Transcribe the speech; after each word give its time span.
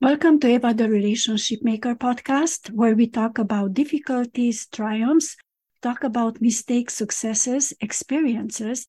Welcome 0.00 0.38
to 0.40 0.48
Eva 0.48 0.74
the 0.74 0.88
Relationship 0.88 1.58
Maker 1.62 1.96
podcast, 1.96 2.70
where 2.70 2.94
we 2.94 3.08
talk 3.08 3.36
about 3.36 3.74
difficulties, 3.74 4.68
triumphs, 4.68 5.36
talk 5.82 6.04
about 6.04 6.40
mistakes, 6.40 6.94
successes, 6.94 7.72
experiences, 7.80 8.86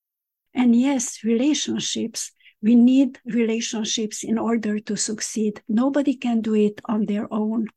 and 0.53 0.75
yes, 0.75 1.23
relationships. 1.23 2.31
We 2.61 2.75
need 2.75 3.17
relationships 3.25 4.23
in 4.23 4.37
order 4.37 4.79
to 4.81 4.95
succeed. 4.95 5.63
Nobody 5.67 6.13
can 6.13 6.41
do 6.41 6.53
it 6.53 6.79
on 6.85 7.07
their 7.07 7.27
own. 7.33 7.69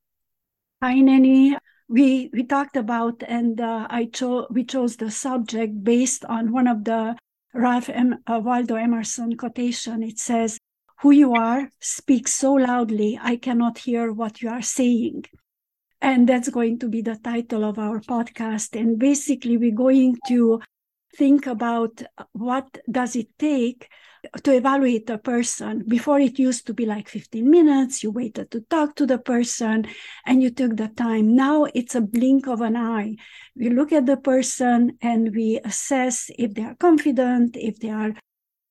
Hi, 0.83 1.01
Nanny. 1.01 1.57
We 1.89 2.29
we 2.35 2.45
talked 2.45 2.77
about, 2.77 3.23
and 3.27 3.59
uh, 3.59 3.87
I 3.89 4.13
chose 4.13 4.49
we 4.51 4.63
chose 4.65 4.97
the 4.97 5.11
subject 5.11 5.83
based 5.83 6.27
on 6.27 6.53
one 6.53 6.69
of 6.69 6.85
the 6.85 7.17
Ralph 7.55 7.89
M- 7.89 8.19
uh, 8.27 8.41
Waldo 8.45 8.75
Emerson 8.75 9.39
quotation. 9.39 10.03
It 10.03 10.19
says, 10.19 10.59
who 11.03 11.11
you 11.11 11.35
are 11.35 11.69
speaks 11.81 12.33
so 12.33 12.53
loudly, 12.53 13.19
I 13.21 13.37
cannot 13.37 13.79
hear 13.79 14.13
what 14.13 14.41
you 14.41 14.49
are 14.49 14.63
saying. 14.63 15.25
And 16.01 16.29
that's 16.29 16.49
going 16.49 16.79
to 16.79 16.89
be 16.89 17.03
the 17.03 17.17
title 17.17 17.65
of 17.65 17.77
our 17.77 17.99
podcast. 18.01 18.79
And 18.81 19.01
basically, 19.01 19.57
we're 19.57 19.75
going 19.75 20.17
to 20.29 20.61
think 21.17 21.47
about 21.47 22.03
what 22.33 22.79
does 22.89 23.17
it 23.17 23.37
take 23.37 23.91
to 24.45 24.55
evaluate 24.55 25.11
a 25.11 25.19
person 25.19 25.83
before 25.89 26.21
it 26.21 26.39
used 26.39 26.69
to 26.69 26.75
be 26.75 26.87
like 26.87 27.09
15 27.09 27.51
minutes 27.51 28.05
you 28.05 28.13
waited 28.13 28.53
to 28.53 28.61
talk 28.61 28.95
to 28.95 29.05
the 29.05 29.19
person 29.19 29.85
and 30.25 30.41
you 30.41 30.49
took 30.49 30.77
the 30.77 30.87
time 30.87 31.35
now 31.35 31.65
it's 31.75 31.97
a 31.97 32.01
blink 32.01 32.47
of 32.47 32.61
an 32.61 32.77
eye 32.77 33.17
we 33.57 33.69
look 33.69 33.91
at 33.91 34.07
the 34.07 34.17
person 34.17 34.97
and 35.03 35.35
we 35.35 35.59
assess 35.65 36.31
if 36.39 36.55
they 36.55 36.63
are 36.63 36.77
confident 36.77 37.57
if 37.57 37.81
they 37.81 37.91
are 37.91 38.15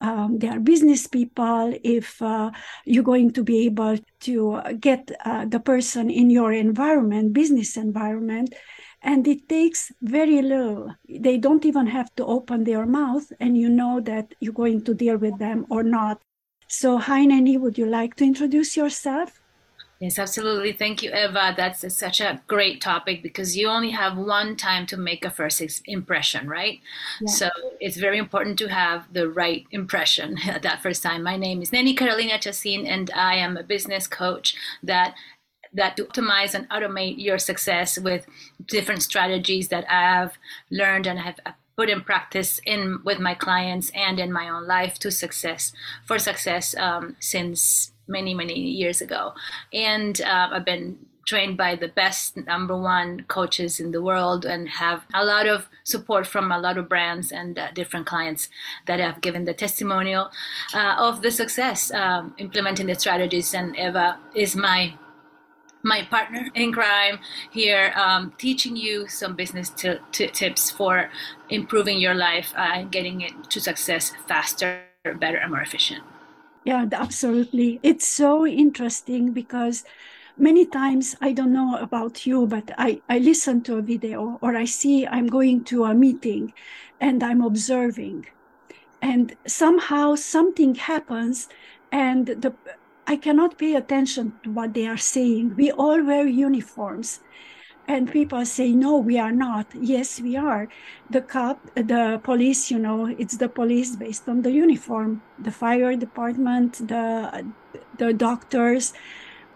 um, 0.02 0.40
they 0.40 0.48
are 0.50 0.60
business 0.60 1.08
people, 1.08 1.74
if 1.84 2.22
uh, 2.22 2.52
you're 2.86 3.04
going 3.04 3.32
to 3.32 3.44
be 3.44 3.66
able 3.66 3.98
to 4.22 4.62
get 4.80 5.12
uh, 5.26 5.46
the 5.46 5.60
person 5.60 6.10
in 6.10 6.30
your 6.30 6.52
environment, 6.54 7.34
business 7.34 7.78
environment, 7.78 8.54
and 9.02 9.28
it 9.28 9.48
takes 9.50 9.92
very 10.02 10.42
little. 10.42 10.94
They 11.08 11.38
don't 11.38 11.66
even 11.66 11.88
have 11.88 12.14
to 12.16 12.26
open 12.26 12.64
their 12.64 12.86
mouth, 12.86 13.32
and 13.40 13.58
you 13.58 13.70
know 13.70 14.00
that 14.02 14.34
you're 14.40 14.54
going 14.54 14.84
to 14.86 14.94
deal 14.94 15.18
with 15.18 15.38
them 15.40 15.66
or 15.70 15.84
not. 15.84 16.22
So, 16.68 16.98
hi, 16.98 17.26
Nanny, 17.26 17.58
would 17.58 17.78
you 17.78 17.86
like 17.86 18.16
to 18.16 18.24
introduce 18.26 18.78
yourself? 18.78 19.41
Yes, 20.02 20.18
absolutely. 20.18 20.74
Thank 20.74 21.04
you, 21.04 21.12
Eva. 21.12 21.54
That's 21.56 21.96
such 21.96 22.22
a 22.22 22.42
great 22.48 22.82
topic 22.82 23.22
because 23.22 23.56
you 23.56 23.68
only 23.68 23.92
have 23.92 24.18
one 24.18 24.56
time 24.56 24.88
to 24.88 24.98
make 24.98 25.24
a 25.24 25.30
first 25.30 25.62
impression, 25.86 26.48
right? 26.50 26.80
Yeah. 27.22 27.32
So 27.32 27.50
it's 27.80 27.98
very 27.98 28.18
important 28.18 28.58
to 28.58 28.68
have 28.70 29.14
the 29.14 29.30
right 29.30 29.68
impression 29.70 30.40
at 30.48 30.64
that 30.64 30.82
first 30.82 31.04
time. 31.04 31.22
My 31.22 31.38
name 31.38 31.62
is 31.62 31.72
Nanny 31.72 31.94
Carolina 31.94 32.40
Chassin, 32.40 32.88
and 32.88 33.12
I 33.12 33.36
am 33.36 33.56
a 33.56 33.64
business 33.64 34.08
coach 34.08 34.56
that 34.82 35.14
that 35.72 35.96
to 35.98 36.06
optimize 36.06 36.56
and 36.56 36.68
automate 36.70 37.24
your 37.24 37.38
success 37.38 38.00
with 38.00 38.26
different 38.66 39.04
strategies 39.04 39.68
that 39.68 39.86
I 39.88 40.02
have 40.02 40.34
learned 40.72 41.06
and 41.06 41.20
have 41.20 41.40
put 41.78 41.90
in 41.92 42.02
practice 42.02 42.60
in 42.66 43.00
with 43.06 43.20
my 43.20 43.36
clients 43.36 43.92
and 43.92 44.20
in 44.20 44.34
my 44.34 44.50
own 44.50 44.66
life 44.68 44.98
to 45.00 45.12
success 45.12 45.72
for 46.06 46.18
success 46.18 46.76
um, 46.76 47.16
since 47.20 47.91
many, 48.12 48.34
many 48.34 48.60
years 48.60 49.02
ago. 49.02 49.34
And 49.74 50.20
uh, 50.22 50.50
I've 50.52 50.66
been 50.66 50.98
trained 51.26 51.58
by 51.58 51.76
the 51.76 51.88
best 51.88 52.36
number 52.36 52.76
one 52.76 53.24
coaches 53.28 53.80
in 53.80 53.92
the 53.92 54.02
world 54.02 54.46
and 54.46 54.68
have 54.68 55.06
a 55.14 55.24
lot 55.24 55.48
of 55.48 55.70
support 55.84 56.26
from 56.28 56.52
a 56.52 56.60
lot 56.60 56.78
of 56.78 56.90
brands 56.90 57.32
and 57.32 57.58
uh, 57.58 57.72
different 57.72 58.06
clients 58.06 58.50
that 58.88 59.00
have 59.00 59.22
given 59.22 59.46
the 59.46 59.54
testimonial 59.54 60.30
uh, 60.74 60.96
of 60.98 61.22
the 61.22 61.32
success 61.32 61.92
um, 61.94 62.34
implementing 62.38 62.88
the 62.88 62.96
strategies 62.96 63.54
and 63.54 63.76
eva 63.78 64.18
is 64.36 64.56
my 64.56 64.94
my 65.84 66.04
partner 66.10 66.48
in 66.54 66.72
crime 66.72 67.20
here 67.52 67.94
um, 67.96 68.34
teaching 68.38 68.76
you 68.76 69.08
some 69.08 69.36
business 69.36 69.70
t- 69.70 69.98
t- 70.12 70.28
tips 70.28 70.70
for 70.70 71.10
improving 71.50 71.98
your 72.00 72.14
life 72.14 72.54
and 72.56 72.92
getting 72.92 73.22
it 73.22 73.34
to 73.50 73.60
success 73.60 74.12
faster 74.28 74.84
better 75.20 75.38
and 75.38 75.52
more 75.52 75.62
efficient 75.62 76.04
yeah, 76.64 76.86
absolutely. 76.92 77.80
It's 77.84 78.08
so 78.08 78.46
interesting 78.46 79.34
because 79.34 79.84
many 80.38 80.66
times 80.66 81.16
I 81.22 81.34
don't 81.34 81.54
know 81.54 81.78
about 81.78 82.26
you, 82.26 82.48
but 82.48 82.72
I, 82.78 83.02
I 83.10 83.20
listen 83.20 83.62
to 83.64 83.78
a 83.78 83.82
video 83.82 84.38
or 84.42 84.56
I 84.56 84.66
see 84.66 85.08
I'm 85.08 85.28
going 85.28 85.64
to 85.66 85.86
a 85.86 85.94
meeting 85.94 86.54
and 87.00 87.24
I'm 87.24 87.42
observing. 87.42 88.28
And 89.02 89.36
somehow 89.48 90.16
something 90.16 90.76
happens 90.76 91.48
and 91.92 92.28
the 92.28 92.54
I 93.08 93.18
cannot 93.18 93.58
pay 93.58 93.76
attention 93.76 94.34
to 94.44 94.52
what 94.52 94.74
they 94.74 94.88
are 94.88 94.96
saying. 94.98 95.56
We 95.58 95.72
all 95.72 96.02
wear 96.04 96.28
uniforms 96.28 97.20
and 97.92 98.10
people 98.12 98.46
say 98.46 98.72
no 98.72 98.98
we 98.98 99.20
are 99.20 99.32
not. 99.32 99.68
Yes 99.76 100.22
we 100.22 100.36
are. 100.38 100.68
The 101.10 101.22
cop 101.22 101.60
the 101.76 102.22
police 102.24 102.72
you 102.72 102.80
know 102.80 103.14
it's 103.22 103.38
the 103.38 103.50
police 103.50 103.96
based 103.96 104.30
on 104.30 104.42
the 104.44 104.52
uniform 104.52 105.22
the 105.38 105.52
fire 105.52 105.96
department 105.96 106.88
the 106.88 107.46
the 107.98 108.14
doctors 108.14 108.94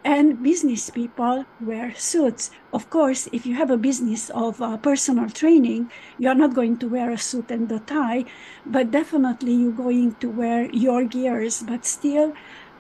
and 0.04 0.44
business 0.44 0.90
people 0.90 1.46
wear 1.62 1.96
suits. 1.96 2.52
Of 2.74 2.90
course 2.90 3.28
if 3.32 3.46
you 3.46 3.56
have 3.56 3.72
a 3.72 3.78
business 3.90 4.30
of 4.30 4.62
uh, 4.62 4.78
personal 4.78 5.30
training 5.30 5.90
you 6.20 6.28
are 6.28 6.40
not 6.44 6.54
going 6.54 6.78
to 6.84 6.88
wear 6.90 7.12
a 7.12 7.18
suit 7.18 7.50
and 7.50 7.72
a 7.72 7.80
tie 7.80 8.26
but 8.66 8.92
definitely 8.92 9.54
you're 9.54 9.82
going 9.88 10.16
to 10.16 10.30
wear 10.30 10.70
your 10.72 11.06
gears. 11.06 11.64
But 11.64 11.86
still 11.86 12.34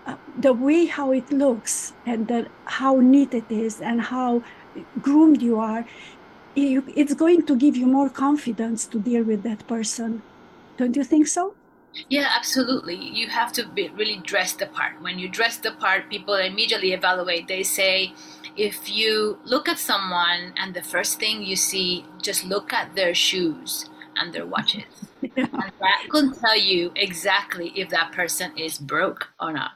uh, 0.05 0.17
the 0.37 0.53
way 0.53 0.85
how 0.85 1.11
it 1.11 1.31
looks 1.31 1.93
and 2.05 2.27
the, 2.27 2.47
how 2.65 2.99
neat 2.99 3.33
it 3.33 3.49
is 3.49 3.81
and 3.81 4.01
how 4.01 4.43
groomed 5.01 5.41
you 5.41 5.59
are, 5.59 5.85
it's 6.55 7.13
going 7.13 7.45
to 7.45 7.55
give 7.55 7.75
you 7.75 7.85
more 7.85 8.09
confidence 8.09 8.85
to 8.85 8.99
deal 8.99 9.23
with 9.23 9.43
that 9.43 9.67
person. 9.67 10.21
Don't 10.77 10.95
you 10.95 11.03
think 11.03 11.27
so? 11.27 11.53
Yeah, 12.09 12.29
absolutely. 12.35 12.95
You 12.95 13.27
have 13.27 13.51
to 13.53 13.67
be 13.67 13.89
really 13.89 14.17
dress 14.17 14.53
the 14.53 14.67
part. 14.67 15.01
When 15.01 15.17
you 15.17 15.29
dress 15.29 15.57
the 15.57 15.71
part, 15.71 16.09
people 16.09 16.35
immediately 16.35 16.91
evaluate. 16.93 17.47
They 17.47 17.63
say, 17.63 18.13
if 18.57 18.89
you 18.89 19.39
look 19.45 19.67
at 19.67 19.79
someone 19.79 20.53
and 20.57 20.73
the 20.73 20.81
first 20.81 21.19
thing 21.19 21.41
you 21.43 21.55
see, 21.55 22.05
just 22.21 22.45
look 22.45 22.73
at 22.73 22.95
their 22.95 23.13
shoes 23.13 23.89
and 24.17 24.33
their 24.33 24.45
watches. 24.45 24.83
And 25.37 25.71
that 25.79 26.05
can 26.11 26.33
tell 26.33 26.57
you 26.57 26.91
exactly 26.95 27.73
if 27.75 27.89
that 27.89 28.11
person 28.11 28.55
is 28.57 28.77
broke 28.77 29.29
or 29.39 29.51
not. 29.51 29.71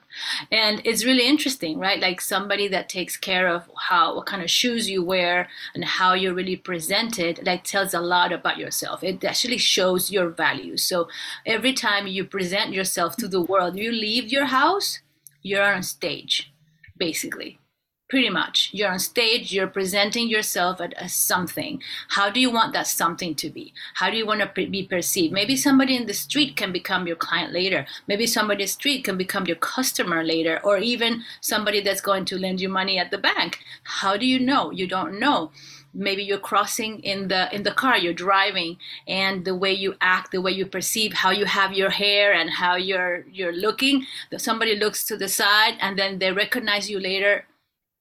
And 0.51 0.81
it's 0.85 1.03
really 1.03 1.27
interesting, 1.27 1.79
right? 1.79 1.99
Like 1.99 2.21
somebody 2.21 2.67
that 2.67 2.87
takes 2.87 3.17
care 3.17 3.47
of 3.47 3.69
how 3.89 4.15
what 4.15 4.27
kind 4.27 4.43
of 4.43 4.49
shoes 4.49 4.89
you 4.89 5.03
wear 5.03 5.49
and 5.73 5.83
how 5.83 6.13
you're 6.13 6.35
really 6.35 6.55
presented, 6.55 7.45
like 7.45 7.63
tells 7.63 7.93
a 7.93 7.99
lot 7.99 8.31
about 8.31 8.57
yourself. 8.57 9.03
It 9.03 9.23
actually 9.23 9.57
shows 9.57 10.11
your 10.11 10.29
values. 10.29 10.83
So 10.83 11.07
every 11.45 11.73
time 11.73 12.05
you 12.05 12.25
present 12.25 12.71
yourself 12.71 13.15
to 13.17 13.27
the 13.27 13.41
world, 13.41 13.75
you 13.75 13.91
leave 13.91 14.31
your 14.31 14.45
house, 14.45 14.99
you're 15.41 15.63
on 15.63 15.83
stage, 15.83 16.53
basically 16.97 17.59
pretty 18.09 18.29
much. 18.29 18.71
You're 18.73 18.91
on 18.91 18.99
stage 18.99 19.53
you're 19.53 19.67
presenting 19.67 20.27
yourself 20.27 20.81
as 20.81 21.13
something. 21.13 21.81
How 22.09 22.29
do 22.31 22.39
you 22.39 22.49
want 22.49 22.73
that 22.73 22.87
something 22.87 23.35
to 23.35 23.49
be? 23.51 23.71
How 23.93 24.09
do 24.09 24.17
you 24.17 24.25
want 24.25 24.41
to 24.41 24.67
be 24.67 24.83
perceived? 24.83 25.31
Maybe 25.31 25.55
somebody 25.55 25.95
in 25.95 26.07
the 26.07 26.13
street 26.13 26.55
can 26.55 26.71
become 26.71 27.05
your 27.05 27.15
client 27.15 27.53
later. 27.53 27.85
Maybe 28.07 28.25
somebody 28.25 28.63
in 28.63 28.67
the 28.67 28.73
street 28.73 29.03
can 29.03 29.15
become 29.15 29.45
your 29.45 29.57
customer 29.57 30.23
later 30.23 30.59
or 30.63 30.79
even 30.79 31.21
somebody 31.39 31.81
that's 31.81 32.01
going 32.01 32.25
to 32.25 32.39
lend 32.39 32.59
you 32.59 32.67
money 32.67 32.97
at 32.97 33.11
the 33.11 33.19
bank. 33.19 33.59
How 33.83 34.17
do 34.17 34.25
you 34.25 34.39
know? 34.39 34.71
You 34.71 34.87
don't 34.87 35.19
know. 35.19 35.51
Maybe 35.93 36.23
you're 36.23 36.39
crossing 36.39 36.99
in 36.99 37.29
the 37.29 37.53
in 37.53 37.63
the 37.63 37.71
car 37.71 37.97
you're 37.97 38.13
driving 38.13 38.77
and 39.07 39.43
the 39.43 39.55
way 39.55 39.73
you 39.73 39.95
act 40.01 40.31
the 40.31 40.41
way 40.41 40.51
you 40.51 40.67
perceive 40.67 41.13
how 41.13 41.31
you 41.31 41.45
have 41.45 41.73
your 41.73 41.89
hair 41.89 42.31
and 42.31 42.47
how 42.47 42.75
you're 42.75 43.25
you're 43.31 43.51
looking 43.51 44.05
somebody 44.37 44.75
looks 44.75 45.03
to 45.05 45.17
the 45.17 45.27
side 45.27 45.77
and 45.79 45.97
then 45.97 46.19
they 46.19 46.31
recognize 46.31 46.91
you 46.91 46.99
later 46.99 47.45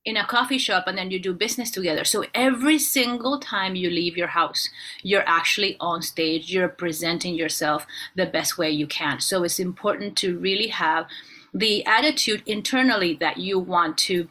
in 0.09 0.17
a 0.17 0.27
coffee 0.27 0.59
shop 0.59 0.85
and 0.87 0.97
then 0.97 1.11
you 1.11 1.19
do 1.19 1.35
business 1.35 1.71
together. 1.71 2.03
So 2.03 2.25
every 2.35 2.79
single 2.79 3.39
time 3.39 3.77
you 3.77 3.91
leave 3.91 4.17
your 4.17 4.29
house, 4.29 4.71
you're 5.03 5.29
actually 5.29 5.77
on 5.81 6.01
stage, 6.01 6.51
you're 6.51 6.69
presenting 6.69 7.35
yourself 7.35 7.87
the 8.17 8.25
best 8.27 8.57
way 8.57 8.71
you 8.71 8.87
can. 8.87 9.21
So 9.21 9.45
it's 9.45 9.61
important 9.61 10.17
to 10.19 10.39
really 10.39 10.69
have 10.69 11.07
the 11.53 11.85
attitude 11.85 12.43
internally 12.47 13.15
that 13.21 13.37
you 13.37 13.59
want 13.59 13.99
to 13.99 14.29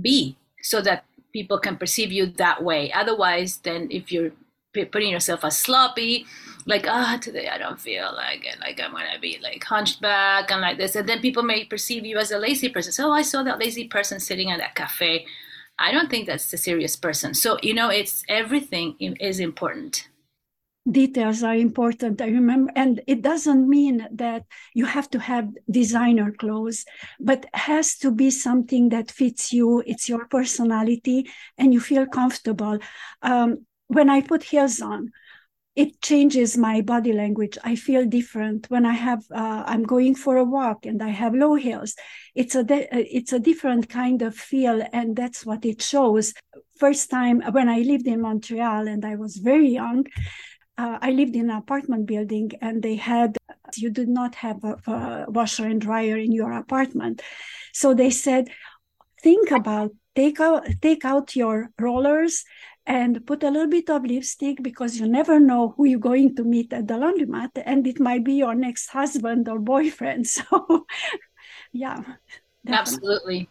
be 0.00 0.36
so 0.62 0.80
that 0.80 1.04
people 1.32 1.58
can 1.58 1.76
perceive 1.76 2.10
you 2.10 2.26
that 2.26 2.64
way. 2.64 2.90
Otherwise, 2.92 3.58
then 3.58 3.88
if 3.90 4.10
you're 4.10 4.32
putting 4.72 5.10
yourself 5.10 5.44
as 5.44 5.58
sloppy, 5.58 6.26
like 6.66 6.86
ah 6.88 7.14
oh, 7.16 7.20
today 7.20 7.48
I 7.48 7.58
don't 7.58 7.80
feel 7.80 8.12
like 8.14 8.44
it, 8.46 8.58
like 8.60 8.80
I'm 8.80 8.92
gonna 8.92 9.18
be 9.20 9.38
like 9.42 9.64
hunched 9.64 10.00
back 10.00 10.50
and 10.50 10.60
like 10.60 10.78
this, 10.78 10.96
and 10.96 11.08
then 11.08 11.20
people 11.20 11.42
may 11.42 11.64
perceive 11.64 12.04
you 12.06 12.18
as 12.18 12.30
a 12.30 12.38
lazy 12.38 12.68
person. 12.68 12.92
So 12.92 13.08
oh, 13.08 13.12
I 13.12 13.22
saw 13.22 13.42
that 13.42 13.58
lazy 13.58 13.88
person 13.88 14.20
sitting 14.20 14.50
at 14.50 14.58
that 14.58 14.74
cafe. 14.74 15.26
I 15.78 15.92
don't 15.92 16.10
think 16.10 16.26
that's 16.26 16.52
a 16.52 16.58
serious 16.58 16.96
person. 16.96 17.34
So 17.34 17.58
you 17.62 17.74
know, 17.74 17.90
it's 17.90 18.24
everything 18.28 18.96
is 19.20 19.40
important. 19.40 20.08
details 20.90 21.42
are 21.42 21.54
important. 21.54 22.20
I 22.20 22.26
remember, 22.26 22.70
and 22.76 23.00
it 23.06 23.22
doesn't 23.22 23.68
mean 23.68 24.06
that 24.12 24.44
you 24.74 24.84
have 24.84 25.08
to 25.10 25.18
have 25.18 25.48
designer 25.70 26.32
clothes, 26.32 26.84
but 27.18 27.46
has 27.54 27.96
to 27.98 28.10
be 28.10 28.30
something 28.30 28.90
that 28.90 29.10
fits 29.10 29.52
you. 29.52 29.82
It's 29.86 30.08
your 30.08 30.26
personality, 30.26 31.30
and 31.58 31.72
you 31.72 31.80
feel 31.80 32.06
comfortable. 32.06 32.78
Um, 33.22 33.66
when 33.88 34.10
I 34.10 34.20
put 34.20 34.42
heels 34.42 34.80
on, 34.80 35.10
it 35.76 36.00
changes 36.00 36.56
my 36.56 36.80
body 36.80 37.12
language. 37.12 37.58
I 37.64 37.74
feel 37.74 38.06
different 38.06 38.70
when 38.70 38.86
I 38.86 38.92
have. 38.92 39.24
Uh, 39.30 39.64
I'm 39.66 39.82
going 39.82 40.14
for 40.14 40.36
a 40.36 40.44
walk 40.44 40.86
and 40.86 41.02
I 41.02 41.08
have 41.08 41.34
low 41.34 41.54
heels. 41.54 41.94
It's 42.34 42.54
a 42.54 42.62
de- 42.62 42.88
it's 42.92 43.32
a 43.32 43.40
different 43.40 43.88
kind 43.88 44.22
of 44.22 44.36
feel, 44.36 44.86
and 44.92 45.16
that's 45.16 45.44
what 45.44 45.64
it 45.64 45.82
shows. 45.82 46.32
First 46.78 47.10
time 47.10 47.42
when 47.52 47.68
I 47.68 47.80
lived 47.80 48.06
in 48.06 48.20
Montreal 48.20 48.86
and 48.86 49.04
I 49.04 49.16
was 49.16 49.36
very 49.36 49.68
young, 49.68 50.06
uh, 50.76 50.98
I 51.00 51.10
lived 51.10 51.36
in 51.36 51.50
an 51.50 51.56
apartment 51.56 52.06
building 52.06 52.50
and 52.60 52.82
they 52.82 52.96
had, 52.96 53.36
you 53.76 53.90
did 53.90 54.08
not 54.08 54.34
have 54.36 54.62
a, 54.64 54.76
a, 54.90 55.26
washer 55.28 55.66
and 55.66 55.80
dryer 55.80 56.16
in 56.16 56.32
your 56.32 56.52
apartment. 56.52 57.22
So 57.72 57.94
they 57.94 58.10
said, 58.10 58.50
think 59.22 59.50
about, 59.50 59.92
take 60.16 60.40
out, 60.40 60.66
take 60.82 61.04
out 61.04 61.36
your 61.36 61.70
rollers 61.78 62.44
and 62.86 63.24
put 63.26 63.42
a 63.42 63.50
little 63.50 63.68
bit 63.68 63.88
of 63.90 64.04
lipstick 64.04 64.62
because 64.62 64.98
you 64.98 65.08
never 65.08 65.40
know 65.40 65.74
who 65.76 65.84
you're 65.86 65.98
going 65.98 66.34
to 66.36 66.44
meet 66.44 66.72
at 66.72 66.86
the 66.88 66.94
laundromat 66.94 67.50
and 67.64 67.86
it 67.86 67.98
might 68.00 68.24
be 68.24 68.34
your 68.34 68.54
next 68.54 68.88
husband 68.88 69.48
or 69.48 69.58
boyfriend. 69.58 70.26
So 70.34 70.86
yeah. 71.72 72.02
Definitely. 72.66 72.78
Absolutely. 72.78 73.48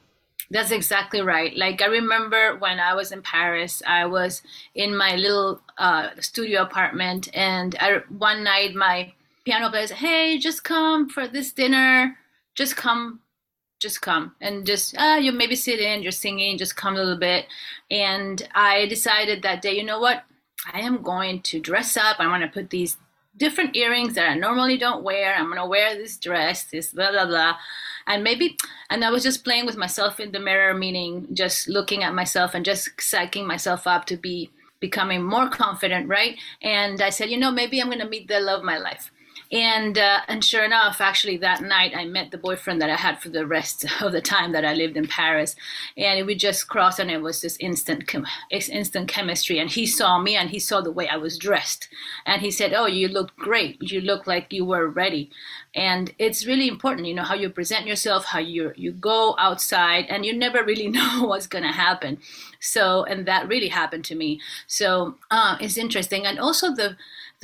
That's 0.49 0.71
exactly 0.71 1.21
right. 1.21 1.55
Like 1.57 1.81
I 1.81 1.85
remember 1.87 2.57
when 2.57 2.79
I 2.79 2.93
was 2.93 3.11
in 3.11 3.21
Paris, 3.21 3.81
I 3.87 4.05
was 4.05 4.41
in 4.75 4.95
my 4.95 5.15
little 5.15 5.61
uh, 5.77 6.09
studio 6.19 6.61
apartment, 6.61 7.29
and 7.33 7.75
I, 7.79 8.01
one 8.09 8.43
night 8.43 8.75
my 8.75 9.13
piano 9.45 9.69
player 9.69 9.87
said, 9.87 9.97
"Hey, 9.97 10.37
just 10.37 10.63
come 10.63 11.09
for 11.09 11.27
this 11.27 11.51
dinner. 11.53 12.17
Just 12.55 12.75
come, 12.75 13.21
just 13.83 14.01
come, 14.01 14.35
and 14.41 14.65
just 14.65 14.97
uh, 14.97 15.19
you 15.21 15.31
maybe 15.31 15.55
sit 15.55 15.79
in. 15.79 16.01
You're 16.01 16.11
singing, 16.11 16.57
just 16.57 16.75
come 16.75 16.95
a 16.95 16.99
little 16.99 17.17
bit." 17.17 17.45
And 17.91 18.47
I 18.55 18.87
decided 18.87 19.43
that 19.43 19.61
day, 19.61 19.73
you 19.77 19.83
know 19.83 19.99
what? 19.99 20.23
I 20.73 20.79
am 20.79 21.03
going 21.03 21.41
to 21.43 21.59
dress 21.59 21.95
up. 21.97 22.19
I 22.19 22.27
want 22.27 22.41
to 22.43 22.49
put 22.49 22.71
these 22.71 22.97
different 23.37 23.75
earrings 23.75 24.15
that 24.15 24.29
I 24.29 24.35
normally 24.35 24.77
don't 24.77 25.03
wear. 25.03 25.35
I'm 25.35 25.49
gonna 25.49 25.67
wear 25.67 25.95
this 25.95 26.17
dress, 26.17 26.63
this 26.63 26.91
blah 26.93 27.11
blah 27.11 27.27
blah 27.27 27.57
and 28.07 28.23
maybe 28.23 28.57
and 28.89 29.03
i 29.03 29.09
was 29.09 29.23
just 29.23 29.43
playing 29.43 29.65
with 29.65 29.77
myself 29.77 30.19
in 30.19 30.31
the 30.31 30.39
mirror 30.39 30.73
meaning 30.73 31.27
just 31.33 31.67
looking 31.67 32.03
at 32.03 32.13
myself 32.13 32.53
and 32.53 32.65
just 32.65 32.95
psyching 32.97 33.45
myself 33.45 33.87
up 33.87 34.05
to 34.05 34.17
be 34.17 34.49
becoming 34.79 35.23
more 35.23 35.49
confident 35.49 36.07
right 36.07 36.37
and 36.61 37.01
i 37.01 37.09
said 37.09 37.29
you 37.29 37.37
know 37.37 37.51
maybe 37.51 37.81
i'm 37.81 37.87
going 37.87 37.99
to 37.99 38.07
meet 38.07 38.27
the 38.27 38.39
love 38.39 38.59
of 38.59 38.65
my 38.65 38.77
life 38.77 39.11
and 39.53 39.99
uh, 39.99 40.21
and 40.27 40.43
sure 40.43 40.63
enough, 40.63 40.99
actually 40.99 41.37
that 41.37 41.61
night 41.61 41.93
I 41.95 42.05
met 42.05 42.31
the 42.31 42.39
boyfriend 42.39 42.81
that 42.81 42.89
I 42.89 42.95
had 42.95 43.21
for 43.21 43.29
the 43.29 43.45
rest 43.45 43.85
of 44.01 44.11
the 44.11 44.21
time 44.21 44.51
that 44.53 44.65
I 44.65 44.73
lived 44.73 44.97
in 44.97 45.07
Paris, 45.07 45.55
and 45.95 46.25
we 46.25 46.33
just 46.33 46.67
crossed, 46.67 46.99
and 46.99 47.11
it 47.11 47.21
was 47.21 47.41
this 47.41 47.55
instant 47.59 48.07
chem- 48.07 48.25
instant 48.49 49.07
chemistry. 49.07 49.59
And 49.59 49.69
he 49.69 49.85
saw 49.85 50.19
me, 50.19 50.35
and 50.35 50.49
he 50.49 50.59
saw 50.59 50.81
the 50.81 50.91
way 50.91 51.07
I 51.07 51.17
was 51.17 51.37
dressed, 51.37 51.87
and 52.25 52.41
he 52.41 52.49
said, 52.49 52.73
"Oh, 52.73 52.87
you 52.87 53.07
look 53.07 53.35
great. 53.35 53.77
You 53.79 54.01
look 54.01 54.25
like 54.25 54.51
you 54.51 54.65
were 54.65 54.87
ready." 54.87 55.29
And 55.75 56.13
it's 56.19 56.45
really 56.45 56.67
important, 56.67 57.07
you 57.07 57.15
know, 57.15 57.23
how 57.23 57.35
you 57.35 57.49
present 57.49 57.85
yourself, 57.85 58.25
how 58.25 58.39
you 58.39 58.73
you 58.75 58.91
go 58.91 59.35
outside, 59.37 60.05
and 60.09 60.25
you 60.25 60.33
never 60.35 60.63
really 60.63 60.87
know 60.97 61.25
what's 61.25 61.47
gonna 61.47 61.71
happen. 61.73 62.17
So, 62.59 63.03
and 63.03 63.27
that 63.27 63.47
really 63.47 63.69
happened 63.69 64.05
to 64.05 64.15
me. 64.15 64.39
So 64.65 65.15
uh, 65.29 65.57
it's 65.59 65.77
interesting, 65.77 66.25
and 66.25 66.39
also 66.39 66.73
the 66.73 66.97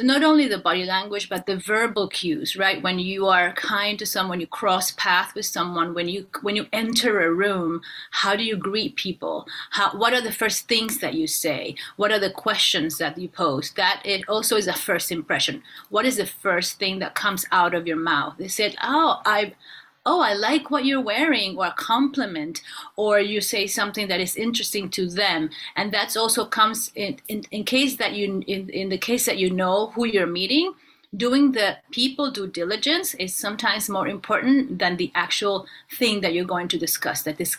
not 0.04 0.24
only 0.24 0.48
the 0.48 0.58
body 0.58 0.86
language 0.86 1.30
but 1.30 1.46
the 1.46 1.58
verbal 1.58 2.08
cues 2.08 2.56
right? 2.56 2.82
When 2.82 3.00
you 3.00 3.28
are 3.28 3.54
kind 3.54 3.98
to 4.00 4.06
someone 4.06 4.40
you 4.40 4.48
cross 4.48 4.92
path 4.92 5.34
with 5.36 5.46
someone 5.46 5.94
when 5.94 6.08
you 6.08 6.28
when 6.42 6.56
you 6.56 6.68
enter 6.74 7.22
a 7.22 7.34
room 7.34 7.82
how 8.12 8.36
do 8.36 8.44
you 8.44 8.56
greet 8.56 8.96
people? 8.96 9.48
How 9.72 9.92
what 9.98 10.14
are 10.14 10.22
the 10.22 10.32
first 10.32 10.68
things 10.68 11.00
that 11.00 11.14
you 11.14 11.28
say? 11.28 11.76
What 11.98 12.12
are 12.12 12.20
the 12.20 12.32
questions 12.32 12.98
that 12.98 13.18
you 13.18 13.30
pose? 13.30 13.72
That 13.72 14.02
it 14.06 14.28
also 14.28 14.56
is 14.58 14.68
a 14.68 14.74
first 14.74 15.12
impression. 15.12 15.64
What 15.90 16.06
is 16.06 16.18
the 16.18 16.26
first 16.26 16.80
thing 16.80 17.00
that 17.00 17.16
comes 17.16 17.46
out 17.52 17.74
of 17.74 17.88
your 17.88 17.98
mouth? 17.98 18.36
They 18.38 18.48
said 18.48 18.76
oh 18.84 19.22
i 19.26 19.54
oh, 20.10 20.22
I 20.22 20.34
like 20.34 20.72
what 20.72 20.86
you're 20.86 21.10
wearing, 21.14 21.56
or 21.56 21.68
a 21.68 21.74
compliment, 21.74 22.62
or 22.96 23.20
you 23.20 23.42
say 23.42 23.68
something 23.68 24.08
that 24.08 24.20
is 24.20 24.36
interesting 24.36 24.90
to 24.98 25.08
them. 25.08 25.52
And 25.76 25.92
that's 25.92 26.18
also 26.18 26.46
comes 26.46 26.92
in, 26.96 27.20
in, 27.28 27.44
in 27.52 27.64
case 27.64 27.98
that 27.98 28.14
you, 28.14 28.44
in, 28.48 28.70
in 28.70 28.90
the 28.90 28.98
case 28.98 29.26
that 29.28 29.38
you 29.38 29.52
know 29.52 29.92
who 29.94 30.06
you're 30.06 30.26
meeting, 30.42 30.74
doing 31.16 31.52
the 31.52 31.78
people 31.92 32.32
due 32.32 32.48
diligence 32.48 33.14
is 33.16 33.36
sometimes 33.36 33.90
more 33.90 34.08
important 34.08 34.80
than 34.80 34.98
the 34.98 35.12
actual 35.16 35.66
thing 35.98 36.22
that 36.22 36.34
you're 36.34 36.54
going 36.56 36.68
to 36.68 36.78
discuss 36.78 37.24
that 37.24 37.42
is 37.42 37.58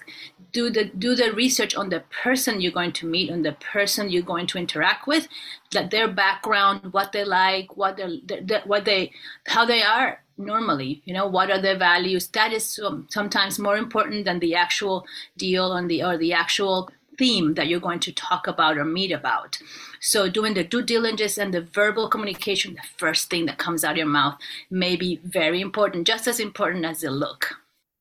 do 0.52 0.70
the 0.70 0.84
do 0.84 1.16
the 1.16 1.32
research 1.32 1.74
on 1.74 1.88
the 1.90 2.02
person 2.22 2.60
you're 2.60 2.78
going 2.80 2.92
to 2.92 3.06
meet 3.06 3.30
on 3.30 3.42
the 3.42 3.52
person 3.72 4.08
you're 4.08 4.22
going 4.22 4.46
to 4.46 4.58
interact 4.58 5.06
with 5.08 5.26
that 5.72 5.90
their 5.90 6.06
background 6.06 6.92
what 6.92 7.10
they 7.10 7.24
like 7.24 7.76
what 7.76 7.96
they 7.96 8.60
what 8.66 8.84
they 8.84 9.10
how 9.46 9.64
they 9.64 9.82
are 9.82 10.22
normally 10.40 11.02
you 11.04 11.14
know 11.14 11.26
what 11.26 11.50
are 11.50 11.60
their 11.60 11.78
values? 11.78 12.28
That 12.28 12.52
is 12.52 12.80
sometimes 13.08 13.58
more 13.58 13.76
important 13.76 14.24
than 14.24 14.40
the 14.40 14.54
actual 14.54 15.06
deal 15.36 15.66
on 15.66 15.88
the 15.88 16.02
or 16.02 16.16
the 16.16 16.32
actual 16.32 16.90
theme 17.18 17.54
that 17.54 17.68
you're 17.68 17.80
going 17.88 18.00
to 18.00 18.12
talk 18.12 18.46
about 18.46 18.78
or 18.78 18.84
meet 18.84 19.12
about. 19.12 19.58
So 20.00 20.30
doing 20.30 20.54
the 20.54 20.64
due 20.64 20.82
diligence 20.82 21.36
and 21.36 21.52
the 21.52 21.60
verbal 21.60 22.08
communication 22.08 22.74
the 22.74 22.88
first 22.96 23.28
thing 23.28 23.46
that 23.46 23.58
comes 23.58 23.84
out 23.84 23.92
of 23.92 23.98
your 23.98 24.06
mouth 24.06 24.38
may 24.70 24.96
be 24.96 25.20
very 25.24 25.60
important 25.60 26.06
just 26.06 26.26
as 26.26 26.40
important 26.40 26.84
as 26.84 27.00
the 27.02 27.10
look. 27.10 27.56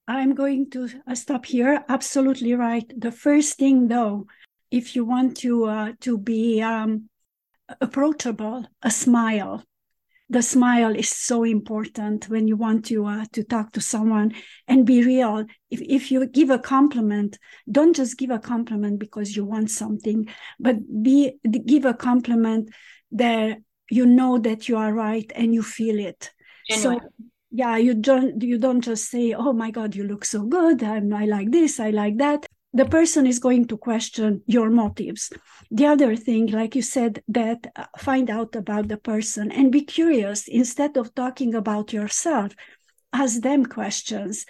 I'm 0.08 0.34
going 0.34 0.72
to 0.72 0.90
uh, 1.06 1.14
stop 1.14 1.46
here. 1.46 1.84
Absolutely 1.88 2.56
right. 2.56 2.88
The 3.00 3.12
first 3.12 3.58
thing 3.58 3.90
though 3.90 4.28
if 4.72 4.96
you 4.96 5.04
want 5.04 5.38
to 5.38 5.66
uh, 5.66 5.94
to 6.02 6.18
be 6.18 6.62
um, 6.62 7.10
approachable 7.82 8.66
a 8.82 8.92
smile 8.92 9.64
the 10.30 10.44
smile 10.44 10.96
is 10.96 11.10
so 11.10 11.44
important 11.44 12.30
when 12.30 12.48
you 12.48 12.56
want 12.56 12.86
to 12.86 13.06
uh, 13.06 13.26
to 13.34 13.44
talk 13.44 13.72
to 13.72 13.82
someone 13.82 14.32
and 14.68 14.86
be 14.86 15.04
real. 15.04 15.46
If, 15.72 15.82
if 15.82 16.12
you 16.12 16.28
give 16.28 16.50
a 16.50 16.60
compliment 16.60 17.38
don't 17.70 17.96
just 17.96 18.18
give 18.18 18.30
a 18.30 18.40
compliment 18.40 19.00
because 19.00 19.36
you 19.36 19.46
want 19.46 19.72
something 19.72 20.28
but 20.60 20.78
be 21.04 21.34
give 21.66 21.86
a 21.86 21.94
compliment 21.94 22.70
that 23.12 23.58
you 23.90 24.06
know 24.06 24.38
that 24.38 24.70
you 24.70 24.78
are 24.78 24.94
right 24.94 25.32
and 25.36 25.54
you 25.54 25.64
feel 25.64 26.00
it. 26.00 26.32
Genuine. 26.70 27.00
so 27.00 27.26
yeah 27.52 27.78
you 27.78 27.96
don't 27.96 28.42
you 28.44 28.60
don't 28.60 28.82
just 28.82 29.10
say 29.10 29.34
oh 29.34 29.54
my 29.54 29.72
god 29.72 29.96
you 29.96 30.04
look 30.04 30.24
so 30.26 30.44
good. 30.44 30.84
I'm, 30.84 31.14
i 31.14 31.26
like 31.26 31.52
this 31.52 31.80
i 31.80 31.90
like 31.90 32.18
that 32.18 32.46
the 32.74 32.86
person 32.86 33.26
is 33.26 33.40
going 33.40 33.66
to 33.66 33.78
question 33.78 34.44
your 34.46 34.70
motives. 34.70 35.32
The 35.72 35.88
other 35.88 36.16
thing, 36.16 36.48
like 36.48 36.76
you 36.76 36.82
said, 36.82 37.24
that 37.28 37.66
uh, 37.76 37.86
find 37.98 38.30
out 38.30 38.56
about 38.56 38.88
the 38.88 38.98
person 38.98 39.52
and 39.52 39.72
be 39.72 39.82
curious 39.82 40.48
instead 40.48 40.98
of 40.98 41.16
talking 41.16 41.56
about 41.56 41.94
yourself. 41.94 42.54
Ask 43.12 43.42
them 43.42 43.66
questions, 43.66 44.46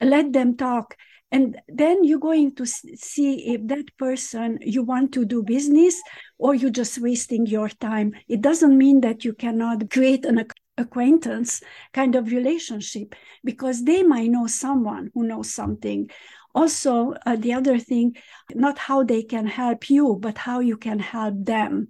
let 0.00 0.32
them 0.32 0.56
talk. 0.56 0.96
And 1.30 1.60
then 1.68 2.04
you're 2.04 2.18
going 2.18 2.54
to 2.54 2.64
see 2.64 3.52
if 3.52 3.66
that 3.66 3.84
person 3.98 4.58
you 4.62 4.82
want 4.82 5.12
to 5.12 5.26
do 5.26 5.42
business 5.42 6.00
or 6.38 6.54
you're 6.54 6.70
just 6.70 6.98
wasting 6.98 7.46
your 7.46 7.68
time. 7.68 8.14
It 8.28 8.40
doesn't 8.40 8.78
mean 8.78 9.02
that 9.02 9.26
you 9.26 9.34
cannot 9.34 9.90
create 9.90 10.24
an 10.24 10.46
acquaintance 10.78 11.60
kind 11.92 12.14
of 12.14 12.30
relationship 12.30 13.14
because 13.44 13.84
they 13.84 14.02
might 14.02 14.30
know 14.30 14.46
someone 14.46 15.10
who 15.12 15.24
knows 15.24 15.52
something 15.52 16.08
also 16.54 17.14
uh, 17.26 17.36
the 17.36 17.52
other 17.52 17.78
thing 17.78 18.16
not 18.54 18.78
how 18.78 19.02
they 19.02 19.22
can 19.22 19.46
help 19.46 19.90
you 19.90 20.16
but 20.20 20.38
how 20.38 20.60
you 20.60 20.76
can 20.76 20.98
help 20.98 21.34
them. 21.36 21.88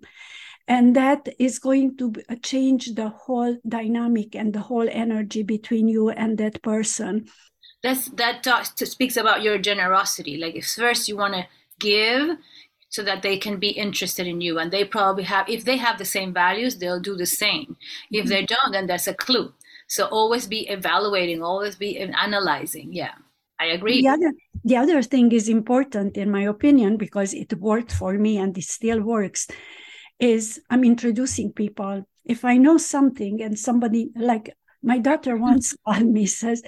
And 0.67 0.95
that 0.97 1.27
is 1.39 1.59
going 1.59 1.97
to 1.97 2.13
uh, 2.29 2.37
change 2.43 2.95
the 2.95 3.09
whole 3.09 3.57
dynamic 3.67 4.37
and 4.37 4.53
the 4.53 4.61
whole 4.61 4.87
energy 4.91 5.43
between 5.43 5.89
you 5.89 6.11
and 6.11 6.37
that 6.39 6.63
person. 6.63 7.27
That's 7.83 8.11
that 8.11 8.43
talks 8.43 8.71
to, 8.75 8.85
speaks 8.85 9.17
about 9.17 9.43
your 9.43 9.57
generosity. 9.57 10.37
Like 10.37 10.57
if 10.57 10.67
first 10.67 11.09
you 11.09 11.17
want 11.17 11.35
to 11.35 11.47
give 11.81 12.37
so 12.91 13.03
that 13.03 13.23
they 13.23 13.39
can 13.39 13.59
be 13.59 13.69
interested 13.69 14.27
in 14.27 14.41
you 14.41 14.59
and 14.59 14.71
they 14.71 14.85
probably 14.85 15.25
have 15.25 15.49
if 15.49 15.65
they 15.65 15.77
have 15.77 15.99
the 15.99 16.05
same 16.05 16.35
values 16.35 16.77
they'll 16.77 17.01
do 17.01 17.17
the 17.17 17.27
same. 17.27 17.77
If 18.11 18.25
mm-hmm. 18.25 18.29
they 18.29 18.45
don't 18.45 18.73
then 18.73 18.87
that's 18.87 19.07
a 19.07 19.15
clue. 19.15 19.55
So 19.87 20.05
always 20.07 20.47
be 20.47 20.69
evaluating 20.69 21.43
always 21.43 21.77
be 21.77 21.99
analyzing 21.99 22.93
yeah 22.93 23.15
I 23.59 23.67
agree. 23.67 24.03
The 24.03 24.09
other, 24.09 24.33
the 24.65 24.77
other 24.77 25.03
thing 25.03 25.33
is 25.33 25.49
important, 25.49 26.17
in 26.17 26.31
my 26.31 26.43
opinion, 26.43 26.97
because 26.97 27.35
it 27.35 27.53
worked 27.55 27.93
for 27.93 28.15
me 28.15 28.39
and 28.39 28.57
it 28.57 28.65
still 28.65 29.01
works, 29.01 29.49
is 30.19 30.61
I'm 30.71 30.85
introducing 30.85 31.53
people. 31.53 32.05
If 32.25 32.45
I 32.45 32.57
know 32.57 32.77
something 32.77 33.43
and 33.43 33.59
somebody, 33.59 34.11
like 34.15 34.55
my 34.83 34.99
daughter 34.99 35.37
once 35.37 35.75
called 35.85 36.07
me, 36.07 36.27
says, 36.27 36.63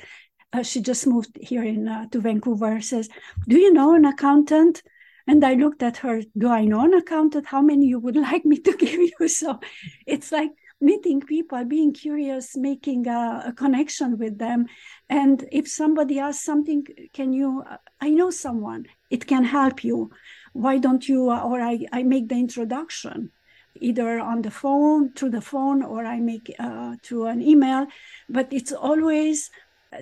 uh, 0.53 0.63
she 0.63 0.81
just 0.81 1.07
moved 1.07 1.39
here 1.41 1.63
in 1.63 1.87
uh, 1.87 2.07
to 2.09 2.21
Vancouver, 2.21 2.81
says, 2.81 3.09
Do 3.47 3.57
you 3.57 3.73
know 3.73 3.95
an 3.95 4.05
accountant? 4.05 4.83
And 5.29 5.45
I 5.45 5.55
looked 5.55 5.83
at 5.83 5.99
her, 5.99 6.23
Do 6.37 6.49
I 6.49 6.65
know 6.65 6.85
an 6.85 6.95
accountant? 6.95 7.47
How 7.47 7.63
many 7.63 7.87
you 7.87 8.01
would 8.01 8.17
like 8.29 8.45
me 8.45 8.59
to 8.59 8.77
give 8.77 9.01
you? 9.01 9.29
So 9.29 9.61
it's 10.07 10.33
like, 10.33 10.51
meeting 10.81 11.21
people, 11.21 11.65
being 11.65 11.93
curious, 11.93 12.57
making 12.57 13.07
a, 13.07 13.45
a, 13.49 13.53
connection 13.53 14.17
with 14.17 14.39
them. 14.39 14.67
And 15.11 15.45
if 15.51 15.67
somebody 15.67 16.21
asks 16.21 16.45
something, 16.45 16.87
can 17.13 17.33
you, 17.33 17.65
I 18.01 18.11
know 18.11 18.31
someone, 18.31 18.87
it 19.11 19.27
can 19.27 19.43
help 19.43 19.83
you. 19.83 20.11
Why 20.53 20.79
don't 20.79 21.09
you, 21.09 21.31
or 21.31 21.61
I, 21.61 21.85
I 21.93 22.05
make 22.05 22.29
the 22.29 22.37
introduction 22.37 23.33
either 23.81 24.21
on 24.21 24.43
the 24.43 24.53
phone, 24.53 25.13
through 25.13 25.31
the 25.31 25.41
phone, 25.41 25.83
or 25.83 26.05
I 26.05 26.21
make 26.21 26.55
uh, 26.61 26.95
through 27.03 27.27
an 27.27 27.43
email. 27.43 27.89
But 28.29 28.53
it's 28.53 28.73
always 28.73 29.51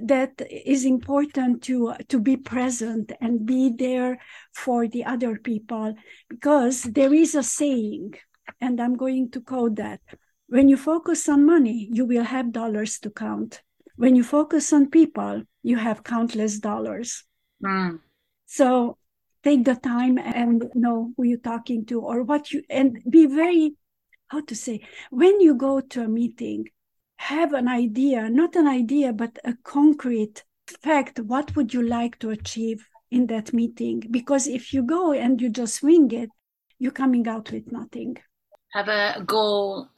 that 0.03 0.43
is 0.51 0.85
important 0.85 1.63
to 1.63 1.95
to 2.09 2.21
be 2.21 2.37
present 2.37 3.13
and 3.23 3.47
be 3.47 3.71
there 3.71 4.19
for 4.53 4.87
the 4.87 5.03
other 5.07 5.39
people 5.39 5.95
because 6.29 6.83
there 6.83 7.15
is 7.15 7.35
a 7.35 7.43
saying 7.43 8.13
and 8.61 8.83
i'm 8.83 8.95
going 8.95 9.31
to 9.31 9.41
quote 9.41 9.77
that 9.77 9.99
when 10.49 10.69
you 10.69 10.77
focus 10.77 11.27
on 11.27 11.47
money 11.47 11.89
you 11.91 12.05
will 12.05 12.25
have 12.25 12.53
dollars 12.53 12.99
to 12.99 13.09
count 13.09 13.63
when 13.99 14.17
you 14.17 14.25
focus 14.25 14.73
on 14.73 14.89
people 14.91 15.43
you 15.63 15.77
have 15.77 16.03
countless 16.03 16.59
dollars 16.59 17.25
mm. 17.63 17.99
so 18.47 18.97
take 19.45 19.65
the 19.65 19.77
time 19.77 20.19
and 20.19 20.71
know 20.75 21.13
who 21.17 21.25
you're 21.25 21.39
talking 21.39 21.85
to 21.85 22.01
or 22.01 22.23
what 22.23 22.53
you 22.53 22.63
and 22.71 22.99
be 23.09 23.27
very 23.27 23.75
how 24.29 24.41
to 24.41 24.55
say 24.55 24.81
when 25.11 25.41
you 25.41 25.55
go 25.55 25.81
to 25.81 26.03
a 26.03 26.09
meeting 26.09 26.65
have 27.19 27.53
an 27.53 27.69
idea, 27.69 28.31
not 28.31 28.57
an 28.57 28.67
idea, 28.67 29.13
but 29.13 29.39
a 29.45 29.55
concrete 29.65 30.45
fact. 30.83 31.19
What 31.19 31.55
would 31.57 31.75
you 31.75 31.83
like 31.83 32.19
to 32.21 32.31
achieve 32.31 32.87
in 33.11 33.27
that 33.27 33.53
meeting? 33.53 34.05
Because 34.11 34.47
if 34.47 34.73
you 34.73 34.83
go 34.83 35.13
and 35.13 35.41
you 35.41 35.51
just 35.51 35.83
wing 35.83 36.11
it, 36.13 36.31
you're 36.79 36.93
coming 36.93 37.27
out 37.29 37.51
with 37.51 37.71
nothing 37.73 38.17
have 38.71 38.89
a 38.89 39.23
goal 39.27 39.89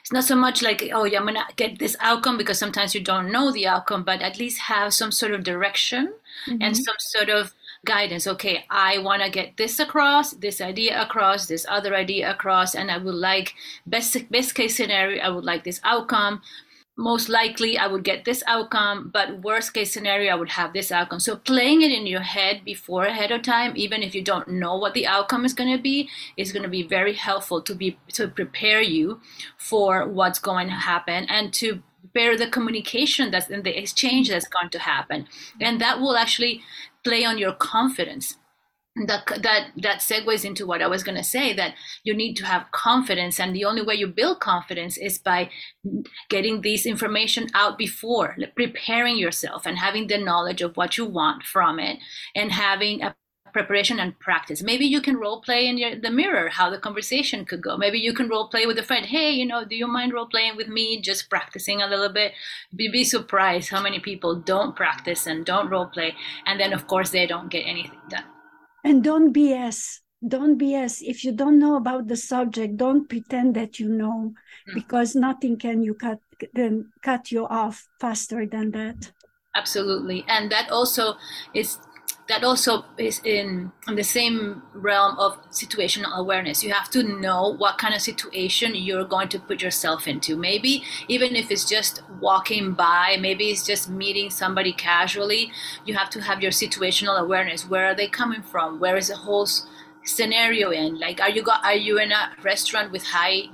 it's 0.00 0.12
not 0.12 0.24
so 0.24 0.36
much 0.36 0.62
like 0.62 0.90
oh 0.92 1.04
yeah 1.04 1.18
i'm 1.18 1.26
gonna 1.26 1.44
get 1.56 1.78
this 1.78 1.96
outcome 2.00 2.36
because 2.36 2.58
sometimes 2.58 2.94
you 2.94 3.00
don't 3.00 3.32
know 3.32 3.50
the 3.52 3.66
outcome 3.66 4.04
but 4.04 4.20
at 4.20 4.38
least 4.38 4.58
have 4.58 4.92
some 4.92 5.10
sort 5.10 5.32
of 5.32 5.42
direction 5.42 6.12
mm-hmm. 6.46 6.58
and 6.60 6.76
some 6.76 6.96
sort 6.98 7.30
of 7.30 7.54
guidance 7.86 8.26
okay 8.26 8.64
i 8.70 8.98
want 8.98 9.22
to 9.22 9.30
get 9.30 9.56
this 9.56 9.78
across 9.78 10.32
this 10.32 10.60
idea 10.60 11.00
across 11.00 11.46
this 11.46 11.64
other 11.68 11.94
idea 11.94 12.30
across 12.30 12.74
and 12.74 12.90
i 12.90 12.98
would 12.98 13.14
like 13.14 13.54
best 13.86 14.30
best 14.30 14.54
case 14.54 14.76
scenario 14.76 15.22
i 15.22 15.28
would 15.28 15.44
like 15.44 15.64
this 15.64 15.80
outcome 15.84 16.42
most 16.96 17.28
likely 17.28 17.76
I 17.76 17.88
would 17.88 18.04
get 18.04 18.24
this 18.24 18.42
outcome, 18.46 19.10
but 19.12 19.42
worst 19.42 19.74
case 19.74 19.92
scenario, 19.92 20.32
I 20.32 20.36
would 20.36 20.50
have 20.50 20.72
this 20.72 20.92
outcome. 20.92 21.18
So 21.18 21.36
playing 21.36 21.82
it 21.82 21.90
in 21.90 22.06
your 22.06 22.20
head 22.20 22.64
before 22.64 23.04
ahead 23.04 23.32
of 23.32 23.42
time, 23.42 23.72
even 23.74 24.02
if 24.02 24.14
you 24.14 24.22
don't 24.22 24.48
know 24.48 24.76
what 24.76 24.94
the 24.94 25.06
outcome 25.06 25.44
is 25.44 25.54
going 25.54 25.76
to 25.76 25.82
be, 25.82 26.08
is 26.36 26.52
going 26.52 26.62
to 26.62 26.68
be 26.68 26.86
very 26.86 27.14
helpful 27.14 27.60
to 27.62 27.74
be 27.74 27.98
to 28.12 28.28
prepare 28.28 28.80
you 28.80 29.20
for 29.56 30.06
what's 30.06 30.38
going 30.38 30.68
to 30.68 30.74
happen 30.74 31.26
and 31.28 31.52
to 31.54 31.82
prepare 32.00 32.36
the 32.36 32.48
communication 32.48 33.30
that's 33.30 33.50
in 33.50 33.62
the 33.62 33.76
exchange 33.76 34.28
that's 34.28 34.46
going 34.46 34.70
to 34.70 34.78
happen. 34.78 35.26
And 35.60 35.80
that 35.80 36.00
will 36.00 36.16
actually 36.16 36.62
play 37.02 37.24
on 37.24 37.38
your 37.38 37.52
confidence 37.52 38.36
that 38.96 39.26
that 39.42 39.70
that 39.76 39.98
segues 39.98 40.44
into 40.44 40.66
what 40.66 40.80
I 40.80 40.86
was 40.86 41.02
going 41.02 41.16
to 41.16 41.24
say 41.24 41.52
that 41.54 41.74
you 42.04 42.14
need 42.14 42.34
to 42.34 42.46
have 42.46 42.70
confidence 42.70 43.40
and 43.40 43.54
the 43.54 43.64
only 43.64 43.82
way 43.82 43.96
you 43.96 44.06
build 44.06 44.38
confidence 44.38 44.96
is 44.96 45.18
by 45.18 45.50
getting 46.28 46.62
this 46.62 46.86
information 46.86 47.48
out 47.54 47.76
before 47.76 48.36
preparing 48.54 49.18
yourself 49.18 49.66
and 49.66 49.78
having 49.78 50.06
the 50.06 50.18
knowledge 50.18 50.62
of 50.62 50.76
what 50.76 50.96
you 50.96 51.04
want 51.04 51.42
from 51.42 51.80
it 51.80 51.98
and 52.36 52.52
having 52.52 53.02
a 53.02 53.16
preparation 53.52 54.00
and 54.00 54.18
practice. 54.18 54.64
Maybe 54.64 54.84
you 54.84 55.00
can 55.00 55.16
role 55.16 55.40
play 55.40 55.68
in 55.68 55.78
your, 55.78 55.94
the 55.94 56.10
mirror 56.10 56.48
how 56.48 56.70
the 56.70 56.78
conversation 56.78 57.44
could 57.44 57.62
go. 57.62 57.76
Maybe 57.76 58.00
you 58.00 58.12
can 58.12 58.28
role 58.28 58.48
play 58.48 58.66
with 58.66 58.78
a 58.78 58.82
friend. 58.82 59.06
Hey 59.06 59.32
you 59.32 59.44
know 59.44 59.64
do 59.64 59.74
you 59.74 59.88
mind 59.88 60.12
role 60.12 60.26
playing 60.26 60.56
with 60.56 60.68
me 60.68 61.00
just 61.00 61.28
practicing 61.28 61.82
a 61.82 61.88
little 61.88 62.10
bit? 62.10 62.32
Be 62.76 63.02
surprised 63.02 63.70
how 63.70 63.82
many 63.82 63.98
people 63.98 64.36
don't 64.36 64.76
practice 64.76 65.26
and 65.26 65.44
don't 65.44 65.68
role 65.68 65.86
play 65.86 66.14
and 66.46 66.60
then 66.60 66.72
of 66.72 66.86
course 66.86 67.10
they 67.10 67.26
don't 67.26 67.48
get 67.48 67.62
anything 67.62 67.98
done 68.08 68.33
and 68.84 69.02
don't 69.02 69.32
BS. 69.32 70.00
Don't 70.26 70.58
BS. 70.58 71.02
If 71.02 71.24
you 71.24 71.32
don't 71.32 71.58
know 71.58 71.76
about 71.76 72.06
the 72.06 72.16
subject, 72.16 72.76
don't 72.76 73.08
pretend 73.08 73.56
that 73.56 73.78
you 73.78 73.88
know, 73.88 74.32
mm. 74.68 74.74
because 74.74 75.14
nothing 75.14 75.58
can 75.58 75.82
you 75.82 75.94
cut 75.94 76.18
then 76.52 76.90
cut 77.02 77.30
you 77.30 77.46
off 77.46 77.86
faster 78.00 78.46
than 78.46 78.70
that. 78.72 79.12
Absolutely, 79.54 80.24
and 80.28 80.50
that 80.50 80.70
also 80.70 81.14
is 81.54 81.78
that 82.28 82.42
also 82.42 82.84
is 82.96 83.20
in, 83.24 83.70
in 83.86 83.96
the 83.96 84.04
same 84.04 84.62
realm 84.72 85.18
of 85.18 85.38
situational 85.50 86.16
awareness. 86.16 86.64
You 86.64 86.72
have 86.72 86.88
to 86.90 87.02
know 87.02 87.54
what 87.56 87.76
kind 87.76 87.94
of 87.94 88.00
situation 88.00 88.74
you're 88.74 89.04
going 89.04 89.28
to 89.28 89.38
put 89.38 89.60
yourself 89.60 90.08
into. 90.08 90.36
Maybe 90.36 90.84
even 91.08 91.36
if 91.36 91.50
it's 91.50 91.68
just 91.68 92.02
walking 92.20 92.72
by, 92.72 93.18
maybe 93.20 93.50
it's 93.50 93.66
just 93.66 93.90
meeting 93.90 94.30
somebody 94.30 94.72
casually, 94.72 95.52
you 95.84 95.94
have 95.94 96.08
to 96.10 96.22
have 96.22 96.40
your 96.40 96.52
situational 96.52 97.20
awareness. 97.20 97.68
Where 97.68 97.86
are 97.86 97.94
they 97.94 98.08
coming 98.08 98.42
from? 98.42 98.80
Where 98.80 98.96
is 98.96 99.08
the 99.08 99.16
whole 99.16 99.46
scenario 100.04 100.70
in? 100.70 100.98
Like, 100.98 101.20
are 101.20 101.30
you 101.30 101.44
are 101.62 101.74
you 101.74 101.98
in 101.98 102.10
a 102.10 102.32
restaurant 102.42 102.90
with 102.90 103.04
high 103.04 103.44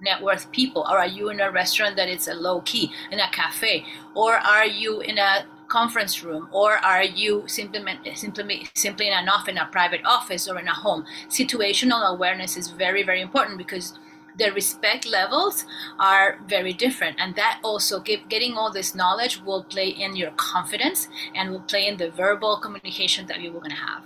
net 0.00 0.22
worth 0.22 0.52
people, 0.52 0.86
or 0.88 0.98
are 0.98 1.08
you 1.08 1.30
in 1.30 1.40
a 1.40 1.50
restaurant 1.50 1.96
that 1.96 2.08
it's 2.08 2.28
a 2.28 2.34
low 2.34 2.60
key 2.60 2.92
in 3.10 3.20
a 3.20 3.30
cafe, 3.30 3.84
or 4.14 4.34
are 4.34 4.66
you 4.66 5.00
in 5.00 5.18
a 5.18 5.46
conference 5.68 6.22
room 6.22 6.48
or 6.50 6.78
are 6.78 7.04
you 7.04 7.44
simply 7.46 7.80
simply 8.14 8.68
simply 8.74 9.08
in 9.08 9.28
in 9.48 9.58
a 9.58 9.66
private 9.66 10.00
office 10.04 10.48
or 10.48 10.58
in 10.58 10.68
a 10.68 10.74
home? 10.74 11.04
Situational 11.28 12.08
awareness 12.08 12.56
is 12.56 12.70
very 12.70 13.02
very 13.02 13.20
important 13.20 13.58
because 13.58 13.98
the 14.38 14.52
respect 14.52 15.04
levels 15.06 15.64
are 15.98 16.38
very 16.46 16.72
different 16.72 17.16
and 17.18 17.34
that 17.34 17.58
also 17.64 18.00
give, 18.00 18.28
getting 18.28 18.54
all 18.54 18.72
this 18.72 18.94
knowledge 18.94 19.40
will 19.42 19.64
play 19.64 19.88
in 19.88 20.14
your 20.14 20.30
confidence 20.32 21.08
and 21.34 21.50
will 21.50 21.60
play 21.60 21.86
in 21.88 21.96
the 21.96 22.10
verbal 22.10 22.56
communication 22.58 23.26
that 23.26 23.40
you 23.40 23.50
are 23.50 23.60
going 23.60 23.70
to 23.70 23.76
have 23.76 24.04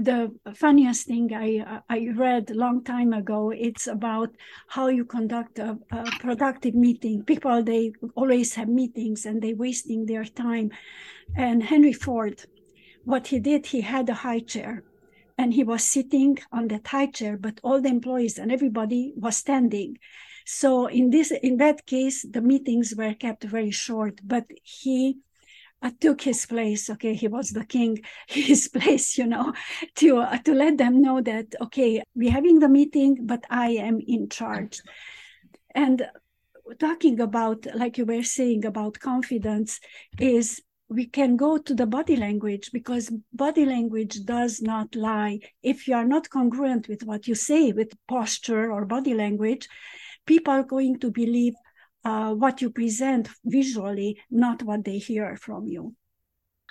the 0.00 0.32
funniest 0.54 1.06
thing 1.06 1.32
I 1.34 1.80
I 1.88 2.08
read 2.14 2.50
a 2.50 2.54
long 2.54 2.82
time 2.84 3.12
ago. 3.12 3.50
It's 3.50 3.86
about 3.86 4.30
how 4.68 4.88
you 4.88 5.04
conduct 5.04 5.58
a, 5.58 5.78
a, 5.90 6.04
productive 6.20 6.74
meeting. 6.74 7.24
People 7.24 7.62
they 7.62 7.92
always 8.14 8.54
have 8.54 8.68
meetings 8.68 9.26
and 9.26 9.40
they 9.40 9.54
wasting 9.54 10.06
their 10.06 10.24
time. 10.24 10.70
And 11.36 11.62
Henry 11.62 11.92
Ford, 11.92 12.44
what 13.04 13.28
he 13.28 13.38
did, 13.38 13.66
he 13.66 13.80
had 13.80 14.08
a 14.08 14.14
high 14.14 14.40
chair, 14.40 14.82
and 15.38 15.54
he 15.54 15.64
was 15.64 15.84
sitting 15.84 16.38
on 16.52 16.68
that 16.68 16.86
high 16.86 17.06
chair, 17.06 17.36
but 17.36 17.60
all 17.62 17.80
the 17.80 17.88
employees 17.88 18.38
and 18.38 18.50
everybody 18.50 19.12
was 19.16 19.36
standing. 19.36 19.98
So 20.46 20.86
in 20.86 21.10
this 21.10 21.30
in 21.30 21.58
that 21.58 21.86
case, 21.86 22.26
the 22.28 22.40
meetings 22.40 22.94
were 22.96 23.14
kept 23.14 23.44
very 23.44 23.70
short. 23.70 24.20
But 24.24 24.46
he 24.62 25.18
I 25.82 25.90
took 25.90 26.20
his 26.20 26.44
place. 26.46 26.90
Okay, 26.90 27.14
he 27.14 27.28
was 27.28 27.50
the 27.50 27.64
king. 27.64 28.00
His 28.28 28.68
place, 28.68 29.16
you 29.16 29.26
know, 29.26 29.52
to 29.96 30.18
uh, 30.18 30.38
to 30.38 30.52
let 30.54 30.76
them 30.76 31.00
know 31.00 31.20
that 31.22 31.54
okay, 31.62 32.02
we're 32.14 32.32
having 32.32 32.58
the 32.58 32.68
meeting, 32.68 33.18
but 33.22 33.44
I 33.48 33.70
am 33.70 34.00
in 34.06 34.28
charge. 34.28 34.82
And 35.74 36.06
talking 36.78 37.20
about, 37.20 37.66
like 37.74 37.98
you 37.98 38.04
were 38.04 38.22
saying 38.22 38.64
about 38.64 39.00
confidence, 39.00 39.80
is 40.18 40.60
we 40.88 41.06
can 41.06 41.36
go 41.36 41.56
to 41.56 41.74
the 41.74 41.86
body 41.86 42.16
language 42.16 42.70
because 42.72 43.12
body 43.32 43.64
language 43.64 44.24
does 44.24 44.60
not 44.60 44.94
lie. 44.94 45.38
If 45.62 45.86
you 45.86 45.94
are 45.94 46.04
not 46.04 46.28
congruent 46.28 46.88
with 46.88 47.04
what 47.04 47.28
you 47.28 47.34
say 47.34 47.72
with 47.72 47.96
posture 48.08 48.72
or 48.72 48.84
body 48.84 49.14
language, 49.14 49.68
people 50.26 50.52
are 50.52 50.64
going 50.64 50.98
to 50.98 51.10
believe 51.10 51.54
uh, 52.04 52.34
what 52.34 52.60
you 52.62 52.70
present 52.70 53.28
visually, 53.44 54.20
not 54.30 54.62
what 54.62 54.84
they 54.84 54.98
hear 54.98 55.36
from 55.36 55.66
you. 55.66 55.94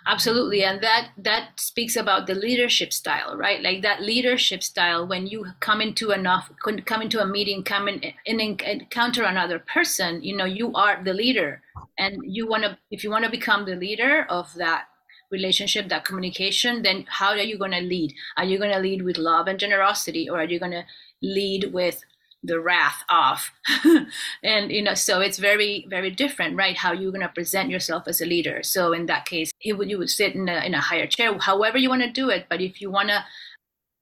Absolutely, 0.07 0.63
and 0.63 0.81
that 0.81 1.09
that 1.17 1.59
speaks 1.59 1.95
about 1.97 2.25
the 2.25 2.33
leadership 2.33 2.93
style, 2.93 3.35
right? 3.35 3.61
Like 3.61 3.81
that 3.81 4.01
leadership 4.01 4.63
style 4.63 5.05
when 5.05 5.27
you 5.27 5.45
come 5.59 5.81
into 5.81 6.11
enough, 6.11 6.49
come 6.85 7.01
into 7.01 7.21
a 7.21 7.27
meeting, 7.27 7.63
come 7.63 7.87
in 7.89 8.13
and 8.25 8.61
encounter 8.61 9.23
another 9.23 9.59
person. 9.59 10.23
You 10.23 10.37
know, 10.37 10.45
you 10.45 10.73
are 10.73 11.03
the 11.03 11.13
leader, 11.13 11.61
and 11.97 12.17
you 12.23 12.47
want 12.47 12.63
to. 12.63 12.77
If 12.89 13.03
you 13.03 13.09
want 13.11 13.25
to 13.25 13.31
become 13.31 13.65
the 13.65 13.75
leader 13.75 14.25
of 14.29 14.53
that 14.55 14.85
relationship, 15.31 15.89
that 15.89 16.05
communication, 16.05 16.81
then 16.81 17.05
how 17.07 17.31
are 17.31 17.37
you 17.37 17.57
going 17.57 17.71
to 17.71 17.81
lead? 17.81 18.13
Are 18.37 18.45
you 18.45 18.57
going 18.57 18.71
to 18.71 18.79
lead 18.79 19.01
with 19.03 19.17
love 19.17 19.47
and 19.47 19.59
generosity, 19.59 20.29
or 20.29 20.39
are 20.39 20.45
you 20.45 20.59
going 20.59 20.71
to 20.71 20.85
lead 21.21 21.73
with 21.73 22.01
the 22.43 22.59
wrath 22.59 23.03
off 23.09 23.51
and 24.43 24.71
you 24.71 24.81
know 24.81 24.93
so 24.93 25.19
it's 25.19 25.37
very 25.37 25.85
very 25.89 26.09
different 26.09 26.55
right? 26.55 26.77
How 26.77 26.93
you're 26.93 27.11
going 27.11 27.21
to 27.21 27.29
present 27.29 27.69
yourself 27.69 28.03
as 28.07 28.21
a 28.21 28.25
leader. 28.25 28.63
So 28.63 28.93
in 28.93 29.07
that 29.07 29.25
case 29.25 29.51
it 29.61 29.77
would, 29.77 29.89
you 29.89 29.97
would 29.97 30.09
sit 30.09 30.35
in 30.35 30.47
a, 30.47 30.65
in 30.65 30.73
a 30.73 30.81
higher 30.81 31.07
chair 31.07 31.37
however 31.37 31.77
you 31.77 31.89
want 31.89 32.03
to 32.03 32.11
do 32.11 32.29
it. 32.29 32.45
But 32.49 32.61
if 32.61 32.79
you 32.79 32.89
want 32.89 33.09
to 33.09 33.23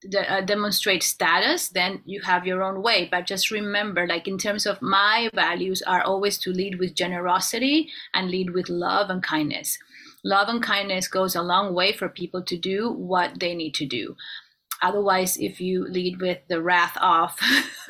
de- 0.09 0.31
uh, 0.31 0.41
demonstrate 0.41 1.01
status 1.01 1.69
then 1.69 2.01
you 2.05 2.21
have 2.21 2.45
your 2.45 2.61
own 2.61 2.83
way. 2.83 3.07
But 3.09 3.25
just 3.25 3.49
remember 3.49 4.05
like 4.05 4.27
in 4.27 4.37
terms 4.37 4.67
of 4.67 4.81
my 4.81 5.29
values 5.33 5.81
are 5.81 6.03
always 6.03 6.37
to 6.39 6.51
lead 6.51 6.79
with 6.79 6.95
generosity 6.95 7.89
and 8.13 8.29
lead 8.29 8.51
with 8.51 8.69
love 8.69 9.09
and 9.09 9.23
kindness. 9.23 9.79
Love 10.23 10.49
and 10.49 10.61
kindness 10.61 11.07
goes 11.07 11.35
a 11.35 11.41
long 11.41 11.73
way 11.73 11.91
for 11.91 12.09
people 12.09 12.43
to 12.43 12.57
do 12.57 12.91
what 12.91 13.39
they 13.39 13.55
need 13.55 13.73
to 13.75 13.85
do 13.85 14.15
Otherwise, 14.81 15.37
if 15.37 15.59
you 15.59 15.87
lead 15.87 16.21
with 16.21 16.39
the 16.47 16.61
wrath 16.61 16.97
off, 16.99 17.39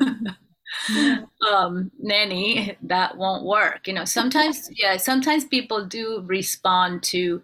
um, 1.46 1.90
nanny, 1.98 2.76
that 2.82 3.16
won't 3.16 3.44
work. 3.44 3.86
You 3.86 3.94
know, 3.94 4.04
sometimes, 4.04 4.70
yeah, 4.76 4.96
sometimes 4.96 5.44
people 5.44 5.86
do 5.86 6.22
respond 6.26 7.02
to 7.04 7.42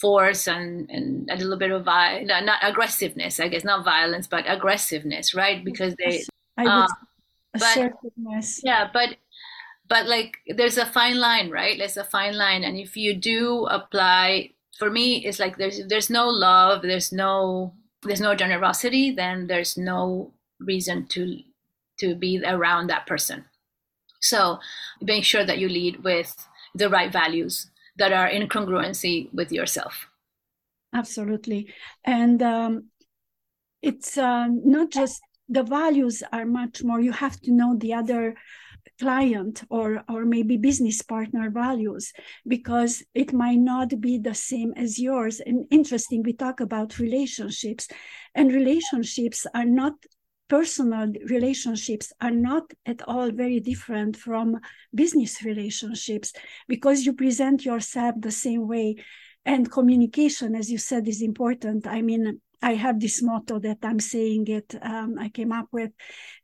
force 0.00 0.46
and, 0.48 0.90
and 0.90 1.30
a 1.30 1.36
little 1.36 1.56
bit 1.56 1.70
of 1.70 1.84
violence, 1.84 2.28
not 2.28 2.58
aggressiveness, 2.62 3.40
I 3.40 3.48
guess, 3.48 3.64
not 3.64 3.84
violence, 3.84 4.26
but 4.26 4.44
aggressiveness, 4.46 5.34
right? 5.34 5.64
Because 5.64 5.94
they, 5.96 6.24
um, 6.58 6.88
but, 7.52 7.92
yeah, 8.62 8.90
but 8.92 9.16
but 9.88 10.06
like 10.06 10.38
there's 10.48 10.78
a 10.78 10.86
fine 10.86 11.18
line 11.18 11.50
right 11.50 11.78
there's 11.78 11.96
a 11.96 12.04
fine 12.04 12.36
line 12.36 12.64
and 12.64 12.76
if 12.76 12.96
you 12.96 13.14
do 13.14 13.66
apply 13.66 14.50
for 14.78 14.90
me 14.90 15.24
it's 15.24 15.38
like 15.38 15.56
there's 15.56 15.80
there's 15.88 16.10
no 16.10 16.28
love 16.28 16.82
there's 16.82 17.12
no 17.12 17.74
there's 18.04 18.20
no 18.20 18.34
generosity 18.34 19.10
then 19.10 19.46
there's 19.46 19.76
no 19.76 20.32
reason 20.60 21.06
to 21.06 21.40
to 21.98 22.14
be 22.14 22.42
around 22.44 22.88
that 22.88 23.06
person. 23.06 23.44
So 24.20 24.58
make 25.00 25.24
sure 25.24 25.44
that 25.44 25.58
you 25.58 25.68
lead 25.68 26.02
with 26.02 26.34
the 26.74 26.88
right 26.88 27.12
values 27.12 27.70
that 27.96 28.12
are 28.12 28.26
in 28.26 28.48
congruency 28.48 29.32
with 29.32 29.52
yourself. 29.52 30.08
Absolutely. 30.92 31.72
And 32.04 32.42
um, 32.42 32.84
it's 33.82 34.16
uh, 34.16 34.46
not 34.48 34.90
just 34.90 35.20
the 35.48 35.62
values 35.62 36.22
are 36.32 36.46
much 36.46 36.82
more 36.82 37.00
you 37.00 37.12
have 37.12 37.40
to 37.42 37.52
know 37.52 37.76
the 37.76 37.92
other 37.92 38.34
client 38.98 39.62
or 39.70 40.02
or 40.08 40.24
maybe 40.24 40.56
business 40.56 41.02
partner 41.02 41.50
values 41.50 42.12
because 42.46 43.02
it 43.14 43.32
might 43.32 43.58
not 43.58 44.00
be 44.00 44.18
the 44.18 44.34
same 44.34 44.72
as 44.76 44.98
yours. 44.98 45.40
And 45.40 45.66
interesting 45.70 46.22
we 46.22 46.32
talk 46.32 46.60
about 46.60 46.98
relationships 46.98 47.88
and 48.34 48.52
relationships 48.52 49.46
are 49.54 49.64
not 49.64 49.94
personal 50.48 51.10
relationships 51.26 52.12
are 52.20 52.30
not 52.30 52.64
at 52.84 53.00
all 53.08 53.30
very 53.30 53.60
different 53.60 54.16
from 54.16 54.60
business 54.94 55.42
relationships 55.42 56.32
because 56.68 57.06
you 57.06 57.12
present 57.14 57.64
yourself 57.64 58.14
the 58.18 58.30
same 58.30 58.68
way. 58.68 58.96
And 59.46 59.70
communication 59.70 60.54
as 60.54 60.70
you 60.70 60.78
said 60.78 61.08
is 61.08 61.22
important. 61.22 61.86
I 61.86 62.02
mean 62.02 62.40
I 62.64 62.74
have 62.76 62.98
this 62.98 63.22
motto 63.22 63.58
that 63.58 63.80
I'm 63.82 64.00
saying 64.00 64.48
it, 64.48 64.74
um, 64.80 65.18
I 65.18 65.28
came 65.28 65.52
up 65.52 65.68
with 65.70 65.90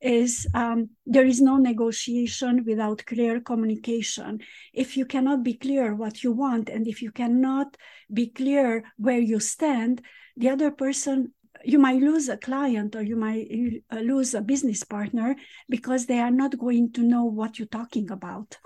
is 0.03 0.47
um, 0.53 0.91
there 1.07 1.25
is 1.25 1.41
no 1.41 1.57
negotiation 1.57 2.65
without 2.67 3.07
clear 3.07 3.41
communication. 3.41 4.41
If 4.75 4.99
you 4.99 5.07
cannot 5.07 5.43
be 5.43 5.55
clear 5.55 5.95
what 5.95 6.23
you 6.23 6.33
want, 6.33 6.69
and 6.69 6.87
if 6.87 7.01
you 7.01 7.11
cannot 7.11 7.75
be 8.13 8.27
clear 8.27 8.85
where 8.99 9.19
you 9.19 9.41
stand, 9.41 10.03
the 10.37 10.51
other 10.51 10.71
person 10.71 11.33
you 11.65 11.79
might 11.79 12.03
lose 12.03 12.29
a 12.29 12.37
client 12.37 12.95
or 12.97 13.03
you 13.03 13.17
might 13.17 13.49
uh, 13.91 14.01
lose 14.01 14.35
a 14.35 14.43
business 14.43 14.85
partner 14.85 15.37
because 15.71 16.05
they 16.05 16.19
are 16.19 16.31
not 16.31 16.59
going 16.59 16.93
to 16.93 17.03
know 17.03 17.25
what 17.25 17.59
you're 17.59 17.69
talking 17.81 18.11
about. 18.11 18.59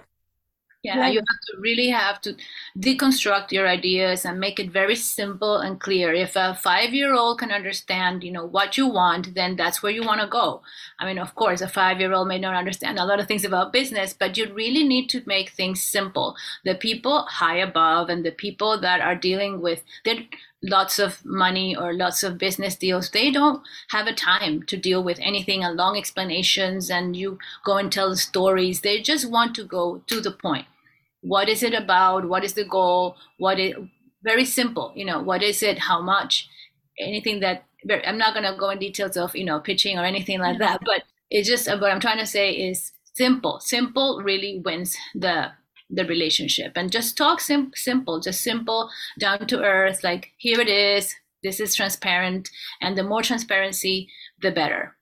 Yeah, 0.85 1.09
you 1.09 1.21
have 1.21 1.41
to 1.49 1.57
really 1.61 1.89
have 1.89 2.21
to 2.21 2.37
deconstruct 2.79 3.53
your 3.53 3.67
ideas 3.67 4.27
and 4.27 4.39
make 4.39 4.61
it 4.61 4.71
very 4.71 4.95
simple 4.95 5.57
and 5.57 5.81
clear. 5.81 6.13
If 6.13 6.37
a 6.37 6.55
five-year-old 6.55 7.39
can 7.39 7.51
understand, 7.51 8.23
you 8.23 8.31
know, 8.31 8.45
what 8.45 8.77
you 8.77 8.87
want, 8.87 9.35
then 9.35 9.57
that's 9.57 9.83
where 9.83 9.91
you 9.93 10.03
want 10.03 10.21
to 10.21 10.27
go. 10.27 10.61
I 10.99 11.07
mean, 11.07 11.19
of 11.19 11.35
course, 11.37 11.63
a 11.63 11.69
five-year-old 11.69 12.29
may 12.29 12.39
not 12.39 12.55
understand 12.55 12.99
a 12.99 13.07
lot 13.07 13.19
of 13.19 13.27
things 13.27 13.47
about 13.47 13.73
business, 13.73 14.13
but 14.13 14.37
you 14.37 14.53
really 14.53 14.85
need 14.85 15.09
to 15.09 15.23
make 15.25 15.53
things 15.53 15.83
simple. 15.83 16.37
The 16.67 16.75
people 16.75 17.23
high 17.23 17.57
above 17.57 18.11
and 18.11 18.23
the 18.23 18.33
people 18.33 18.79
that 18.83 19.01
are 19.01 19.17
dealing 19.17 19.63
with, 19.63 19.83
they're 20.05 20.25
lots 20.63 20.99
of 20.99 21.25
money 21.25 21.75
or 21.75 21.95
lots 21.95 22.23
of 22.23 22.37
business 22.37 22.77
deals, 22.77 23.09
they 23.11 23.31
don't 23.31 23.63
have 23.89 24.07
a 24.07 24.13
time 24.15 24.63
to 24.65 24.77
deal 24.77 25.03
with 25.03 25.19
anything 25.21 25.65
and 25.65 25.79
long 25.79 25.97
explanations 25.97 26.91
and 26.91 27.17
you 27.17 27.39
go 27.65 27.79
and 27.79 27.91
tell 27.91 28.15
stories. 28.17 28.83
They 28.83 29.01
just 29.01 29.31
want 29.31 29.55
to 29.57 29.65
go 29.65 30.03
to 30.07 30.21
the 30.21 30.31
point. 30.31 30.67
What 31.25 31.49
is 31.49 31.63
it 31.63 31.73
about? 31.73 32.29
What 32.29 32.45
is 32.45 32.53
the 32.53 32.65
goal? 32.65 33.17
What 33.39 33.59
is 33.59 33.75
very 34.23 34.45
simple, 34.45 34.93
you 34.95 35.05
know, 35.05 35.23
what 35.23 35.43
is 35.43 35.63
it? 35.63 35.79
How 35.79 36.01
much? 36.01 36.49
Anything 36.99 37.41
that 37.41 37.65
I'm 38.07 38.19
not 38.19 38.35
going 38.35 38.51
to 38.51 38.59
go 38.59 38.71
in 38.71 38.79
details 38.79 39.17
of, 39.17 39.35
you 39.35 39.45
know, 39.45 39.61
pitching 39.61 39.99
or 39.99 40.05
anything 40.05 40.39
like 40.41 40.59
that, 40.59 40.81
but 40.85 41.03
it's 41.31 41.49
just 41.49 41.69
what 41.69 41.91
I'm 41.91 42.01
trying 42.01 42.19
to 42.19 42.27
say 42.27 42.53
is 42.53 42.93
simple. 43.15 43.61
Simple 43.61 44.23
really 44.23 44.63
wins 44.65 44.97
the 45.15 45.53
the 45.91 46.05
relationship 46.07 46.73
and 46.77 46.91
just 46.91 47.17
talk 47.17 47.41
sim- 47.41 47.71
simple 47.75 48.19
just 48.19 48.43
simple 48.43 48.89
down 49.21 49.47
to 49.47 49.63
earth 49.63 50.03
like 50.03 50.31
here 50.39 50.59
it 50.59 50.67
is 50.67 51.15
this 51.43 51.61
is 51.61 51.75
transparent 51.75 52.49
and 52.81 52.97
the 52.97 53.03
more 53.03 53.23
transparency 53.23 54.09
the 54.41 54.51
better 54.51 54.97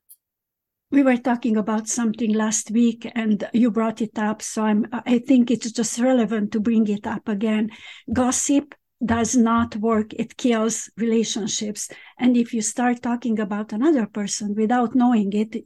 we 0.92 1.02
were 1.02 1.16
talking 1.16 1.56
about 1.56 1.88
something 1.88 2.34
last 2.34 2.70
week 2.70 3.10
and 3.14 3.48
you 3.54 3.70
brought 3.70 4.02
it 4.02 4.18
up 4.18 4.42
so 4.42 4.62
i'm 4.62 4.86
i 4.92 5.18
think 5.18 5.50
it's 5.50 5.72
just 5.72 5.98
relevant 5.98 6.52
to 6.52 6.60
bring 6.60 6.86
it 6.86 7.06
up 7.06 7.26
again 7.28 7.70
gossip 8.12 8.74
does 9.04 9.34
not 9.34 9.74
work 9.76 10.12
it 10.12 10.36
kills 10.36 10.88
relationships 10.96 11.88
and 12.18 12.36
if 12.36 12.54
you 12.54 12.62
start 12.62 13.02
talking 13.02 13.40
about 13.40 13.72
another 13.72 14.06
person 14.06 14.54
without 14.54 14.94
knowing 14.94 15.32
it 15.32 15.56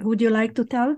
would 0.00 0.20
you 0.20 0.30
like 0.30 0.54
to 0.54 0.64
tell 0.64 0.96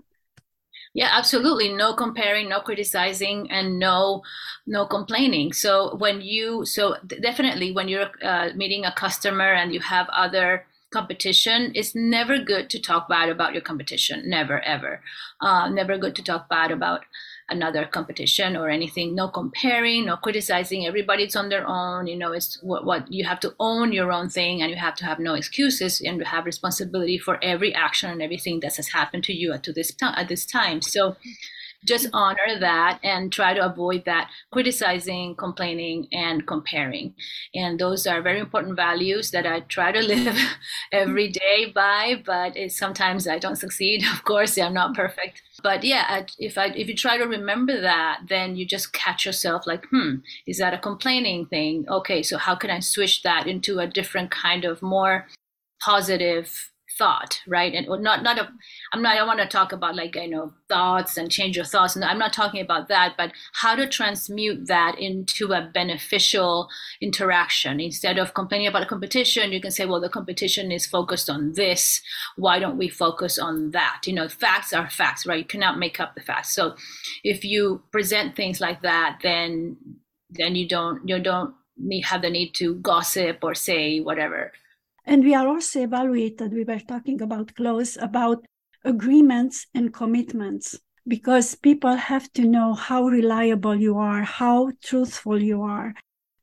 yeah, 0.94 1.11
absolutely. 1.12 1.74
No 1.74 1.92
comparing, 1.92 2.48
no 2.48 2.61
criticizing, 2.61 3.51
and 3.51 3.79
no 3.79 4.22
no 4.66 4.87
complaining. 4.87 5.53
So 5.53 5.94
when 5.96 6.20
you 6.22 6.64
so 6.64 6.96
definitely 7.07 7.72
when 7.72 7.88
you're 7.88 8.11
uh, 8.22 8.51
meeting 8.57 8.85
a 8.85 8.92
customer 8.92 9.53
and 9.53 9.72
you 9.72 9.81
have 9.81 10.09
other 10.09 10.66
competition, 10.90 11.72
it's 11.74 11.94
never 11.94 12.38
good 12.38 12.70
to 12.70 12.81
talk 12.81 13.09
bad 13.09 13.29
about 13.29 13.53
your 13.53 13.62
competition. 13.62 14.29
Never 14.29 14.61
ever. 14.61 15.03
Uh, 15.40 15.68
never 15.68 15.98
good 15.98 16.14
to 16.16 16.22
talk 16.22 16.48
bad 16.48 16.70
about 16.70 17.05
another 17.51 17.87
competition 17.87 18.57
or 18.57 18.68
anything 18.68 19.14
no 19.14 19.27
comparing 19.29 20.05
no 20.05 20.16
criticizing 20.16 20.87
everybody's 20.87 21.35
on 21.35 21.48
their 21.48 21.66
own 21.66 22.07
you 22.07 22.16
know 22.16 22.33
it's 22.33 22.62
what, 22.62 22.85
what 22.85 23.11
you 23.11 23.24
have 23.24 23.40
to 23.40 23.55
own 23.59 23.90
your 23.92 24.12
own 24.12 24.29
thing 24.29 24.61
and 24.61 24.70
you 24.70 24.77
have 24.77 24.94
to 24.94 25.05
have 25.05 25.18
no 25.18 25.35
excuses 25.35 26.01
and 26.01 26.18
you 26.18 26.24
have 26.24 26.44
responsibility 26.44 27.16
for 27.16 27.42
every 27.42 27.74
action 27.74 28.11
and 28.11 28.20
everything 28.20 28.61
that 28.61 28.77
has 28.77 28.88
happened 28.88 29.24
to 29.24 29.33
you 29.33 29.53
at 29.53 29.62
to 29.62 29.72
this 29.72 29.92
time 29.94 30.14
at 30.16 30.29
this 30.29 30.44
time 30.44 30.83
so 30.83 31.16
just 31.87 32.09
honor 32.12 32.59
that 32.61 32.99
and 33.03 33.33
try 33.33 33.55
to 33.55 33.64
avoid 33.64 34.05
that 34.05 34.31
criticizing, 34.53 35.35
complaining, 35.37 36.09
and 36.12 36.47
comparing. 36.47 37.14
And 37.55 37.79
those 37.79 38.07
are 38.07 38.21
very 38.21 38.41
important 38.41 38.77
values 38.77 39.31
that 39.31 39.47
I 39.47 39.61
try 39.61 39.93
to 39.93 40.01
live 40.14 40.37
every 40.93 41.29
day 41.29 41.73
by, 41.75 42.23
but 42.25 42.57
sometimes 42.71 43.29
I 43.29 43.38
don't 43.38 43.57
succeed. 43.57 44.05
Of 44.12 44.25
course, 44.25 44.59
I'm 44.59 44.75
not 44.75 44.95
perfect. 44.95 45.43
But 45.62 45.85
yeah, 45.85 46.25
if 46.38 46.57
I 46.57 46.67
if 46.67 46.88
you 46.88 46.95
try 46.95 47.17
to 47.19 47.25
remember 47.25 47.81
that, 47.81 48.21
then 48.29 48.57
you 48.57 48.64
just 48.64 48.93
catch 48.93 49.27
yourself 49.27 49.67
like, 49.67 49.87
hmm, 49.87 50.17
is 50.47 50.59
that 50.59 50.75
a 50.75 50.79
complaining 50.79 51.47
thing? 51.47 51.85
Okay, 51.88 52.23
so 52.23 52.38
how 52.38 52.55
can 52.55 52.71
I 52.71 52.81
switch 52.81 53.23
that 53.23 53.47
into 53.47 53.81
a 53.81 53.87
different 53.87 54.31
kind 54.31 54.64
of 54.64 54.83
more 54.83 55.27
positive 55.81 56.71
thought 56.98 57.40
right? 57.46 57.72
And 57.72 57.87
not 58.02 58.22
not 58.22 58.38
a 58.38 58.48
i'm 58.92 59.02
not 59.02 59.16
i 59.16 59.24
want 59.24 59.38
to 59.38 59.46
talk 59.46 59.72
about 59.72 59.94
like 59.94 60.16
you 60.16 60.28
know 60.28 60.52
thoughts 60.68 61.16
and 61.16 61.30
change 61.30 61.56
your 61.56 61.64
thoughts. 61.64 61.94
And 61.94 62.04
i'm 62.04 62.18
not 62.18 62.32
talking 62.32 62.61
about 62.61 62.88
that 62.88 63.14
but 63.16 63.32
how 63.52 63.76
to 63.76 63.88
transmute 63.88 64.66
that 64.66 64.98
into 64.98 65.52
a 65.52 65.70
beneficial 65.72 66.68
interaction. 67.00 67.80
Instead 67.80 68.18
of 68.18 68.34
complaining 68.34 68.66
about 68.66 68.82
a 68.82 68.87
competition 68.87 69.52
you 69.52 69.61
can 69.61 69.70
say 69.70 69.87
well 69.87 70.00
the 70.00 70.08
competition 70.08 70.72
is 70.72 70.87
focused 70.87 71.30
on 71.30 71.52
this. 71.54 72.02
Why 72.37 72.58
don't 72.58 72.78
we 72.78 72.88
focus 72.88 73.38
on 73.38 73.70
that? 73.70 74.00
You 74.04 74.14
know 74.14 74.28
facts 74.28 74.72
are 74.72 74.90
facts 74.90 75.26
right? 75.26 75.38
You 75.38 75.44
cannot 75.44 75.78
make 75.78 76.00
up 76.00 76.14
the 76.14 76.20
facts. 76.20 76.54
So 76.54 76.74
if 77.22 77.44
you 77.44 77.82
present 77.92 78.34
things 78.34 78.61
like 78.61 78.82
that 78.82 79.20
then 79.22 79.76
then 80.30 80.56
you 80.56 80.68
don't 80.68 81.08
you 81.08 81.18
don't 81.20 81.54
have 82.04 82.22
the 82.22 82.30
need 82.30 82.54
to 82.54 82.74
gossip 82.76 83.38
or 83.42 83.54
say 83.54 84.00
whatever 84.00 84.52
and 85.09 85.25
we 85.25 85.35
are 85.35 85.49
also 85.49 85.81
evaluated, 85.81 86.53
we 86.53 86.64
were 86.64 86.79
talking 86.79 87.23
about 87.23 87.55
close, 87.57 87.97
about 87.97 88.44
agreements 88.85 89.66
and 89.75 89.92
commitments, 89.92 90.79
because 91.07 91.55
people 91.55 91.97
have 91.97 92.31
to 92.35 92.42
know 92.42 92.75
how 92.75 93.05
reliable 93.05 93.75
you 93.75 93.97
are, 93.97 94.23
how 94.23 94.71
truthful 94.85 95.42
you 95.42 95.62
are. 95.62 95.94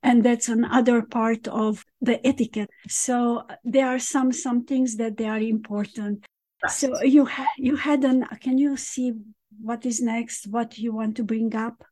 And 0.02 0.24
that's 0.24 0.50
another 0.50 1.04
part 1.04 1.48
of 1.48 1.86
the 2.02 2.26
etiquette. 2.26 2.72
So 2.88 3.44
there 3.64 3.88
are 3.88 4.00
some 4.00 4.32
some 4.32 4.66
things 4.66 4.98
that 4.98 5.18
they 5.18 5.28
are 5.28 5.40
important. 5.40 6.26
Right. 6.64 6.72
So 6.72 7.04
you 7.04 7.26
ha- 7.26 7.58
you 7.58 7.76
had 7.76 8.04
an 8.04 8.26
can 8.42 8.58
you 8.58 8.78
see 8.78 9.14
what 9.62 9.86
is 9.86 10.02
next, 10.02 10.48
what 10.48 10.78
you 10.78 10.92
want 10.94 11.18
to 11.18 11.24
bring 11.24 11.56
up? 11.56 11.84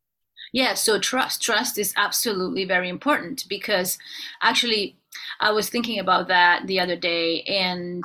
Yeah, 0.52 0.74
so 0.74 1.00
trust. 1.00 1.42
Trust 1.42 1.78
is 1.78 1.94
absolutely 1.98 2.66
very 2.66 2.90
important 2.90 3.46
because 3.48 3.98
actually 4.42 4.98
I 5.40 5.52
was 5.52 5.70
thinking 5.70 6.00
about 6.00 6.28
that 6.28 6.68
the 6.68 6.80
other 6.80 6.96
day 6.96 7.42
and 7.44 8.04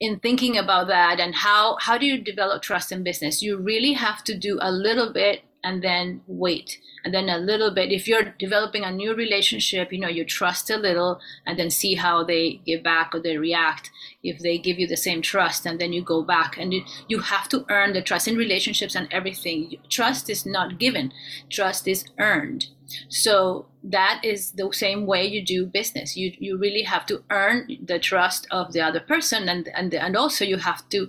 in 0.00 0.18
thinking 0.18 0.58
about 0.58 0.88
that 0.88 1.20
and 1.20 1.34
how 1.34 1.76
how 1.80 1.96
do 1.96 2.06
you 2.06 2.18
develop 2.18 2.62
trust 2.62 2.90
in 2.90 3.04
business? 3.04 3.42
You 3.42 3.56
really 3.56 3.92
have 3.92 4.24
to 4.24 4.36
do 4.36 4.58
a 4.60 4.72
little 4.72 5.12
bit 5.12 5.42
and 5.64 5.80
then 5.80 6.22
wait 6.26 6.78
and 7.04 7.14
then 7.14 7.28
a 7.28 7.38
little 7.38 7.72
bit. 7.72 7.92
If 7.92 8.08
you're 8.08 8.34
developing 8.36 8.82
a 8.82 8.90
new 8.90 9.14
relationship 9.14 9.92
you 9.92 10.00
know 10.00 10.08
you 10.08 10.24
trust 10.24 10.70
a 10.70 10.76
little 10.76 11.20
and 11.46 11.56
then 11.56 11.70
see 11.70 11.94
how 11.94 12.24
they 12.24 12.60
give 12.66 12.82
back 12.82 13.14
or 13.14 13.20
they 13.20 13.36
react. 13.36 13.90
If 14.24 14.40
they 14.40 14.58
give 14.58 14.80
you 14.80 14.88
the 14.88 14.96
same 14.96 15.22
trust 15.22 15.66
and 15.66 15.80
then 15.80 15.92
you 15.92 16.02
go 16.02 16.22
back 16.22 16.58
and 16.58 16.74
you, 16.74 16.82
you 17.06 17.20
have 17.20 17.48
to 17.50 17.64
earn 17.68 17.92
the 17.92 18.02
trust 18.02 18.26
in 18.26 18.36
relationships 18.36 18.96
and 18.96 19.06
everything. 19.12 19.76
Trust 19.88 20.28
is 20.28 20.44
not 20.44 20.78
given. 20.78 21.12
Trust 21.48 21.86
is 21.86 22.06
earned 22.18 22.66
so 23.08 23.66
that 23.82 24.20
is 24.24 24.52
the 24.52 24.70
same 24.72 25.06
way 25.06 25.24
you 25.26 25.44
do 25.44 25.66
business 25.66 26.16
you 26.16 26.32
you 26.38 26.56
really 26.56 26.82
have 26.82 27.04
to 27.06 27.22
earn 27.30 27.68
the 27.84 27.98
trust 27.98 28.46
of 28.50 28.72
the 28.72 28.80
other 28.80 29.00
person 29.00 29.48
and 29.48 29.68
and 29.74 29.94
and 29.94 30.16
also 30.16 30.44
you 30.44 30.58
have 30.58 30.88
to 30.88 31.08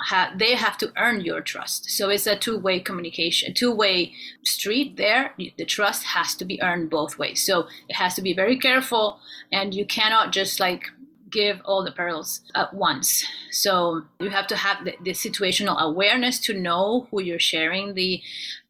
ha- 0.00 0.32
they 0.36 0.54
have 0.54 0.78
to 0.78 0.92
earn 0.96 1.20
your 1.20 1.40
trust. 1.40 1.90
So 1.90 2.08
it's 2.08 2.26
a 2.26 2.36
two-way 2.36 2.80
communication, 2.80 3.54
two-way 3.54 4.12
street 4.44 4.96
there. 4.96 5.34
The 5.36 5.64
trust 5.64 6.04
has 6.04 6.34
to 6.36 6.44
be 6.44 6.60
earned 6.62 6.90
both 6.90 7.18
ways. 7.18 7.44
So 7.44 7.68
it 7.88 7.94
has 7.96 8.14
to 8.14 8.22
be 8.22 8.32
very 8.32 8.58
careful, 8.58 9.20
and 9.52 9.74
you 9.74 9.86
cannot 9.86 10.32
just 10.32 10.60
like 10.60 10.84
give 11.30 11.60
all 11.64 11.84
the 11.84 11.92
pearls 11.92 12.40
at 12.56 12.74
once. 12.74 13.24
So 13.52 14.02
you 14.18 14.30
have 14.30 14.48
to 14.48 14.56
have 14.56 14.84
the, 14.84 14.94
the 15.02 15.12
situational 15.12 15.78
awareness 15.78 16.40
to 16.40 16.54
know 16.54 17.06
who 17.10 17.22
you're 17.22 17.38
sharing 17.38 17.94
the 17.94 18.20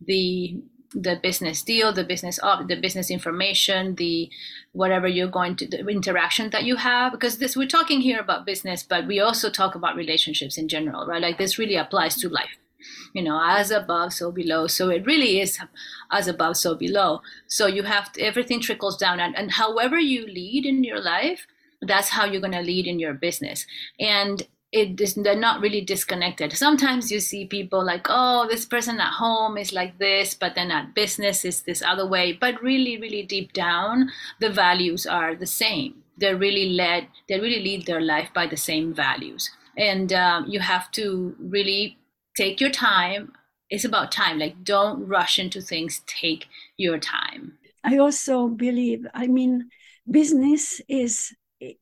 the 0.06 0.62
the 0.94 1.18
business 1.22 1.62
deal, 1.62 1.92
the 1.92 2.05
business 2.05 2.38
of 2.38 2.68
the 2.68 2.76
business 2.76 3.11
information, 3.11 3.94
the 3.94 4.31
whatever 4.72 5.07
you're 5.07 5.29
going 5.29 5.57
to 5.57 5.66
the 5.66 5.87
interaction 5.87 6.50
that 6.50 6.64
you 6.64 6.76
have 6.76 7.12
because 7.12 7.38
this 7.38 7.57
we're 7.57 7.66
talking 7.66 8.00
here 8.00 8.20
about 8.20 8.46
business 8.46 8.83
but 8.83 9.07
we 9.07 9.18
also 9.20 9.50
talk 9.50 9.74
about 9.74 9.96
relationships 9.96 10.57
in 10.57 10.68
general 10.68 11.07
right? 11.07 11.22
Like 11.22 11.38
this 11.38 11.59
really 11.59 11.76
applies 11.76 12.16
to 12.16 12.29
life. 12.29 12.57
You 13.12 13.22
know 13.22 13.40
as 13.42 13.70
above 13.70 14.12
so 14.14 14.33
below. 14.33 14.66
So 14.66 14.88
it 14.88 15.05
really 15.05 15.40
is 15.40 15.59
as 16.11 16.29
above 16.29 16.57
so 16.57 16.74
below. 16.74 17.20
So 17.46 17.66
you 17.66 17.83
have 17.83 18.12
to, 18.12 18.22
everything 18.22 18.61
trickles 18.61 18.96
down 18.96 19.20
and, 19.20 19.37
and 19.37 19.53
however 19.53 19.98
you 19.98 20.26
lead 20.26 20.64
in 20.64 20.83
your 20.85 21.00
life 21.00 21.46
that's 21.83 22.11
how 22.11 22.24
you're 22.24 22.40
going 22.40 22.53
to 22.53 22.61
lead 22.61 22.87
in 22.87 22.98
your 22.98 23.14
business. 23.14 23.66
And 23.98 24.46
it 24.72 25.00
is 25.00 25.14
they're 25.14 25.35
not 25.35 25.61
really 25.61 25.80
disconnected. 25.80 26.52
Sometimes 26.52 27.11
you 27.11 27.20
see 27.20 27.44
people 27.44 27.85
like 27.85 28.06
oh 28.09 28.46
this 28.48 28.64
person 28.64 29.00
at 29.00 29.14
home 29.14 29.56
is 29.56 29.72
like 29.72 29.98
this 29.98 30.35
but 30.35 30.54
then 30.54 30.70
at 30.70 30.94
business 30.94 31.44
is 31.44 31.62
this 31.62 31.83
other 31.83 32.06
way. 32.06 32.33
But 32.33 32.62
really 32.62 32.98
really 32.98 33.22
deep 33.22 33.52
down 33.52 34.11
the 34.40 34.50
values 34.50 35.06
are 35.06 35.35
the 35.35 35.46
same. 35.46 36.02
They're 36.16 36.37
really 36.37 36.70
led 36.70 37.09
they 37.28 37.40
really 37.40 37.62
lead 37.62 37.87
their 37.87 38.00
life 38.00 38.30
by 38.33 38.46
the 38.46 38.56
same 38.56 38.94
values. 38.94 39.50
And 39.76 40.12
um, 40.12 40.46
you 40.48 40.61
have 40.61 40.90
to 40.92 41.35
really 41.38 41.98
take 42.37 42.61
your 42.61 42.70
time. 42.70 43.33
It's 43.70 43.85
about 43.85 44.12
time. 44.12 44.38
Like 44.38 44.62
don't 44.62 45.06
rush 45.06 45.38
into 45.38 45.61
things. 45.61 46.02
Take 46.06 46.46
your 46.76 46.98
time. 46.98 47.59
I 47.83 47.96
also 47.96 48.48
believe 48.48 49.06
i 49.14 49.26
mean 49.26 49.70
business 50.11 50.80
is 50.88 51.33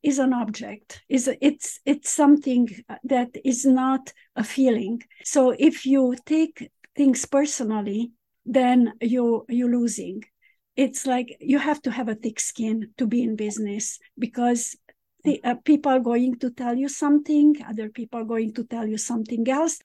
is 0.03 0.19
an 0.19 0.33
object. 0.33 1.01
Is 1.09 1.29
it's 1.41 1.79
it's 1.85 2.09
something 2.09 2.69
that 3.03 3.29
is 3.43 3.65
not 3.65 4.13
a 4.35 4.43
feeling. 4.43 5.01
So 5.23 5.55
if 5.57 5.85
you 5.85 6.15
take 6.25 6.69
things 6.95 7.25
personally 7.25 8.11
then 8.49 8.93
you 9.01 9.45
you're 9.47 9.71
losing. 9.71 10.23
It's 10.75 11.05
like 11.05 11.37
you 11.39 11.59
have 11.59 11.81
to 11.83 11.91
have 11.91 12.09
a 12.09 12.15
thick 12.15 12.39
skin 12.39 12.91
to 12.97 13.05
be 13.05 13.21
in 13.21 13.35
business 13.35 13.99
because 14.17 14.75
the, 15.23 15.43
uh, 15.43 15.55
people 15.65 15.91
are 15.91 15.99
going 15.99 16.39
to 16.39 16.49
tell 16.49 16.75
you 16.75 16.87
something 16.87 17.55
other 17.67 17.89
people 17.89 18.21
are 18.21 18.25
going 18.35 18.53
to 18.53 18.63
tell 18.63 18.87
you 18.87 18.97
something 18.97 19.47
else 19.49 19.79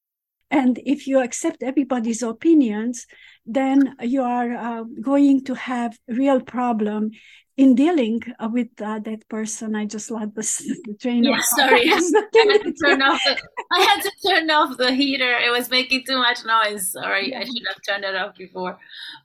and 0.60 0.78
if 0.94 1.06
you 1.06 1.20
accept 1.20 1.62
everybody's 1.62 2.22
opinions 2.22 3.06
then 3.46 3.94
you 4.00 4.22
are 4.22 4.50
uh, 4.52 4.84
going 5.00 5.44
to 5.44 5.54
have 5.54 5.98
real 6.08 6.40
problem 6.40 7.10
in 7.56 7.74
dealing 7.74 8.20
uh, 8.40 8.48
with 8.50 8.68
uh, 8.82 8.98
that 9.00 9.28
person, 9.28 9.76
I 9.76 9.86
just 9.86 10.10
let 10.10 10.34
the, 10.34 10.42
the 10.84 10.94
train. 11.00 11.22
Yeah, 11.24 11.40
sorry, 11.40 11.82
I 11.90 11.94
had, 11.94 12.62
to 12.62 12.72
turn 12.84 13.02
off 13.02 13.20
the, 13.24 13.38
I 13.70 13.80
had 13.80 14.02
to 14.02 14.10
turn 14.26 14.50
off 14.50 14.76
the 14.76 14.92
heater. 14.92 15.38
It 15.38 15.50
was 15.50 15.70
making 15.70 16.04
too 16.06 16.18
much 16.18 16.38
noise. 16.44 16.92
Sorry, 16.92 17.30
yeah. 17.30 17.40
I 17.40 17.44
should 17.44 17.62
have 17.68 17.80
turned 17.86 18.04
it 18.04 18.16
off 18.16 18.34
before. 18.36 18.78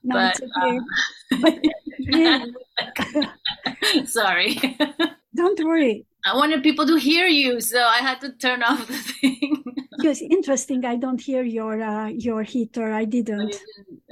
No, 0.03 0.15
but, 0.15 0.39
it's 0.39 1.43
okay. 1.43 1.71
Um, 2.11 4.07
sorry. 4.07 4.57
Don't 5.35 5.59
worry. 5.63 6.05
I 6.25 6.35
wanted 6.35 6.63
people 6.63 6.85
to 6.87 6.97
hear 6.97 7.27
you, 7.27 7.61
so 7.61 7.81
I 7.81 7.99
had 7.99 8.19
to 8.21 8.33
turn 8.33 8.61
off 8.61 8.87
the 8.87 8.97
thing. 8.97 9.63
yes, 10.01 10.21
interesting. 10.21 10.83
I 10.83 10.97
don't 10.97 11.21
hear 11.21 11.43
your 11.43 11.81
uh, 11.81 12.07
your 12.07 12.43
heater. 12.43 12.91
I 12.91 13.05
didn't. 13.05 13.55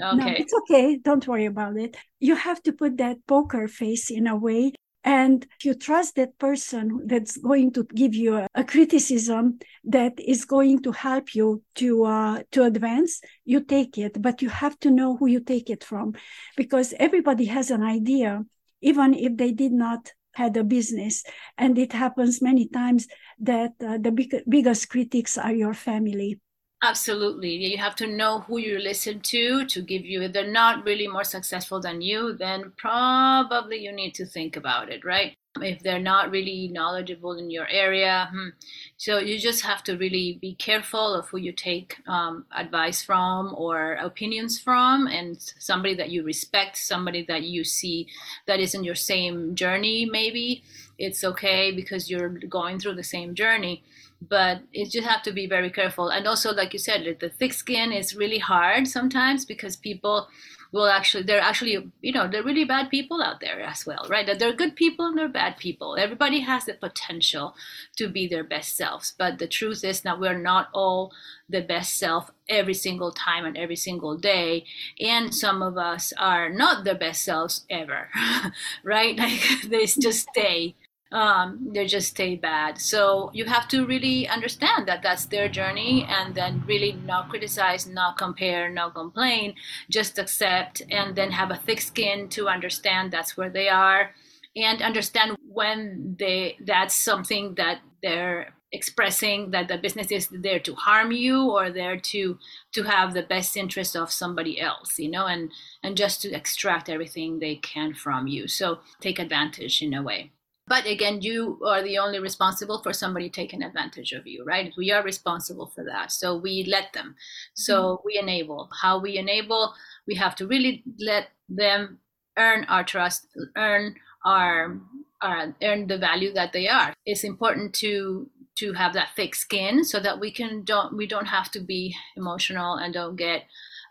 Oh, 0.01 0.15
didn't. 0.15 0.23
Okay. 0.23 0.31
No, 0.31 0.37
it's 0.37 0.53
okay. 0.61 0.97
Don't 0.97 1.27
worry 1.27 1.45
about 1.45 1.75
it. 1.75 1.97
You 2.19 2.35
have 2.35 2.61
to 2.63 2.71
put 2.71 2.97
that 2.97 3.17
poker 3.27 3.67
face 3.67 4.09
in 4.09 4.27
a 4.27 4.35
way 4.35 4.73
and 5.07 5.47
if 5.57 5.63
you 5.63 5.73
trust 5.73 6.15
that 6.15 6.37
person 6.37 7.01
that's 7.05 7.37
going 7.37 7.71
to 7.71 7.85
give 7.95 8.13
you 8.13 8.35
a, 8.35 8.47
a 8.55 8.63
criticism 8.65 9.57
that 9.85 10.19
is 10.19 10.43
going 10.43 10.83
to 10.83 10.91
help 10.91 11.33
you 11.33 11.63
to 11.75 12.03
uh, 12.03 12.43
to 12.51 12.63
advance 12.63 13.21
you 13.45 13.61
take 13.61 13.97
it 13.97 14.21
but 14.21 14.41
you 14.41 14.49
have 14.49 14.77
to 14.79 14.91
know 14.91 15.15
who 15.15 15.27
you 15.27 15.39
take 15.39 15.69
it 15.69 15.83
from 15.83 16.13
because 16.57 16.93
everybody 16.99 17.45
has 17.45 17.71
an 17.71 17.83
idea 17.83 18.43
even 18.81 19.13
if 19.13 19.37
they 19.37 19.51
did 19.53 19.71
not 19.71 20.11
had 20.37 20.55
a 20.57 20.63
business. 20.63 21.23
And 21.57 21.77
it 21.77 21.93
happens 21.93 22.41
many 22.41 22.67
times 22.69 23.07
that 23.39 23.73
uh, 23.81 23.97
the 23.97 24.11
big, 24.11 24.33
biggest 24.47 24.89
critics 24.89 25.37
are 25.37 25.53
your 25.53 25.73
family. 25.73 26.39
Absolutely. 26.83 27.55
You 27.55 27.77
have 27.79 27.95
to 27.95 28.07
know 28.07 28.41
who 28.41 28.59
you 28.59 28.77
listen 28.77 29.19
to 29.21 29.65
to 29.65 29.81
give 29.81 30.05
you, 30.05 30.21
if 30.21 30.33
they're 30.33 30.51
not 30.51 30.85
really 30.85 31.07
more 31.07 31.23
successful 31.23 31.79
than 31.79 32.01
you, 32.01 32.33
then 32.33 32.71
probably 32.77 33.77
you 33.77 33.91
need 33.91 34.13
to 34.15 34.25
think 34.25 34.55
about 34.55 34.89
it, 34.89 35.03
right? 35.03 35.35
if 35.63 35.81
they're 35.81 35.99
not 35.99 36.31
really 36.31 36.67
knowledgeable 36.67 37.33
in 37.33 37.49
your 37.49 37.67
area. 37.67 38.29
Hmm. 38.31 38.49
So 38.97 39.19
you 39.19 39.39
just 39.39 39.63
have 39.63 39.83
to 39.83 39.97
really 39.97 40.37
be 40.41 40.55
careful 40.55 41.13
of 41.13 41.27
who 41.29 41.37
you 41.37 41.51
take 41.51 41.97
um, 42.07 42.45
advice 42.55 43.03
from 43.03 43.53
or 43.57 43.93
opinions 43.93 44.59
from, 44.59 45.07
and 45.07 45.37
somebody 45.59 45.95
that 45.95 46.09
you 46.09 46.23
respect, 46.23 46.77
somebody 46.77 47.25
that 47.27 47.43
you 47.43 47.63
see 47.63 48.07
that 48.45 48.59
is 48.59 48.73
in 48.73 48.83
your 48.83 48.95
same 48.95 49.55
journey. 49.55 50.05
Maybe 50.05 50.63
it's 50.97 51.23
okay 51.23 51.71
because 51.71 52.09
you're 52.09 52.29
going 52.29 52.79
through 52.79 52.95
the 52.95 53.03
same 53.03 53.35
journey 53.35 53.83
but 54.21 54.61
you 54.71 54.85
just 54.85 55.07
have 55.07 55.21
to 55.23 55.31
be 55.31 55.47
very 55.47 55.69
careful. 55.69 56.09
And 56.09 56.27
also 56.27 56.53
like 56.53 56.73
you 56.73 56.79
said 56.79 57.17
the 57.19 57.29
thick 57.29 57.53
skin 57.53 57.91
is 57.91 58.15
really 58.15 58.39
hard 58.39 58.87
sometimes 58.87 59.45
because 59.45 59.75
people 59.75 60.27
will 60.73 60.87
actually 60.87 61.23
they're 61.23 61.39
actually 61.39 61.89
you 62.01 62.11
know 62.11 62.27
they're 62.27 62.43
really 62.43 62.65
bad 62.65 62.89
people 62.89 63.21
out 63.21 63.39
there 63.39 63.61
as 63.61 63.85
well 63.85 64.05
right? 64.09 64.25
That 64.25 64.39
they're 64.39 64.53
good 64.53 64.75
people 64.75 65.05
and 65.05 65.17
they're 65.17 65.29
bad 65.29 65.57
people. 65.57 65.95
Everybody 65.97 66.41
has 66.41 66.65
the 66.65 66.73
potential 66.73 67.55
to 67.95 68.07
be 68.09 68.27
their 68.27 68.43
best 68.43 68.75
selves 68.75 69.13
but 69.17 69.39
the 69.39 69.47
truth 69.47 69.83
is 69.83 70.01
that 70.01 70.19
we're 70.19 70.37
not 70.37 70.69
all 70.73 71.13
the 71.49 71.61
best 71.61 71.97
self 71.97 72.31
every 72.49 72.73
single 72.73 73.11
time 73.11 73.45
and 73.45 73.57
every 73.57 73.75
single 73.75 74.17
day. 74.17 74.65
And 74.99 75.33
some 75.33 75.61
of 75.61 75.77
us 75.77 76.11
are 76.17 76.49
not 76.49 76.83
the 76.83 76.95
best 76.95 77.23
selves 77.23 77.65
ever 77.69 78.09
right? 78.83 79.17
Like 79.17 79.41
they 79.69 79.85
just 79.85 80.27
stay 80.29 80.75
um, 81.11 81.69
they 81.73 81.85
just 81.85 82.09
stay 82.09 82.35
bad. 82.35 82.79
So 82.79 83.31
you 83.33 83.45
have 83.45 83.67
to 83.69 83.85
really 83.85 84.27
understand 84.27 84.87
that 84.87 85.03
that's 85.03 85.25
their 85.25 85.47
journey 85.47 86.05
and 86.09 86.35
then 86.35 86.63
really 86.67 86.93
not 86.93 87.29
criticize, 87.29 87.87
not 87.87 88.17
compare, 88.17 88.69
not 88.69 88.93
complain, 88.93 89.55
just 89.89 90.19
accept 90.19 90.81
and 90.91 91.15
then 91.15 91.31
have 91.31 91.51
a 91.51 91.55
thick 91.55 91.81
skin 91.81 92.29
to 92.29 92.47
understand 92.49 93.11
that's 93.11 93.37
where 93.37 93.49
they 93.49 93.69
are 93.69 94.11
and 94.57 94.81
understand 94.81 95.37
when 95.47 96.15
they 96.19 96.57
that's 96.65 96.95
something 96.95 97.55
that 97.55 97.79
they're 98.01 98.53
expressing 98.71 99.51
that 99.51 99.69
the 99.69 99.77
business 99.77 100.11
is 100.11 100.27
there 100.29 100.59
to 100.59 100.75
harm 100.75 101.11
you 101.11 101.49
or 101.49 101.69
there 101.69 101.97
to 101.97 102.37
to 102.73 102.83
have 102.83 103.13
the 103.13 103.23
best 103.23 103.55
interest 103.55 103.95
of 103.95 104.11
somebody 104.11 104.59
else 104.59 104.99
you 104.99 105.09
know 105.09 105.25
and 105.25 105.51
and 105.83 105.95
just 105.95 106.21
to 106.21 106.33
extract 106.33 106.89
everything 106.89 107.39
they 107.39 107.55
can 107.55 107.93
from 107.93 108.27
you 108.27 108.47
so 108.47 108.79
take 108.99 109.19
advantage 109.19 109.81
in 109.81 109.93
a 109.93 110.03
way 110.03 110.31
but 110.67 110.85
again, 110.85 111.21
you 111.21 111.59
are 111.65 111.81
the 111.81 111.97
only 111.97 112.19
responsible 112.19 112.83
for 112.83 112.91
somebody 112.91 113.29
taking 113.29 113.63
advantage 113.63 114.11
of 114.11 114.27
you, 114.27 114.43
right? 114.43 114.73
We 114.77 114.91
are 114.91 115.01
responsible 115.01 115.71
for 115.73 115.85
that. 115.85 116.11
So 116.11 116.35
we 116.35 116.65
let 116.69 116.91
them. 116.91 117.15
So 117.53 117.81
mm-hmm. 117.81 118.01
we 118.05 118.19
enable. 118.19 118.69
How 118.81 118.99
we 118.99 119.17
enable, 119.17 119.73
we 120.05 120.15
have 120.15 120.35
to 120.35 120.47
really 120.47 120.83
let 120.99 121.29
them 121.47 121.99
earn 122.37 122.65
our 122.65 122.83
trust, 122.83 123.27
earn 123.55 123.95
our, 124.25 124.81
our 125.21 125.55
earn 125.63 125.87
the 125.87 125.97
value 125.97 126.33
that 126.33 126.51
they 126.51 126.67
are. 126.67 126.93
It's 127.05 127.23
important 127.23 127.73
to 127.75 128.29
to 128.57 128.73
have 128.73 128.93
that 128.93 129.09
thick 129.15 129.35
skin 129.35 129.83
so 129.83 129.99
that 129.99 130.19
we 130.19 130.31
can 130.31 130.63
don't 130.63 130.97
we 130.97 131.07
don't 131.07 131.27
have 131.27 131.49
to 131.51 131.59
be 131.59 131.95
emotional 132.17 132.75
and 132.75 132.93
don't 132.93 133.15
get 133.15 133.43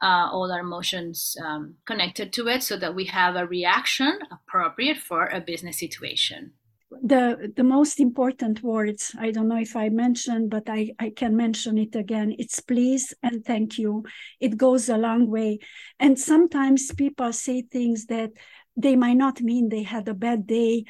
uh, 0.02 0.28
all 0.30 0.52
our 0.52 0.60
emotions 0.60 1.36
um, 1.42 1.76
connected 1.86 2.32
to 2.32 2.48
it 2.48 2.62
so 2.62 2.76
that 2.76 2.94
we 2.94 3.06
have 3.06 3.34
a 3.36 3.46
reaction 3.46 4.18
appropriate 4.30 4.98
for 4.98 5.26
a 5.26 5.40
business 5.40 5.78
situation 5.78 6.52
the 6.90 7.52
the 7.56 7.64
most 7.64 7.98
important 7.98 8.62
words 8.62 9.14
i 9.18 9.30
don't 9.30 9.48
know 9.48 9.58
if 9.58 9.74
i 9.74 9.88
mentioned 9.88 10.48
but 10.48 10.68
i 10.68 10.92
i 11.00 11.10
can 11.10 11.36
mention 11.36 11.78
it 11.78 11.96
again. 11.96 12.34
It's 12.38 12.60
please 12.60 13.12
and 13.22 13.44
thank 13.44 13.78
you. 13.78 14.04
It 14.40 14.56
goes 14.56 14.88
a 14.88 14.96
long 14.96 15.28
way. 15.28 15.58
And 15.98 16.18
sometimes 16.18 16.92
people 16.92 17.32
say 17.32 17.62
things 17.62 18.06
that 18.06 18.30
they 18.76 18.94
might 18.94 19.16
not 19.16 19.40
mean 19.40 19.68
they 19.68 19.82
had 19.82 20.08
a 20.08 20.14
bad 20.14 20.46
day. 20.46 20.84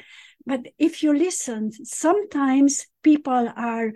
But 0.45 0.67
if 0.77 1.01
you 1.01 1.13
listen 1.17 1.71
sometimes 1.71 2.85
people 3.01 3.51
are 3.55 3.91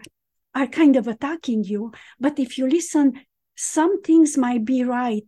are 0.53 0.67
kind 0.67 0.95
of 0.95 1.07
attacking 1.07 1.63
you. 1.63 1.91
But 2.19 2.39
if 2.39 2.57
you 2.57 2.67
listen 2.67 3.13
some 3.61 4.01
things 4.01 4.37
might 4.37 4.65
be 4.65 4.83
right 4.83 5.23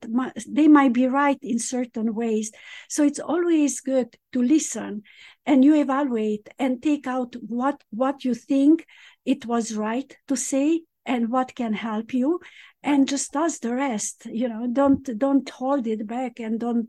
they 0.47 0.67
might 0.67 0.91
be 0.91 1.05
right 1.07 1.37
in 1.43 1.59
certain 1.59 2.15
ways. 2.15 2.51
So 2.89 3.03
it's 3.03 3.19
always 3.19 3.79
good 3.79 4.15
to 4.31 4.41
listen 4.41 5.03
and 5.45 5.63
you 5.63 5.75
evaluate 5.75 6.49
and 6.57 6.81
take 6.81 7.05
out 7.05 7.35
what 7.47 7.83
what 7.91 8.25
you 8.25 8.33
think 8.33 8.87
it 9.23 9.45
was 9.45 9.75
right 9.75 10.17
to 10.27 10.35
say 10.35 10.81
and 11.05 11.29
what 11.29 11.53
can 11.53 11.73
help 11.73 12.13
you 12.13 12.39
and 12.81 13.07
just 13.07 13.33
does 13.33 13.59
the 13.59 13.73
rest 13.73 14.25
you 14.25 14.47
know 14.47 14.67
don't 14.71 15.17
don't 15.17 15.49
hold 15.49 15.85
it 15.85 16.07
back 16.07 16.39
and 16.39 16.59
don't 16.59 16.87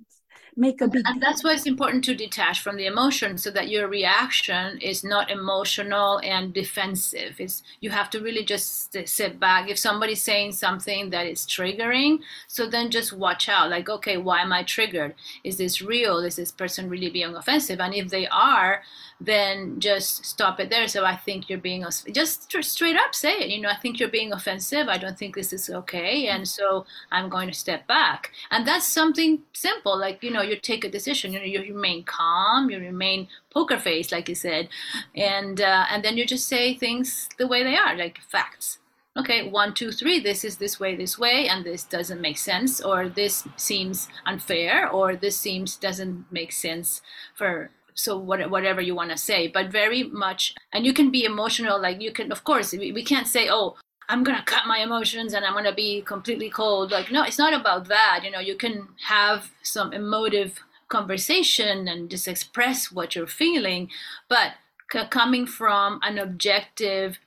make 0.56 0.80
a 0.80 0.88
big 0.88 1.02
and 1.06 1.20
that's 1.20 1.42
why 1.42 1.52
it's 1.52 1.66
important 1.66 2.04
to 2.04 2.14
detach 2.14 2.60
from 2.60 2.76
the 2.76 2.86
emotion 2.86 3.36
so 3.36 3.50
that 3.50 3.68
your 3.68 3.88
reaction 3.88 4.78
is 4.78 5.02
not 5.02 5.30
emotional 5.30 6.20
and 6.22 6.52
defensive. 6.52 7.34
It's 7.38 7.62
you 7.80 7.90
have 7.90 8.10
to 8.10 8.20
really 8.20 8.44
just 8.44 8.96
sit 9.08 9.40
back. 9.40 9.68
If 9.68 9.78
somebody's 9.78 10.22
saying 10.22 10.52
something 10.52 11.10
that 11.10 11.26
is 11.26 11.46
triggering 11.46 12.20
so 12.46 12.68
then 12.68 12.90
just 12.90 13.12
watch 13.12 13.48
out. 13.48 13.70
Like 13.70 13.88
okay 13.88 14.16
why 14.16 14.42
am 14.42 14.52
i 14.52 14.62
triggered? 14.62 15.14
Is 15.42 15.56
this 15.56 15.82
real? 15.82 16.18
Is 16.18 16.36
this 16.36 16.52
person 16.52 16.88
really 16.88 17.10
being 17.10 17.34
offensive? 17.34 17.80
And 17.80 17.94
if 17.94 18.10
they 18.10 18.26
are 18.28 18.82
then 19.20 19.80
just 19.80 20.24
stop 20.24 20.60
it 20.60 20.70
there. 20.70 20.86
So 20.88 21.04
i 21.04 21.16
think 21.16 21.48
you're 21.48 21.58
being 21.58 21.84
just 22.12 22.52
straight 22.62 22.96
up 22.96 23.14
say 23.14 23.34
it. 23.34 23.50
You 23.50 23.60
know 23.60 23.70
i 23.70 23.76
think 23.76 23.98
you're 23.98 24.08
being 24.08 24.32
offensive. 24.32 24.88
I 24.88 24.98
don't 24.98 25.18
think 25.18 25.34
this 25.34 25.52
is 25.52 25.68
okay. 25.68 26.28
And 26.28 26.46
so 26.46 26.86
i'm 27.10 27.28
going 27.28 27.48
to 27.48 27.54
step 27.54 27.86
back. 27.88 28.30
And 28.52 28.66
that's 28.66 28.86
something 28.86 29.42
simple 29.52 29.98
like 29.98 30.20
you 30.24 30.30
know 30.30 30.42
you 30.42 30.56
take 30.56 30.84
a 30.84 30.90
decision 30.90 31.32
you 31.32 31.38
know 31.38 31.44
you 31.44 31.60
remain 31.60 32.02
calm 32.04 32.70
you 32.70 32.78
remain 32.78 33.28
poker 33.52 33.78
face 33.78 34.10
like 34.10 34.28
you 34.28 34.34
said 34.34 34.68
and 35.14 35.60
uh, 35.60 35.84
and 35.90 36.02
then 36.04 36.16
you 36.16 36.24
just 36.26 36.48
say 36.48 36.74
things 36.74 37.28
the 37.38 37.46
way 37.46 37.62
they 37.62 37.76
are 37.76 37.96
like 37.96 38.18
facts. 38.28 38.78
Okay 39.16 39.48
one 39.48 39.74
two 39.74 39.92
three 39.92 40.18
this 40.18 40.44
is 40.44 40.56
this 40.56 40.80
way 40.80 40.96
this 40.96 41.16
way 41.18 41.46
and 41.46 41.64
this 41.64 41.84
doesn't 41.84 42.20
make 42.20 42.38
sense 42.38 42.80
or 42.80 43.08
this 43.08 43.46
seems 43.56 44.08
unfair 44.26 44.88
or 44.90 45.14
this 45.14 45.38
seems 45.38 45.76
doesn't 45.76 46.26
make 46.32 46.50
sense 46.50 47.00
for 47.34 47.70
so 47.94 48.18
what, 48.18 48.50
whatever 48.50 48.80
you 48.80 48.92
want 48.92 49.12
to 49.12 49.16
say 49.16 49.46
but 49.46 49.70
very 49.70 50.02
much 50.02 50.54
and 50.72 50.84
you 50.84 50.92
can 50.92 51.12
be 51.12 51.24
emotional 51.24 51.80
like 51.80 52.02
you 52.02 52.10
can 52.10 52.32
of 52.32 52.42
course 52.42 52.72
we, 52.72 52.90
we 52.90 53.04
can't 53.04 53.28
say 53.28 53.48
oh 53.48 53.76
I'm 54.08 54.22
gonna 54.22 54.42
cut 54.44 54.66
my 54.66 54.78
emotions 54.78 55.32
and 55.32 55.44
I'm 55.44 55.54
gonna 55.54 55.74
be 55.74 56.02
completely 56.02 56.50
cold. 56.50 56.90
Like, 56.90 57.10
no, 57.10 57.22
it's 57.22 57.38
not 57.38 57.54
about 57.54 57.88
that. 57.88 58.20
You 58.24 58.30
know, 58.30 58.40
you 58.40 58.56
can 58.56 58.88
have 59.06 59.50
some 59.62 59.92
emotive 59.92 60.58
conversation 60.88 61.88
and 61.88 62.10
just 62.10 62.28
express 62.28 62.92
what 62.92 63.14
you're 63.14 63.26
feeling, 63.26 63.90
but 64.28 64.52
c- 64.92 65.06
coming 65.10 65.46
from 65.46 66.00
an 66.02 66.18
objective, 66.18 67.18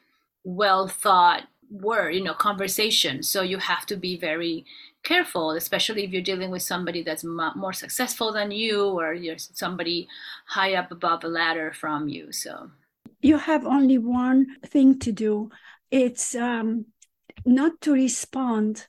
well 0.44 0.88
thought 0.88 1.44
word, 1.70 2.12
you 2.16 2.24
know, 2.24 2.34
conversation. 2.34 3.24
So 3.24 3.42
you 3.42 3.58
have 3.58 3.86
to 3.88 3.98
be 3.98 4.18
very 4.18 4.66
careful, 5.04 5.52
especially 5.52 6.04
if 6.04 6.12
you're 6.12 6.22
dealing 6.22 6.52
with 6.52 6.62
somebody 6.62 7.04
that's 7.04 7.24
m- 7.26 7.52
more 7.56 7.74
successful 7.74 8.32
than 8.32 8.52
you 8.52 8.86
or 8.86 9.13
you're 9.13 9.38
somebody 9.38 10.08
high 10.48 10.76
up 10.76 10.92
above 10.92 11.24
a 11.24 11.28
ladder 11.28 11.74
from 11.74 12.08
you. 12.08 12.32
So 12.32 12.72
you 13.22 13.38
have 13.38 13.66
only 13.66 13.98
one 13.98 14.58
thing 14.66 15.00
to 15.00 15.12
do 15.12 15.50
it's 15.91 16.36
um, 16.36 16.86
not 17.45 17.80
to 17.82 17.93
respond 17.93 18.88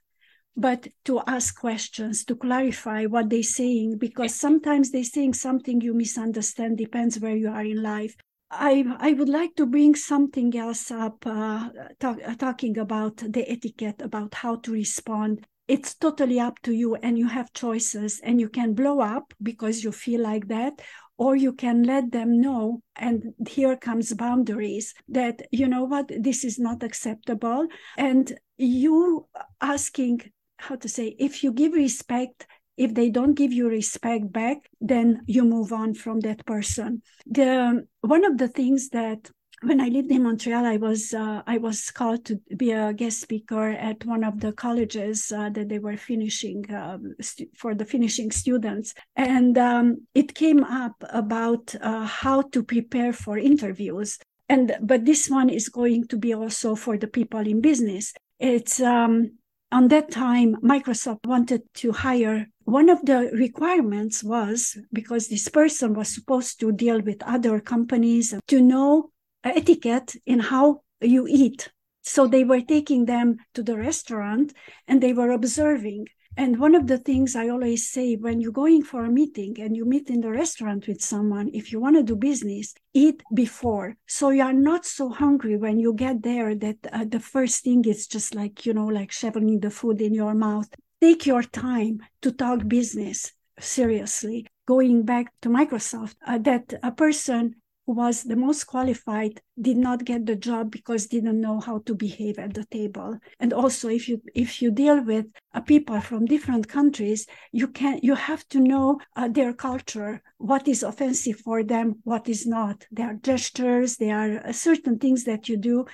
but 0.59 0.89
to 1.05 1.21
ask 1.29 1.59
questions 1.61 2.25
to 2.25 2.35
clarify 2.35 3.07
what 3.07 3.31
they're 3.31 3.45
saying 3.45 3.97
because 3.97 4.35
sometimes 4.35 4.91
they're 4.91 5.05
saying 5.05 5.33
something 5.33 5.81
you 5.81 5.95
misunderstand 5.95 6.77
depends 6.77 7.21
where 7.21 7.37
you 7.37 7.49
are 7.49 7.65
in 7.65 7.81
life. 7.81 8.17
I 8.51 8.85
i 8.99 9.13
would 9.13 9.29
like 9.29 9.55
to 9.57 9.67
bring 9.67 9.95
something 9.95 10.57
else 10.57 10.91
up 10.91 11.25
uh, 11.27 11.69
talk, 12.01 12.19
uh, 12.27 12.35
talking 12.35 12.79
about 12.79 13.19
the 13.19 13.49
etiquette 13.49 14.03
about 14.03 14.35
how 14.35 14.57
to 14.57 14.73
respond. 14.73 15.47
It's 15.69 15.95
totally 15.95 16.41
up 16.41 16.59
to 16.63 16.73
you 16.73 16.97
and 16.97 17.19
you 17.19 17.29
have 17.29 17.53
choices 17.53 18.21
and 18.25 18.41
you 18.41 18.49
can 18.49 18.73
blow 18.73 19.01
up 19.01 19.35
because 19.41 19.85
you 19.85 19.93
feel 19.93 20.23
like 20.23 20.49
that 20.49 20.81
or 21.19 21.37
you 21.37 21.53
can 21.53 21.83
let 21.83 22.13
them 22.13 22.41
know 22.41 22.81
and 22.97 23.35
here 23.47 23.77
comes 23.77 24.15
boundaries 24.15 24.95
that 25.09 25.43
you 25.51 25.69
know 25.69 25.85
what 25.85 26.11
this 26.19 26.45
is 26.45 26.59
not 26.59 26.83
acceptable. 26.83 27.67
And 27.97 28.33
you 28.57 29.27
asking 29.61 30.31
how 30.57 30.77
to 30.77 30.89
say 30.89 31.15
if 31.19 31.43
you 31.45 31.53
give 31.53 31.73
respect 31.73 32.47
if 32.77 32.95
they 32.95 33.11
don't 33.11 33.35
give 33.35 33.53
you 33.53 33.69
respect 33.69 34.31
back 34.33 34.59
then 34.81 35.23
you 35.27 35.45
move 35.45 35.73
on 35.73 35.95
from 35.95 36.21
that 36.21 36.47
person. 36.47 37.03
The 37.27 37.87
one 38.01 38.25
of 38.25 38.39
the 38.39 38.49
things 38.49 38.91
that 38.91 39.31
when 39.63 39.81
I 39.81 39.89
lived 39.89 40.11
in 40.11 40.23
Montreal, 40.23 40.65
I 40.65 40.77
was 40.77 41.13
uh, 41.15 41.43
I 41.47 41.59
was 41.59 41.91
called 41.91 42.25
to 42.27 42.41
be 42.57 42.71
a 42.71 42.93
guest 42.93 43.21
speaker 43.21 43.71
at 43.71 44.05
one 44.05 44.23
of 44.23 44.41
the 44.41 44.53
colleges 44.53 45.33
uh, 45.33 45.51
that 45.51 45.69
they 45.69 45.79
were 45.79 45.97
finishing 45.97 46.65
um, 46.73 47.15
st- 47.21 47.57
for 47.57 47.75
the 47.75 47.85
finishing 47.85 48.31
students, 48.31 48.95
and 49.17 49.59
um, 49.59 50.07
it 50.15 50.35
came 50.35 50.63
up 50.65 51.03
about 51.11 51.75
uh, 51.81 52.05
how 52.05 52.43
to 52.43 52.63
prepare 52.63 53.13
for 53.13 53.37
interviews. 53.39 54.19
And 54.49 54.77
but 54.81 55.05
this 55.05 55.29
one 55.29 55.51
is 55.51 55.69
going 55.69 56.07
to 56.09 56.17
be 56.17 56.33
also 56.33 56.75
for 56.75 56.97
the 56.97 57.09
people 57.09 57.41
in 57.41 57.61
business. 57.61 58.15
It's 58.39 58.81
um, 58.81 59.33
on 59.73 59.89
that 59.89 60.11
time 60.11 60.57
Microsoft 60.63 61.27
wanted 61.27 61.63
to 61.75 61.93
hire. 61.93 62.47
One 62.65 62.89
of 62.89 63.05
the 63.05 63.31
requirements 63.33 64.23
was 64.23 64.79
because 64.93 65.29
this 65.29 65.49
person 65.49 65.95
was 65.95 66.15
supposed 66.15 66.61
to 66.61 66.71
deal 66.71 67.01
with 67.01 67.23
other 67.23 67.61
companies 67.61 68.35
to 68.47 68.61
know 68.61 69.11
etiquette 69.45 70.17
in 70.27 70.41
how 70.41 70.83
you 71.01 71.27
eat. 71.29 71.71
So 72.03 72.27
they 72.27 72.45
were 72.45 72.61
taking 72.61 73.05
them 73.05 73.37
to 73.55 73.63
the 73.63 73.77
restaurant 73.77 74.55
and 74.87 75.03
they 75.03 75.13
were 75.13 75.31
observing. 75.31 76.07
And 76.37 76.61
one 76.61 76.77
of 76.77 76.87
the 76.87 76.99
things 76.99 77.35
I 77.35 77.49
always 77.49 77.91
say 77.91 78.15
when 78.15 78.41
you're 78.41 78.53
going 78.53 78.85
for 78.85 79.05
a 79.05 79.11
meeting 79.11 79.61
and 79.61 79.77
you 79.77 79.85
meet 79.85 80.09
in 80.09 80.21
the 80.21 80.31
restaurant 80.31 80.87
with 80.87 81.03
someone, 81.03 81.51
if 81.53 81.73
you 81.73 81.81
want 81.81 81.97
to 81.97 82.03
do 82.05 82.15
business, 82.15 82.75
eat 82.95 83.23
before. 83.35 83.97
So 84.07 84.31
you 84.31 84.43
are 84.43 84.53
not 84.53 84.87
so 84.87 85.09
hungry 85.09 85.57
when 85.57 85.81
you 85.81 85.93
get 85.93 86.23
there 86.23 86.55
that 86.55 86.77
uh, 86.93 87.05
the 87.09 87.21
first 87.21 87.65
thing 87.65 87.85
is 87.85 88.07
just 88.07 88.37
like, 88.37 88.65
you 88.65 88.73
know, 88.73 88.87
like 88.87 89.11
shoveling 89.11 89.61
the 89.61 89.71
food 89.71 90.01
in 90.01 90.15
your 90.15 90.35
mouth. 90.35 90.69
Take 91.01 91.27
your 91.27 91.43
time 91.43 92.01
to 92.23 92.31
talk 92.31 92.69
business 92.69 93.33
seriously. 93.59 94.47
Going 94.67 95.03
back 95.03 95.33
to 95.43 95.49
Microsoft, 95.49 96.15
uh, 96.27 96.39
that 96.39 96.75
a 96.83 96.93
person 96.93 97.57
who 97.89 97.95
was 97.95 98.25
the 98.25 98.37
most 98.37 98.65
qualified 98.65 99.41
did 99.59 99.79
not 99.79 100.05
get 100.05 100.27
the 100.27 100.37
job 100.37 100.71
because 100.71 101.07
didn't 101.07 101.41
know 101.41 101.59
how 101.59 101.79
to 101.87 101.95
behave 101.95 102.39
at 102.39 102.53
the 102.53 102.67
table. 102.67 103.19
And 103.41 103.55
also 103.55 103.89
if 103.89 104.11
you 104.11 104.21
if 104.35 104.61
you 104.61 104.71
deal 104.71 105.03
with 105.03 105.25
uh, 105.55 105.63
people 105.63 105.99
from 106.03 106.27
different 106.27 106.69
countries 106.69 107.27
you 107.51 107.67
can 107.67 107.99
you 108.03 108.15
have 108.15 108.47
to 108.49 108.61
know 108.61 108.99
uh, 109.17 109.29
their 109.29 109.55
culture 109.55 110.21
what 110.37 110.69
is 110.69 110.83
offensive 110.83 111.39
for 111.41 111.65
them 111.65 111.95
what 112.05 112.29
is 112.29 112.47
not. 112.47 112.87
There 112.91 113.09
are 113.13 113.19
gestures 113.31 113.97
there 113.97 114.17
are 114.23 114.47
uh, 114.49 114.53
certain 114.53 114.99
things 114.99 115.25
that 115.25 115.49
you 115.49 115.57
do 115.57 115.87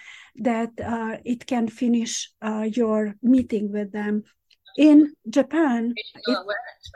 that 0.48 0.72
uh, 0.85 1.18
it 1.24 1.46
can 1.46 1.68
finish 1.68 2.28
uh, 2.42 2.66
your 2.78 3.14
meeting 3.22 3.70
with 3.70 3.92
them. 3.92 4.24
In 4.76 5.14
japan 5.30 5.94
it, 5.96 6.38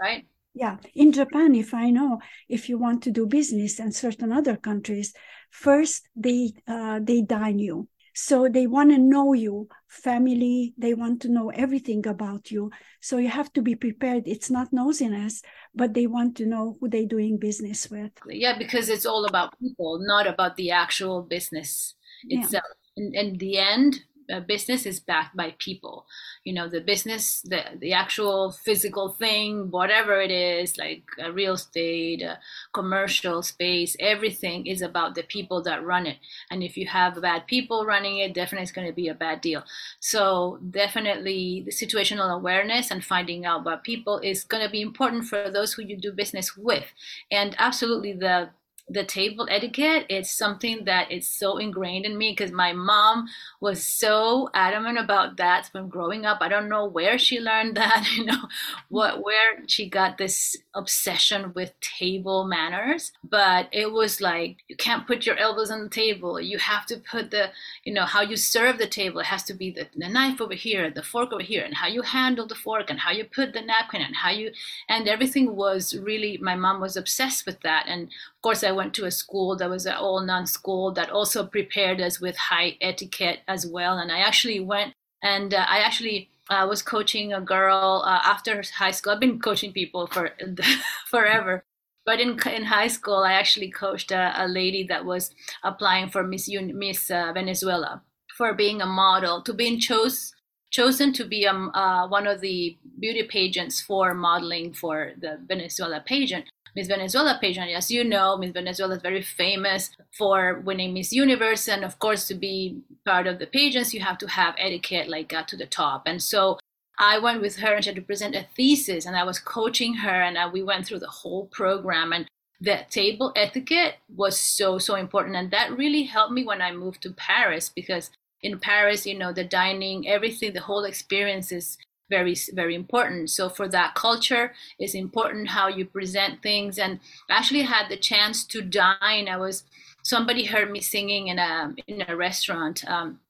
right 0.03 0.27
yeah 0.59 0.77
in 0.95 1.13
japan 1.13 1.55
if 1.55 1.73
i 1.73 1.91
know 1.91 2.19
if 2.49 2.69
you 2.69 2.79
want 2.79 3.03
to 3.03 3.11
do 3.11 3.27
business 3.27 3.79
and 3.79 3.95
certain 3.95 4.33
other 4.33 4.57
countries 4.57 5.15
first 5.51 6.09
they 6.17 6.53
uh, 6.67 7.01
they 7.03 7.23
dine 7.23 7.59
you. 7.59 7.89
So 8.15 8.49
they 8.49 8.67
want 8.67 8.91
to 8.91 8.99
know 8.99 9.33
you 9.33 9.69
family 9.87 10.75
they 10.77 10.93
want 10.93 11.23
to 11.23 11.29
know 11.29 11.51
everything 11.51 12.07
about 12.07 12.51
you. 12.51 12.71
So 13.01 13.19
you 13.19 13.29
have 13.29 13.53
to 13.53 13.63
be 13.63 13.75
prepared. 13.77 14.25
It's 14.27 14.51
not 14.51 14.73
nosiness 14.73 15.43
but 15.75 15.95
they 15.95 16.07
want 16.07 16.37
to 16.39 16.47
know 16.47 16.77
who 16.81 16.89
they're 16.89 17.07
doing 17.07 17.39
business 17.39 17.89
with. 17.91 18.11
Yeah 18.29 18.59
because 18.59 18.89
it's 18.89 19.07
all 19.07 19.25
about 19.25 19.59
people 19.61 20.01
not 20.01 20.27
about 20.27 20.57
the 20.57 20.73
actual 20.73 21.23
business 21.23 21.95
itself. 22.29 22.65
Yeah. 22.97 23.05
in, 23.05 23.15
in 23.15 23.39
the 23.39 23.59
end 23.59 24.01
a 24.31 24.41
business 24.41 24.87
is 24.87 25.01
backed 25.01 25.37
by 25.37 25.55
people. 25.59 26.07
You 26.45 26.53
know 26.53 26.69
the 26.69 26.81
business 26.81 27.43
the 27.43 27.63
the 27.79 27.93
actual 27.93 28.53
physical 28.53 29.11
thing 29.11 29.71
whatever 29.71 30.21
it 30.21 30.31
is 30.31 30.77
like 30.79 31.05
a 31.19 31.33
real 31.33 31.55
estate 31.55 32.23
a 32.23 32.39
commercial 32.73 33.43
space 33.43 33.97
everything 34.01 34.67
is 34.67 34.83
about 34.83 35.15
the 35.15 35.23
people 35.23 35.63
that 35.63 35.85
run 35.85 36.07
it. 36.07 36.19
And 36.51 36.63
if 36.63 36.77
you 36.77 36.87
have 36.87 37.21
bad 37.21 37.47
people 37.47 37.87
running 37.87 38.19
it 38.19 38.35
definitely 38.35 38.65
it's 38.65 38.73
going 38.73 38.87
to 38.87 38.93
be 38.93 39.09
a 39.09 39.15
bad 39.15 39.41
deal. 39.41 39.65
So 40.01 40.59
definitely 40.71 41.63
the 41.65 41.73
situational 41.73 42.35
awareness 42.35 42.91
and 42.91 43.05
finding 43.05 43.45
out 43.45 43.63
about 43.63 43.85
people 43.85 44.19
is 44.19 44.45
going 44.45 44.65
to 44.65 44.71
be 44.71 44.83
important 44.83 45.25
for 45.25 45.51
those 45.51 45.73
who 45.73 45.83
you 45.83 45.97
do 45.97 46.13
business 46.13 46.57
with. 46.57 46.85
And 47.31 47.55
absolutely 47.59 48.13
the 48.13 48.51
the 48.91 49.05
table 49.05 49.47
etiquette 49.51 50.07
it's 50.09 50.31
something 50.31 50.85
that 50.85 51.11
is 51.11 51.29
so 51.29 51.59
ingrained 51.59 52.05
in 52.05 52.17
me 52.17 52.33
because 52.33 52.53
my 52.53 52.73
mom 52.73 53.27
was 53.61 53.83
so 53.83 54.49
adamant 54.55 54.99
about 54.99 55.37
that 55.37 55.67
from 55.67 55.89
growing 55.89 56.25
up. 56.25 56.39
I 56.41 56.49
don't 56.49 56.69
know 56.69 56.87
where 56.87 57.19
she 57.19 57.41
learned 57.41 57.77
that 57.77 58.09
you 58.17 58.25
know 58.25 58.49
what 58.89 59.23
where 59.23 59.67
she 59.67 59.89
got 59.89 60.19
this 60.19 60.57
obsession 60.75 61.53
with 61.55 61.79
table 61.81 62.45
manners. 62.45 63.13
But 63.25 63.69
it 63.73 63.93
was 63.93 64.21
like 64.21 64.59
you 64.69 64.77
can't 64.77 65.07
put 65.07 65.27
your 65.27 65.37
elbows 65.37 65.71
on 65.71 65.83
the 65.83 65.89
table. 65.89 66.41
You 66.41 66.59
have 66.59 66.87
to 66.87 66.97
put 66.99 67.31
the 67.31 67.51
you 67.85 67.93
know 67.93 68.05
how 68.05 68.23
you 68.23 68.37
serve 68.37 68.79
the 68.79 68.87
table. 68.87 69.21
It 69.21 69.27
has 69.27 69.43
to 69.45 69.55
be 69.55 69.71
the, 69.71 69.87
the 69.97 70.09
knife 70.09 70.41
over 70.41 70.55
here 70.55 70.91
the 70.91 71.03
fork 71.03 71.33
over 71.33 71.43
here 71.43 71.65
and 71.65 71.75
how 71.75 71.87
you 71.87 72.03
handle 72.03 72.47
the 72.47 72.55
fork 72.55 72.91
and 72.91 73.01
how 73.01 73.11
you 73.11 73.25
put 73.25 73.53
the 73.53 73.61
napkin 73.61 74.01
and 74.01 74.17
how 74.17 74.31
you 74.31 74.51
and 74.89 75.09
everything 75.09 75.55
was 75.55 75.97
really 75.99 76.39
my 76.39 76.55
mom 76.55 76.81
was 76.81 76.97
obsessed 76.97 77.47
with 77.47 77.61
that. 77.61 77.87
And 77.89 78.09
of 78.39 78.43
course 78.43 78.63
i 78.63 78.71
went 78.71 78.95
to 78.95 79.05
a 79.05 79.11
school 79.11 79.57
that 79.57 79.69
was 79.69 79.85
an 79.85 79.95
all 79.95 80.21
non 80.21 80.47
school 80.47 80.93
that 80.93 81.11
also 81.11 81.45
prepared 81.45 82.01
us 82.01 82.21
with 82.21 82.37
high 82.37 82.77
etiquette 82.81 83.41
as 83.49 83.67
well. 83.67 83.99
And 83.99 84.13
I 84.13 84.21
actually 84.21 84.61
went 84.61 84.95
and 85.23 85.53
uh, 85.53 85.65
I 85.69 85.79
actually 85.79 86.31
uh, 86.51 86.67
was 86.69 86.83
coaching 86.83 87.33
a 87.33 87.41
girl 87.41 88.03
uh, 88.07 88.21
after 88.25 88.63
high 88.77 88.93
school. 88.93 89.13
I've 89.13 89.21
been 89.21 89.41
coaching 89.41 89.73
people 89.73 90.07
for 90.07 90.31
forever. 91.07 91.65
But 92.07 92.21
in, 92.21 92.39
in 92.51 92.65
high 92.65 92.87
school, 92.87 93.19
I 93.19 93.33
actually 93.33 93.71
coached 93.71 94.13
a, 94.13 94.33
a 94.37 94.49
lady 94.49 94.83
that 94.85 95.05
was 95.05 95.35
applying 95.63 96.09
for 96.09 96.23
Miss, 96.23 96.49
Miss 96.49 97.11
uh, 97.11 97.33
Venezuela 97.35 98.03
for 98.35 98.55
being 98.55 98.81
a 98.81 98.87
model, 98.87 99.43
to 99.43 99.53
being 99.53 99.79
chose, 99.79 100.33
chosen 100.71 101.13
to 101.13 101.25
be 101.25 101.47
um, 101.47 101.71
uh, 101.75 102.09
one 102.09 102.27
of 102.27 102.41
the 102.41 102.79
beauty 102.99 103.25
pageants 103.25 103.83
for 103.83 104.15
modeling 104.15 104.73
for 104.73 105.13
the 105.21 105.39
Venezuela 105.47 106.01
pageant. 106.01 106.47
Miss 106.79 106.87
Venezuela 106.87 107.37
pageant. 107.41 107.73
As 107.73 107.91
you 107.91 108.05
know, 108.05 108.37
Miss 108.37 108.53
Venezuela 108.53 108.95
is 108.95 109.03
very 109.03 109.21
famous 109.21 109.91
for 110.17 110.63
winning 110.65 110.95
Miss 110.95 111.13
Universe, 111.13 111.67
and 111.67 111.85
of 111.85 111.99
course, 111.99 112.29
to 112.29 112.37
be 112.37 112.81
part 113.05 113.27
of 113.27 113.41
the 113.41 113.49
pageants, 113.49 113.93
you 113.93 113.99
have 113.99 114.17
to 114.19 114.29
have 114.29 114.55
etiquette 114.57 115.09
like 115.09 115.33
uh, 115.33 115.43
to 115.43 115.57
the 115.57 115.67
top. 115.67 116.03
And 116.07 116.23
so 116.23 116.57
I 116.97 117.19
went 117.19 117.41
with 117.41 117.57
her 117.57 117.75
and 117.75 117.83
she 117.83 117.91
had 117.91 117.97
to 117.97 118.03
present 118.03 118.37
a 118.37 118.47
thesis, 118.55 119.07
and 119.07 119.17
I 119.17 119.25
was 119.25 119.41
coaching 119.41 119.95
her, 119.95 120.23
and 120.23 120.39
uh, 120.39 120.49
we 120.53 120.63
went 120.63 120.87
through 120.87 121.01
the 121.01 121.17
whole 121.21 121.47
program. 121.47 122.13
And 122.13 122.29
the 122.61 122.87
table 122.89 123.33
etiquette 123.35 123.97
was 124.15 124.39
so 124.39 124.79
so 124.79 124.95
important, 124.95 125.35
and 125.35 125.51
that 125.51 125.77
really 125.77 126.05
helped 126.05 126.33
me 126.33 126.45
when 126.45 126.63
I 126.63 126.71
moved 126.71 127.03
to 127.03 127.11
Paris 127.11 127.73
because 127.75 128.13
in 128.41 128.61
Paris, 128.61 129.05
you 129.05 129.19
know, 129.19 129.33
the 129.33 129.43
dining, 129.43 130.07
everything, 130.07 130.53
the 130.53 130.61
whole 130.61 130.85
experience 130.85 131.51
is 131.51 131.77
very 132.11 132.37
very 132.53 132.75
important. 132.75 133.31
So 133.31 133.49
for 133.49 133.69
that 133.69 133.95
culture 133.95 134.53
it's 134.79 134.95
important 134.95 135.49
how 135.49 135.69
you 135.69 135.85
present 135.85 136.43
things. 136.43 136.79
And 136.79 137.01
I 137.29 137.39
actually 137.39 137.63
had 137.63 137.89
the 137.89 137.97
chance 137.97 138.45
to 138.47 138.63
dine. 138.63 139.29
I 139.29 139.37
was 139.37 139.65
somebody 140.03 140.45
heard 140.45 140.71
me 140.71 140.81
singing 140.81 141.29
in 141.29 141.39
a 141.39 141.75
in 141.87 142.05
a 142.09 142.17
restaurant 142.17 142.85
um, 142.89 143.21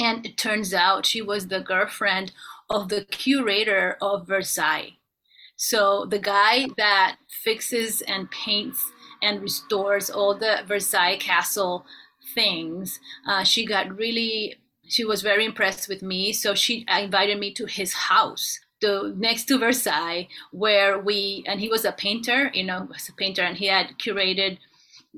and 0.00 0.26
it 0.26 0.36
turns 0.36 0.74
out 0.74 1.06
she 1.06 1.22
was 1.22 1.48
the 1.48 1.60
girlfriend 1.60 2.32
of 2.70 2.88
the 2.88 3.04
curator 3.04 3.96
of 4.00 4.26
versailles. 4.26 4.96
So 5.56 6.06
the 6.06 6.18
guy 6.18 6.66
that 6.76 7.16
fixes 7.28 8.02
and 8.02 8.30
paints 8.30 8.82
and 9.22 9.40
restores 9.40 10.10
all 10.10 10.34
the 10.34 10.64
versailles 10.66 11.18
castle 11.18 11.86
things 12.34 13.00
uh, 13.28 13.44
she 13.44 13.64
got 13.66 13.96
really 13.96 14.56
she 14.88 15.04
was 15.04 15.22
very 15.22 15.44
impressed 15.44 15.88
with 15.88 16.02
me. 16.02 16.32
So 16.32 16.54
she 16.54 16.84
uh, 16.88 17.00
invited 17.00 17.38
me 17.38 17.52
to 17.54 17.66
his 17.66 17.92
house 17.92 18.60
the 18.80 19.14
next 19.16 19.44
to 19.46 19.58
Versailles, 19.58 20.28
where 20.50 20.98
we 20.98 21.42
and 21.46 21.60
he 21.60 21.68
was 21.68 21.84
a 21.84 21.92
painter, 21.92 22.50
you 22.52 22.64
know, 22.64 22.86
was 22.90 23.08
a 23.08 23.12
painter, 23.12 23.42
and 23.42 23.56
he 23.56 23.66
had 23.66 23.98
curated 23.98 24.58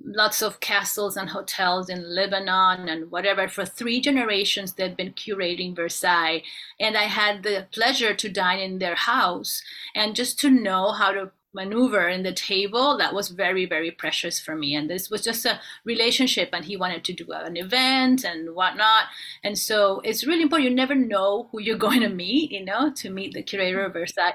lots 0.05 0.43
of 0.43 0.61
castles 0.61 1.17
and 1.17 1.31
hotels 1.31 1.89
in 1.89 2.15
Lebanon 2.15 2.89
and 2.89 3.11
whatever. 3.11 3.49
For 3.49 3.65
three 3.65 4.01
generations, 4.01 4.75
they've 4.75 4.97
been 4.97 5.15
curating 5.15 5.75
Versailles, 5.75 6.43
and 6.79 6.97
I 6.97 7.05
had 7.05 7.43
the 7.43 7.67
pleasure 7.73 8.15
to 8.15 8.29
dine 8.29 8.61
in 8.61 8.79
their 8.79 8.95
house 8.95 9.63
and 9.95 10.15
just 10.15 10.39
to 10.41 10.51
know 10.51 10.93
how 10.93 11.13
to 11.13 11.33
maneuver 11.61 12.09
in 12.09 12.23
the 12.23 12.33
table 12.33 12.97
that 12.99 13.15
was 13.15 13.29
very 13.45 13.67
very 13.67 13.91
precious 13.91 14.39
for 14.39 14.55
me. 14.55 14.77
And 14.77 14.89
this 14.89 15.11
was 15.11 15.23
just 15.23 15.45
a 15.45 15.59
relationship 15.85 16.51
and 16.53 16.65
he 16.65 16.77
wanted 16.77 17.03
to 17.05 17.13
do 17.13 17.27
an 17.33 17.57
event 17.57 18.25
and 18.25 18.55
whatnot. 18.55 19.05
And 19.43 19.59
so 19.59 20.01
it's 20.05 20.27
really 20.27 20.43
important. 20.43 20.71
You 20.71 20.77
never 20.77 20.95
know 20.95 21.49
who 21.51 21.61
you're 21.61 21.85
going 21.89 22.03
to 22.03 22.09
meet 22.25 22.53
you 22.53 22.65
know 22.65 22.93
to 23.01 23.11
meet 23.11 23.33
the 23.35 23.43
curator 23.43 23.85
of 23.85 23.95
versailles. 23.95 24.35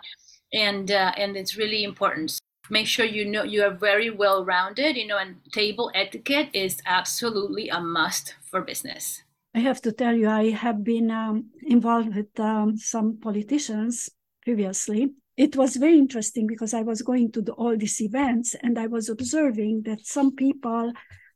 And 0.54 0.92
uh, 0.92 1.14
and 1.22 1.38
it's 1.38 1.56
really 1.56 1.84
important. 1.92 2.32
So 2.32 2.40
make 2.70 2.88
sure 2.88 3.06
you 3.06 3.26
know 3.26 3.44
you 3.44 3.64
are 3.64 3.76
very 3.90 4.10
well 4.10 4.44
rounded 4.46 4.96
you 4.96 5.08
know 5.08 5.18
and 5.18 5.38
table 5.52 5.92
etiquette 5.94 6.50
is 6.54 6.74
absolutely 6.86 7.70
a 7.70 7.80
must 7.80 8.36
for 8.50 8.62
business. 8.62 9.24
I 9.54 9.60
have 9.60 9.82
to 9.82 9.92
tell 9.92 10.16
you, 10.16 10.30
I 10.30 10.52
have 10.52 10.84
been 10.84 11.12
um, 11.12 11.50
involved 11.64 12.16
with 12.16 12.40
um, 12.40 12.78
some 12.78 13.18
politicians 13.18 14.10
previously, 14.44 15.14
it 15.38 15.56
was 15.56 15.76
very 15.76 15.98
interesting 15.98 16.48
because 16.48 16.74
I 16.74 16.82
was 16.82 17.02
going 17.02 17.32
to 17.34 17.42
the, 17.42 17.54
all 17.54 17.78
these 17.78 18.02
events 18.02 18.56
and 18.56 18.78
I 18.78 18.88
was 18.88 19.10
observing 19.10 19.84
that 19.84 20.06
some 20.06 20.36
people 20.36 20.94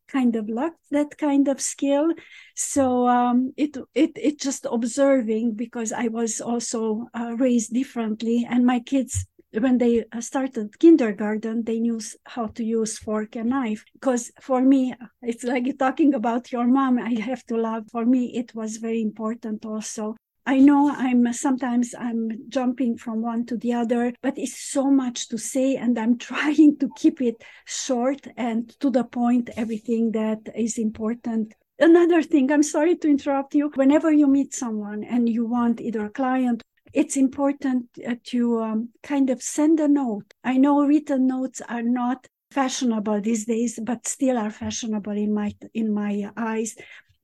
kind 0.08 0.36
of 0.36 0.50
lack 0.50 0.74
that 0.92 1.18
kind 1.18 1.48
of 1.48 1.62
skill. 1.62 2.14
So 2.56 3.08
um, 3.08 3.54
it 3.58 3.78
it 3.94 4.12
it 4.16 4.40
just 4.40 4.66
observing 4.70 5.54
because 5.56 5.92
I 5.92 6.08
was 6.08 6.42
also 6.42 7.08
uh, 7.14 7.36
raised 7.38 7.74
differently, 7.74 8.48
and 8.50 8.66
my 8.66 8.80
kids 8.80 9.26
when 9.60 9.78
they 9.78 10.04
started 10.20 10.78
kindergarten 10.80 11.64
they 11.64 11.80
knew 11.80 12.00
how 12.26 12.48
to 12.48 12.64
use 12.64 12.98
fork 12.98 13.36
and 13.36 13.50
knife. 13.50 13.86
Because 13.94 14.32
for 14.42 14.62
me 14.62 14.94
it's 15.22 15.44
like 15.44 15.78
talking 15.80 16.14
about 16.14 16.52
your 16.52 16.68
mom 16.68 17.00
i 17.00 17.14
have 17.22 17.44
to 17.46 17.56
love 17.56 17.86
for 17.92 18.06
me 18.06 18.36
it 18.36 18.54
was 18.54 18.78
very 18.78 19.02
important 19.02 19.66
also 19.66 20.16
I 20.48 20.60
know 20.60 20.94
I'm 20.96 21.34
sometimes 21.34 21.96
I'm 21.98 22.30
jumping 22.50 22.98
from 22.98 23.24
one 23.24 23.46
to 23.48 23.58
the 23.58 23.74
other, 23.74 24.14
but 24.22 24.38
it's 24.38 24.60
so 24.60 24.92
much 24.92 25.28
to 25.30 25.38
say, 25.38 25.76
and 25.76 25.98
I'm 25.98 26.18
trying 26.30 26.78
to 26.80 26.90
keep 26.96 27.22
it 27.22 27.44
short 27.66 28.28
and 28.38 28.70
to 28.80 28.92
the 28.92 29.04
point, 29.04 29.50
everything 29.58 30.12
that 30.12 30.40
is 30.56 30.78
important. 30.78 31.54
Another 31.80 32.22
thing, 32.22 32.52
I'm 32.52 32.64
sorry 32.64 32.96
to 32.98 33.10
interrupt 33.10 33.56
you. 33.56 33.72
Whenever 33.76 34.12
you 34.12 34.28
meet 34.28 34.54
someone 34.54 35.04
and 35.04 35.28
you 35.28 35.46
want 35.46 35.82
either 35.82 36.06
a 36.06 36.10
client, 36.10 36.64
it's 36.94 37.18
important 37.18 37.88
to 38.26 38.60
um, 38.62 38.90
kind 39.04 39.30
of 39.30 39.42
send 39.42 39.80
a 39.80 39.88
note. 39.88 40.32
I 40.44 40.58
know 40.58 40.86
written 40.86 41.28
notes 41.28 41.62
are 41.68 41.82
not 41.82 42.28
fashionable 42.52 43.20
these 43.20 43.46
days, 43.46 43.78
but 43.84 44.08
still 44.08 44.38
are 44.38 44.52
fashionable 44.52 45.12
in 45.12 45.34
my 45.34 45.52
in 45.74 45.94
my 45.94 46.32
eyes 46.38 46.76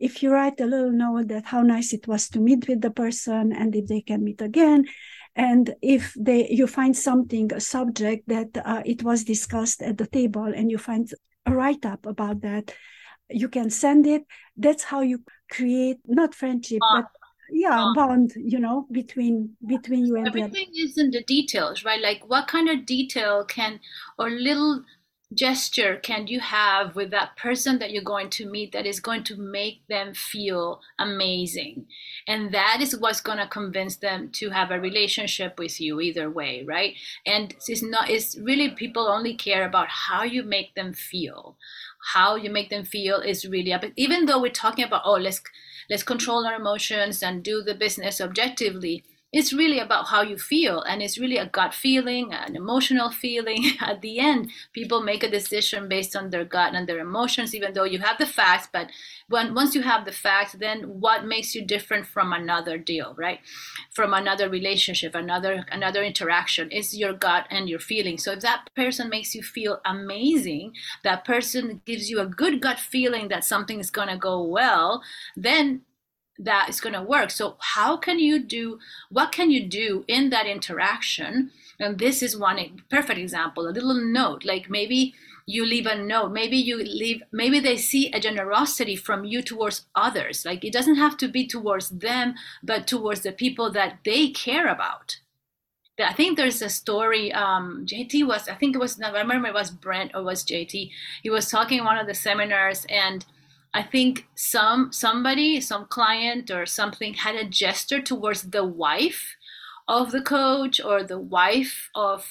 if 0.01 0.21
you 0.21 0.31
write 0.31 0.59
a 0.59 0.65
little 0.65 0.91
note 0.91 1.27
that 1.27 1.45
how 1.45 1.61
nice 1.61 1.93
it 1.93 2.07
was 2.07 2.27
to 2.29 2.39
meet 2.39 2.67
with 2.67 2.81
the 2.81 2.91
person 2.91 3.53
and 3.53 3.75
if 3.75 3.85
they 3.87 4.01
can 4.01 4.23
meet 4.23 4.41
again 4.41 4.85
and 5.35 5.75
if 5.81 6.13
they 6.19 6.49
you 6.49 6.67
find 6.67 6.97
something 6.97 7.53
a 7.53 7.61
subject 7.61 8.27
that 8.27 8.49
uh, 8.65 8.81
it 8.85 9.03
was 9.03 9.23
discussed 9.23 9.81
at 9.81 9.97
the 9.97 10.07
table 10.07 10.51
and 10.55 10.69
you 10.71 10.77
find 10.77 11.09
a 11.45 11.53
write 11.53 11.85
up 11.85 12.05
about 12.05 12.41
that 12.41 12.73
you 13.33 13.49
can 13.49 13.69
send 13.69 14.05
it. 14.07 14.23
That's 14.57 14.83
how 14.83 15.01
you 15.01 15.23
create 15.49 15.97
not 16.05 16.35
friendship 16.35 16.79
but 16.93 17.05
yeah 17.53 17.91
bond. 17.95 18.31
you 18.37 18.59
know 18.59 18.87
between 18.91 19.57
between 19.67 20.05
you 20.05 20.15
and 20.15 20.27
everything 20.27 20.71
is 20.73 20.97
in 20.97 21.11
the 21.11 21.21
details 21.23 21.83
right? 21.83 22.01
Like 22.01 22.23
what 22.27 22.47
kind 22.47 22.69
of 22.69 22.85
detail 22.85 23.43
can 23.45 23.79
or 24.17 24.29
little 24.29 24.83
gesture 25.33 25.97
can 25.97 26.27
you 26.27 26.39
have 26.39 26.95
with 26.95 27.11
that 27.11 27.35
person 27.37 27.79
that 27.79 27.91
you're 27.91 28.03
going 28.03 28.29
to 28.29 28.49
meet 28.49 28.71
that 28.71 28.85
is 28.85 28.99
going 28.99 29.23
to 29.23 29.37
make 29.37 29.85
them 29.87 30.13
feel 30.13 30.81
amazing? 30.99 31.85
And 32.27 32.53
that 32.53 32.79
is 32.81 32.97
what's 32.97 33.21
going 33.21 33.37
to 33.37 33.47
convince 33.47 33.95
them 33.97 34.29
to 34.33 34.49
have 34.49 34.71
a 34.71 34.79
relationship 34.79 35.57
with 35.57 35.79
you 35.79 36.01
either 36.01 36.29
way 36.29 36.63
right? 36.67 36.95
And 37.25 37.55
it's 37.67 37.83
not 37.83 38.09
it's 38.09 38.37
really 38.37 38.69
people 38.69 39.07
only 39.07 39.35
care 39.35 39.65
about 39.65 39.87
how 39.89 40.23
you 40.23 40.43
make 40.43 40.75
them 40.75 40.93
feel. 40.93 41.57
How 42.13 42.35
you 42.35 42.49
make 42.49 42.69
them 42.69 42.83
feel 42.83 43.19
is 43.19 43.47
really 43.47 43.73
up 43.73 43.83
even 43.95 44.25
though 44.25 44.41
we're 44.41 44.51
talking 44.51 44.85
about 44.85 45.03
oh 45.05 45.13
let's 45.13 45.41
let's 45.89 46.03
control 46.03 46.47
our 46.47 46.55
emotions 46.55 47.21
and 47.21 47.43
do 47.43 47.61
the 47.61 47.75
business 47.75 48.19
objectively 48.19 49.03
it's 49.31 49.53
really 49.53 49.79
about 49.79 50.07
how 50.07 50.21
you 50.21 50.37
feel 50.37 50.81
and 50.81 51.01
it's 51.01 51.17
really 51.17 51.37
a 51.37 51.45
gut 51.45 51.73
feeling 51.73 52.33
an 52.33 52.55
emotional 52.55 53.09
feeling. 53.09 53.63
At 53.81 54.01
the 54.01 54.19
end 54.19 54.51
people 54.73 55.01
make 55.01 55.23
a 55.23 55.29
decision 55.29 55.87
based 55.87 56.15
on 56.15 56.29
their 56.29 56.43
gut 56.43 56.73
and 56.73 56.87
their 56.87 56.99
emotions 56.99 57.55
even 57.55 57.73
though 57.73 57.85
you 57.85 57.99
have 57.99 58.17
the 58.17 58.25
facts 58.25 58.67
but 58.71 58.87
when 59.29 59.53
once 59.53 59.73
you 59.73 59.81
have 59.83 60.05
the 60.05 60.11
facts 60.11 60.53
then 60.53 60.99
what 60.99 61.25
makes 61.25 61.55
you 61.55 61.65
different 61.65 62.05
from 62.05 62.33
another 62.33 62.77
deal 62.77 63.15
right? 63.17 63.39
From 63.91 64.13
another 64.13 64.49
relationship 64.49 65.15
another 65.15 65.65
another 65.71 66.03
interaction. 66.03 66.69
Is 66.71 66.97
your 66.97 67.13
gut 67.13 67.47
and 67.49 67.69
your 67.69 67.79
feeling 67.79 68.17
so 68.17 68.33
if 68.33 68.41
that 68.41 68.69
person 68.75 69.09
makes 69.09 69.33
you 69.33 69.43
feel 69.43 69.79
amazing 69.85 70.73
that 71.03 71.23
person 71.23 71.81
gives 71.85 72.09
you 72.09 72.19
a 72.19 72.25
good 72.25 72.61
gut 72.61 72.79
feeling 72.79 73.29
that 73.29 73.45
something 73.45 73.79
is 73.79 73.89
going 73.89 74.09
to 74.09 74.17
go 74.17 74.43
well 74.43 75.01
then 75.35 75.81
that 76.39 76.69
is 76.69 76.81
going 76.81 76.93
to 76.93 77.01
work. 77.01 77.29
So, 77.29 77.57
how 77.59 77.97
can 77.97 78.19
you 78.19 78.39
do 78.39 78.79
what 79.09 79.31
can 79.31 79.51
you 79.51 79.65
do 79.65 80.05
in 80.07 80.29
that 80.29 80.47
interaction? 80.47 81.51
And 81.79 81.97
this 81.97 82.21
is 82.21 82.37
one 82.37 82.83
perfect 82.89 83.19
example 83.19 83.67
a 83.67 83.71
little 83.71 83.95
note, 83.95 84.45
like 84.45 84.69
maybe 84.69 85.13
you 85.47 85.65
leave 85.65 85.87
a 85.87 85.95
note 85.95 86.31
maybe 86.31 86.55
you 86.55 86.77
leave 86.77 87.23
maybe 87.31 87.59
they 87.59 87.75
see 87.75 88.11
a 88.11 88.19
generosity 88.19 88.95
from 88.95 89.25
you 89.25 89.41
towards 89.41 89.87
others 89.95 90.45
like 90.45 90.63
it 90.63 90.71
doesn't 90.71 90.95
have 90.95 91.17
to 91.17 91.27
be 91.27 91.47
towards 91.47 91.89
them 91.89 92.35
but 92.61 92.85
towards 92.85 93.21
the 93.21 93.31
people 93.31 93.71
that 93.71 93.97
they 94.05 94.29
care 94.29 94.67
about 94.67 95.17
I 95.99 96.13
think 96.13 96.37
there's 96.37 96.61
a 96.61 96.69
story. 96.69 97.31
Um, 97.31 97.85
JT 97.85 98.25
was, 98.25 98.47
I 98.47 98.55
think 98.55 98.75
it 98.75 98.79
was, 98.79 98.99
I 98.99 99.11
remember 99.11 99.47
it 99.47 99.53
was 99.53 99.69
Brent 99.71 100.11
or 100.15 100.23
was 100.23 100.43
JT. 100.43 100.89
He 101.21 101.29
was 101.29 101.49
talking 101.49 101.79
in 101.79 101.85
one 101.85 101.97
of 101.97 102.07
the 102.07 102.13
seminars, 102.13 102.85
and 102.89 103.25
I 103.73 103.83
think 103.83 104.27
some 104.35 104.91
somebody, 104.91 105.61
some 105.61 105.85
client 105.85 106.51
or 106.51 106.65
something 106.65 107.13
had 107.13 107.35
a 107.35 107.45
gesture 107.45 108.01
towards 108.01 108.43
the 108.43 108.65
wife 108.65 109.35
of 109.87 110.11
the 110.11 110.21
coach 110.21 110.81
or 110.81 111.03
the 111.03 111.19
wife 111.19 111.89
of 111.95 112.25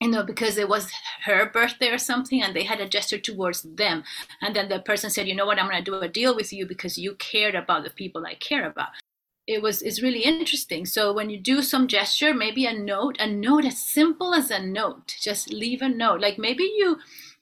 you 0.00 0.08
know, 0.08 0.22
because 0.22 0.58
it 0.58 0.68
was 0.68 0.92
her 1.24 1.50
birthday 1.50 1.88
or 1.88 1.98
something, 1.98 2.40
and 2.40 2.54
they 2.54 2.62
had 2.62 2.80
a 2.80 2.88
gesture 2.88 3.18
towards 3.18 3.62
them. 3.62 4.04
And 4.40 4.54
then 4.54 4.68
the 4.68 4.78
person 4.80 5.10
said, 5.10 5.26
"You 5.26 5.34
know 5.34 5.46
what? 5.46 5.58
I'm 5.58 5.68
going 5.68 5.82
to 5.82 5.90
do 5.90 5.96
a 5.98 6.08
deal 6.08 6.36
with 6.36 6.52
you 6.52 6.66
because 6.66 6.98
you 6.98 7.14
cared 7.16 7.54
about 7.56 7.84
the 7.84 7.90
people 7.90 8.24
I 8.24 8.34
care 8.34 8.66
about." 8.66 8.90
It 9.46 9.62
was 9.62 9.82
it's 9.82 10.02
really 10.02 10.22
interesting. 10.22 10.86
So 10.86 11.12
when 11.12 11.30
you 11.30 11.38
do 11.40 11.62
some 11.62 11.88
gesture, 11.88 12.34
maybe 12.34 12.66
a 12.66 12.72
note, 12.72 13.16
a 13.18 13.26
note 13.26 13.64
as 13.64 13.78
simple 13.78 14.34
as 14.34 14.50
a 14.50 14.60
note, 14.60 15.14
just 15.20 15.52
leave 15.52 15.82
a 15.82 15.88
note. 15.88 16.20
Like 16.20 16.38
maybe 16.38 16.64
you 16.64 16.98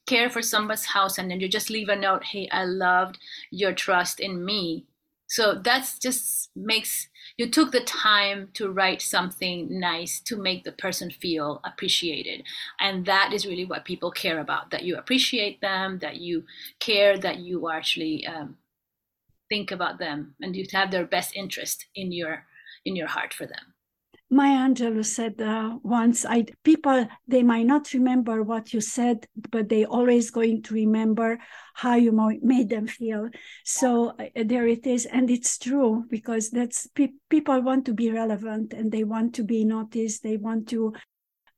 care 0.07 0.29
for 0.29 0.41
somebody's 0.41 0.85
house 0.85 1.17
and 1.17 1.29
then 1.29 1.39
you 1.39 1.47
just 1.47 1.69
leave 1.69 1.89
a 1.89 1.95
note, 1.95 2.23
"Hey, 2.25 2.49
I 2.51 2.65
loved 2.65 3.19
your 3.51 3.73
trust 3.73 4.19
in 4.19 4.43
me." 4.43 4.85
So 5.29 5.55
that's 5.55 5.99
just 5.99 6.49
makes 6.55 7.09
you 7.37 7.49
took 7.49 7.71
the 7.71 7.81
time 7.81 8.49
to 8.53 8.71
write 8.71 9.01
something 9.01 9.79
nice 9.79 10.19
to 10.21 10.37
make 10.37 10.63
the 10.63 10.71
person 10.71 11.11
feel 11.11 11.59
appreciated 11.65 12.43
and 12.79 13.05
that 13.05 13.33
is 13.33 13.45
really 13.45 13.65
what 13.65 13.85
people 13.85 14.09
care 14.11 14.39
about 14.39 14.71
that 14.71 14.83
you 14.83 14.95
appreciate 14.97 15.61
them 15.61 15.99
that 15.99 16.17
you 16.17 16.45
care 16.79 17.17
that 17.17 17.39
you 17.39 17.69
actually 17.69 18.25
um, 18.25 18.57
think 19.49 19.71
about 19.71 19.99
them 19.99 20.35
and 20.41 20.55
you 20.55 20.65
have 20.71 20.91
their 20.91 21.05
best 21.05 21.35
interest 21.35 21.85
in 21.95 22.11
your 22.11 22.45
in 22.85 22.95
your 22.95 23.07
heart 23.07 23.33
for 23.33 23.45
them 23.45 23.73
Maya 24.29 24.67
Angelou 24.67 25.05
said 25.05 25.41
uh, 25.41 25.77
once, 25.83 26.25
I, 26.25 26.45
people, 26.63 27.07
they 27.27 27.43
might 27.43 27.65
not 27.65 27.93
remember 27.93 28.43
what 28.43 28.73
you 28.73 28.81
said, 28.81 29.25
but 29.51 29.69
they 29.69 29.85
always 29.85 30.31
going 30.31 30.63
to 30.63 30.73
remember 30.73 31.39
how 31.73 31.95
you 31.95 32.11
made 32.41 32.67
them 32.67 32.87
feel. 32.87 33.29
So 33.63 34.09
uh, 34.19 34.43
there 34.45 34.67
it 34.67 34.85
is. 34.85 35.05
And 35.05 35.29
it's 35.31 35.57
true 35.57 36.03
because 36.09 36.49
that's 36.49 36.87
pe- 36.87 37.13
people 37.29 37.61
want 37.61 37.85
to 37.85 37.93
be 37.93 38.11
relevant 38.11 38.73
and 38.73 38.91
they 38.91 39.05
want 39.05 39.33
to 39.35 39.43
be 39.43 39.63
noticed. 39.63 40.23
They 40.23 40.35
want 40.35 40.67
to, 40.69 40.93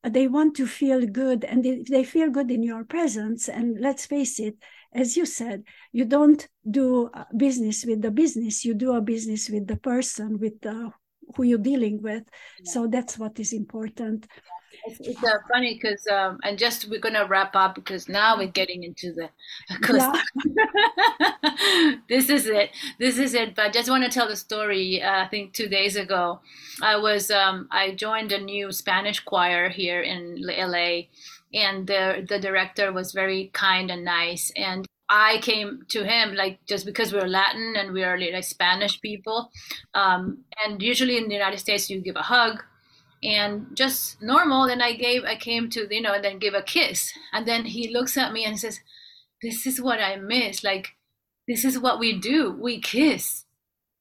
they 0.03 0.27
want 0.27 0.55
to 0.57 0.67
feel 0.67 1.07
good 1.07 1.43
and 1.43 1.65
they, 1.65 1.83
they 1.89 2.03
feel 2.03 2.29
good 2.29 2.51
in 2.51 2.61
your 2.61 2.83
presence. 2.83 3.49
And 3.49 3.79
let's 3.79 4.05
face 4.05 4.39
it, 4.39 4.57
as 4.93 5.17
you 5.17 5.25
said, 5.25 5.63
you 5.91 6.05
don't 6.05 6.47
do 6.69 7.09
business 7.35 7.83
with 7.83 8.03
the 8.03 8.11
business. 8.11 8.63
You 8.63 8.75
do 8.75 8.93
a 8.93 9.01
business 9.01 9.49
with 9.49 9.65
the 9.65 9.77
person, 9.77 10.37
with 10.37 10.61
the 10.61 10.91
who 11.35 11.43
you're 11.43 11.57
dealing 11.57 12.01
with. 12.01 12.23
Yeah. 12.59 12.71
So 12.71 12.87
that's 12.87 13.17
what 13.17 13.39
is 13.39 13.53
important. 13.53 14.27
It's, 14.85 14.99
it's 15.01 15.23
uh, 15.23 15.37
funny 15.51 15.75
because, 15.75 16.05
um, 16.07 16.39
and 16.43 16.57
just 16.57 16.89
we're 16.89 16.99
gonna 16.99 17.25
wrap 17.25 17.55
up 17.55 17.75
because 17.75 18.07
now 18.07 18.37
we're 18.37 18.47
getting 18.47 18.83
into 18.83 19.13
the. 19.13 19.29
Yeah. 19.89 20.13
this 22.09 22.29
is 22.29 22.45
it. 22.45 22.71
This 22.99 23.17
is 23.17 23.33
it. 23.33 23.55
But 23.55 23.65
I 23.65 23.69
just 23.69 23.89
want 23.89 24.03
to 24.03 24.09
tell 24.09 24.27
the 24.27 24.35
story. 24.35 25.01
Uh, 25.01 25.25
I 25.25 25.27
think 25.27 25.53
two 25.53 25.67
days 25.67 25.95
ago, 25.95 26.41
I 26.81 26.97
was 26.97 27.31
um, 27.31 27.67
I 27.71 27.91
joined 27.91 28.31
a 28.31 28.39
new 28.39 28.71
Spanish 28.71 29.19
choir 29.19 29.69
here 29.69 30.01
in 30.01 30.41
LA, 30.41 31.07
and 31.53 31.87
the 31.87 32.25
the 32.27 32.39
director 32.39 32.93
was 32.93 33.11
very 33.11 33.49
kind 33.53 33.91
and 33.91 34.05
nice 34.05 34.51
and 34.55 34.85
I 35.09 35.39
came 35.39 35.85
to 35.89 36.03
him 36.03 36.35
like 36.35 36.65
just 36.67 36.85
because 36.85 37.11
we're 37.11 37.27
Latin 37.27 37.75
and 37.75 37.93
we 37.93 38.03
are 38.03 38.17
like 38.17 38.43
Spanish 38.43 39.01
people, 39.01 39.49
um, 39.93 40.45
and 40.63 40.81
usually 40.81 41.17
in 41.17 41.27
the 41.27 41.33
United 41.33 41.59
States 41.59 41.89
you 41.89 41.99
give 41.99 42.15
a 42.15 42.21
hug, 42.21 42.63
and 43.23 43.75
just 43.75 44.21
normal. 44.21 44.67
Then 44.67 44.81
I 44.81 44.93
gave, 44.93 45.23
I 45.23 45.35
came 45.35 45.69
to 45.71 45.87
you 45.89 46.01
know, 46.01 46.13
and 46.13 46.23
then 46.23 46.39
give 46.39 46.53
a 46.53 46.61
kiss, 46.61 47.11
and 47.33 47.47
then 47.47 47.65
he 47.65 47.91
looks 47.91 48.17
at 48.17 48.31
me 48.33 48.45
and 48.45 48.59
says, 48.59 48.79
"This 49.41 49.65
is 49.65 49.81
what 49.81 49.99
I 49.99 50.15
miss. 50.17 50.63
Like, 50.63 50.95
this 51.47 51.65
is 51.65 51.79
what 51.79 51.99
we 51.99 52.17
do. 52.19 52.51
We 52.51 52.79
kiss. 52.79 53.45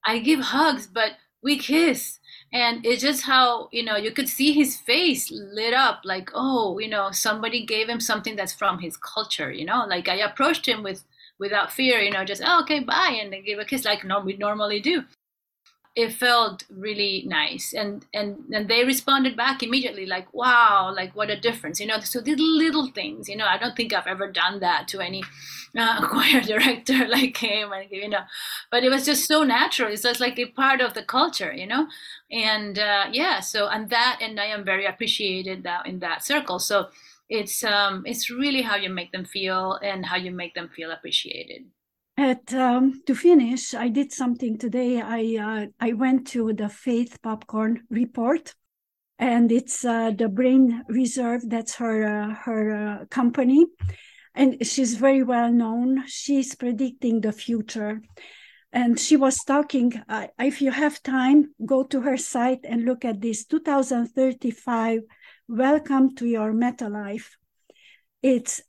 I 0.04 0.18
give 0.18 0.40
hugs, 0.40 0.86
but 0.86 1.12
we 1.42 1.59
kiss." 1.59 2.18
And 2.53 2.84
it's 2.86 3.03
just 3.03 3.22
how 3.22 3.68
you 3.72 3.82
know 3.82 3.96
you 3.96 4.11
could 4.11 4.28
see 4.28 4.53
his 4.53 4.76
face 4.76 5.30
lit 5.30 5.74
up 5.74 6.01
like 6.05 6.30
oh 6.34 6.78
you 6.78 6.88
know 6.88 7.11
somebody 7.11 7.64
gave 7.64 7.88
him 7.88 8.01
something 8.01 8.36
that's 8.36 8.55
from 8.55 8.78
his 8.78 8.96
culture 8.96 9.53
you 9.53 9.64
know? 9.64 9.84
Like 9.86 10.09
i 10.09 10.16
approached 10.16 10.66
him 10.66 10.82
with 10.82 11.05
without 11.38 11.72
fear 11.72 11.99
you 12.01 12.11
know 12.11 12.24
just 12.24 12.42
oh, 12.44 12.61
okay 12.62 12.80
bye 12.80 13.18
and 13.20 13.32
then 13.32 13.44
give 13.44 13.59
a 13.59 13.64
kiss 13.64 13.84
like 13.84 14.05
no 14.05 14.20
we 14.20 14.36
normally 14.36 14.80
do. 14.80 15.05
It 15.96 16.12
felt 16.12 16.64
really 16.70 17.24
nice. 17.26 17.72
And 17.72 18.07
and 18.14 18.44
and 18.53 18.68
they 18.68 18.84
responded 18.84 19.36
back 19.36 19.62
immediately 19.62 20.07
like 20.07 20.32
wow 20.32 20.92
like 20.94 21.14
what 21.14 21.30
a 21.30 21.38
difference 21.38 21.80
you 21.80 21.86
know? 21.86 22.01
So 22.01 22.20
these 22.20 22.38
little 22.38 22.86
things 22.86 23.28
you 23.28 23.36
know? 23.36 23.46
I 23.46 23.59
don't 23.59 23.76
think 23.76 23.92
i've 23.92 24.07
ever 24.07 24.30
done 24.30 24.61
that 24.61 24.88
to 24.88 25.01
any 25.01 25.22
uh, 25.79 26.07
choir 26.09 26.41
director 26.41 27.07
like 27.09 27.37
him 27.37 27.73
and 27.73 27.91
you 27.91 28.09
know 28.09 28.23
but 28.71 28.85
it 28.85 28.91
was 28.91 29.05
just 29.05 29.27
so 29.27 29.45
natural. 29.45 29.93
It's 29.93 30.03
just 30.03 30.21
like 30.21 30.39
a 30.39 30.47
part 30.47 30.81
of 30.81 30.95
the 30.95 31.03
culture 31.03 31.53
you 31.53 31.66
know? 31.66 31.87
And 32.31 32.79
uh, 32.79 33.07
yeah 33.12 33.41
so 33.41 33.69
and 33.69 33.91
that 33.91 34.19
and 34.21 34.39
i 34.39 34.47
am 34.47 34.64
very 34.64 34.87
appreciated 34.87 35.62
that 35.64 35.87
in 35.87 35.99
that 36.01 36.25
circle. 36.25 36.59
So 36.59 36.89
it's 37.29 37.62
um 37.62 38.05
it's 38.07 38.31
really 38.31 38.62
how 38.62 38.77
you 38.77 38.91
make 38.91 39.12
them 39.12 39.25
feel 39.25 39.79
and 39.83 40.07
how 40.07 40.16
you 40.16 40.31
make 40.31 40.55
them 40.55 40.69
feel 40.69 40.91
appreciated. 40.91 41.64
At 42.16 42.53
um, 42.53 43.01
to 43.07 43.14
finish, 43.14 43.75
I 43.75 43.89
did 43.89 44.12
something 44.12 44.59
today. 44.59 45.01
I 45.01 45.37
uh, 45.41 45.66
I 45.79 45.93
went 45.93 46.27
to 46.29 46.53
the 46.53 46.69
Faith 46.69 47.23
Popcorn 47.23 47.85
report, 47.91 48.57
and 49.21 49.53
it's 49.53 49.85
uh, 49.85 50.11
the 50.11 50.29
Brain 50.29 50.83
Reserve. 50.89 51.43
That's 51.49 51.77
her 51.77 52.03
uh, 52.03 52.35
her 52.35 52.75
uh, 52.75 53.05
company, 53.07 53.66
and 54.39 54.64
she's 54.64 54.95
very 54.95 55.24
well 55.24 55.51
known. 55.51 56.05
She's 56.07 56.55
predicting 56.55 57.20
the 57.20 57.32
future, 57.32 58.01
and 58.72 58.99
she 58.99 59.16
was 59.16 59.43
talking. 59.45 60.01
Uh, 60.09 60.28
if 60.39 60.62
you 60.62 60.70
have 60.70 61.03
time, 61.03 61.55
go 61.66 61.82
to 61.82 62.01
her 62.03 62.16
site 62.16 62.61
and 62.62 62.84
look 62.84 63.05
at 63.05 63.20
this 63.20 63.45
2035. 63.45 65.01
Welcome 65.49 66.14
to 66.16 66.26
your 66.26 66.53
meta 66.53 66.89
life. 66.89 67.36
It's 68.22 68.62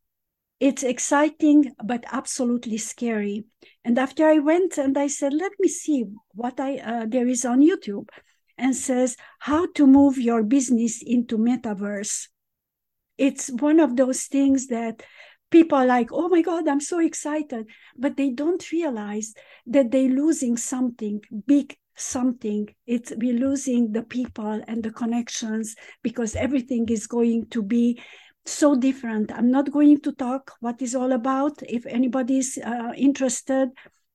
it's 0.59 0.83
exciting 0.83 1.73
but 1.85 2.03
absolutely 2.11 2.77
scary 2.77 3.45
and 3.85 3.97
after 3.97 4.27
i 4.27 4.39
went 4.39 4.77
and 4.77 4.97
i 4.97 5.07
said 5.07 5.33
let 5.33 5.53
me 5.57 5.69
see 5.69 6.03
what 6.33 6.59
i 6.59 6.77
uh, 6.79 7.05
there 7.07 7.29
is 7.29 7.45
on 7.45 7.61
youtube 7.61 8.09
and 8.57 8.75
says 8.75 9.15
how 9.39 9.71
to 9.71 9.87
move 9.87 10.17
your 10.17 10.43
business 10.43 11.01
into 11.01 11.37
metaverse 11.37 12.27
it's 13.17 13.49
one 13.51 13.79
of 13.79 13.95
those 13.95 14.23
things 14.23 14.67
that 14.67 15.01
people 15.51 15.77
are 15.77 15.85
like 15.85 16.09
oh 16.11 16.29
my 16.29 16.41
god 16.41 16.67
i'm 16.67 16.79
so 16.79 16.99
excited 16.99 17.65
but 17.97 18.17
they 18.17 18.29
don't 18.29 18.71
realize 18.71 19.33
that 19.65 19.91
they're 19.91 20.09
losing 20.09 20.57
something 20.57 21.19
big 21.45 21.75
something 21.95 22.67
it's 22.87 23.11
we're 23.17 23.37
losing 23.37 23.91
the 23.91 24.03
people 24.03 24.61
and 24.67 24.83
the 24.83 24.91
connections 24.91 25.75
because 26.01 26.35
everything 26.35 26.87
is 26.89 27.07
going 27.07 27.45
to 27.49 27.61
be 27.61 27.99
so 28.49 28.75
different. 28.75 29.31
I'm 29.31 29.51
not 29.51 29.71
going 29.71 29.99
to 30.01 30.11
talk 30.11 30.53
what 30.59 30.81
is 30.81 30.95
all 30.95 31.11
about. 31.11 31.61
If 31.63 31.85
anybody's 31.85 32.57
uh, 32.57 32.93
interested, 32.97 33.69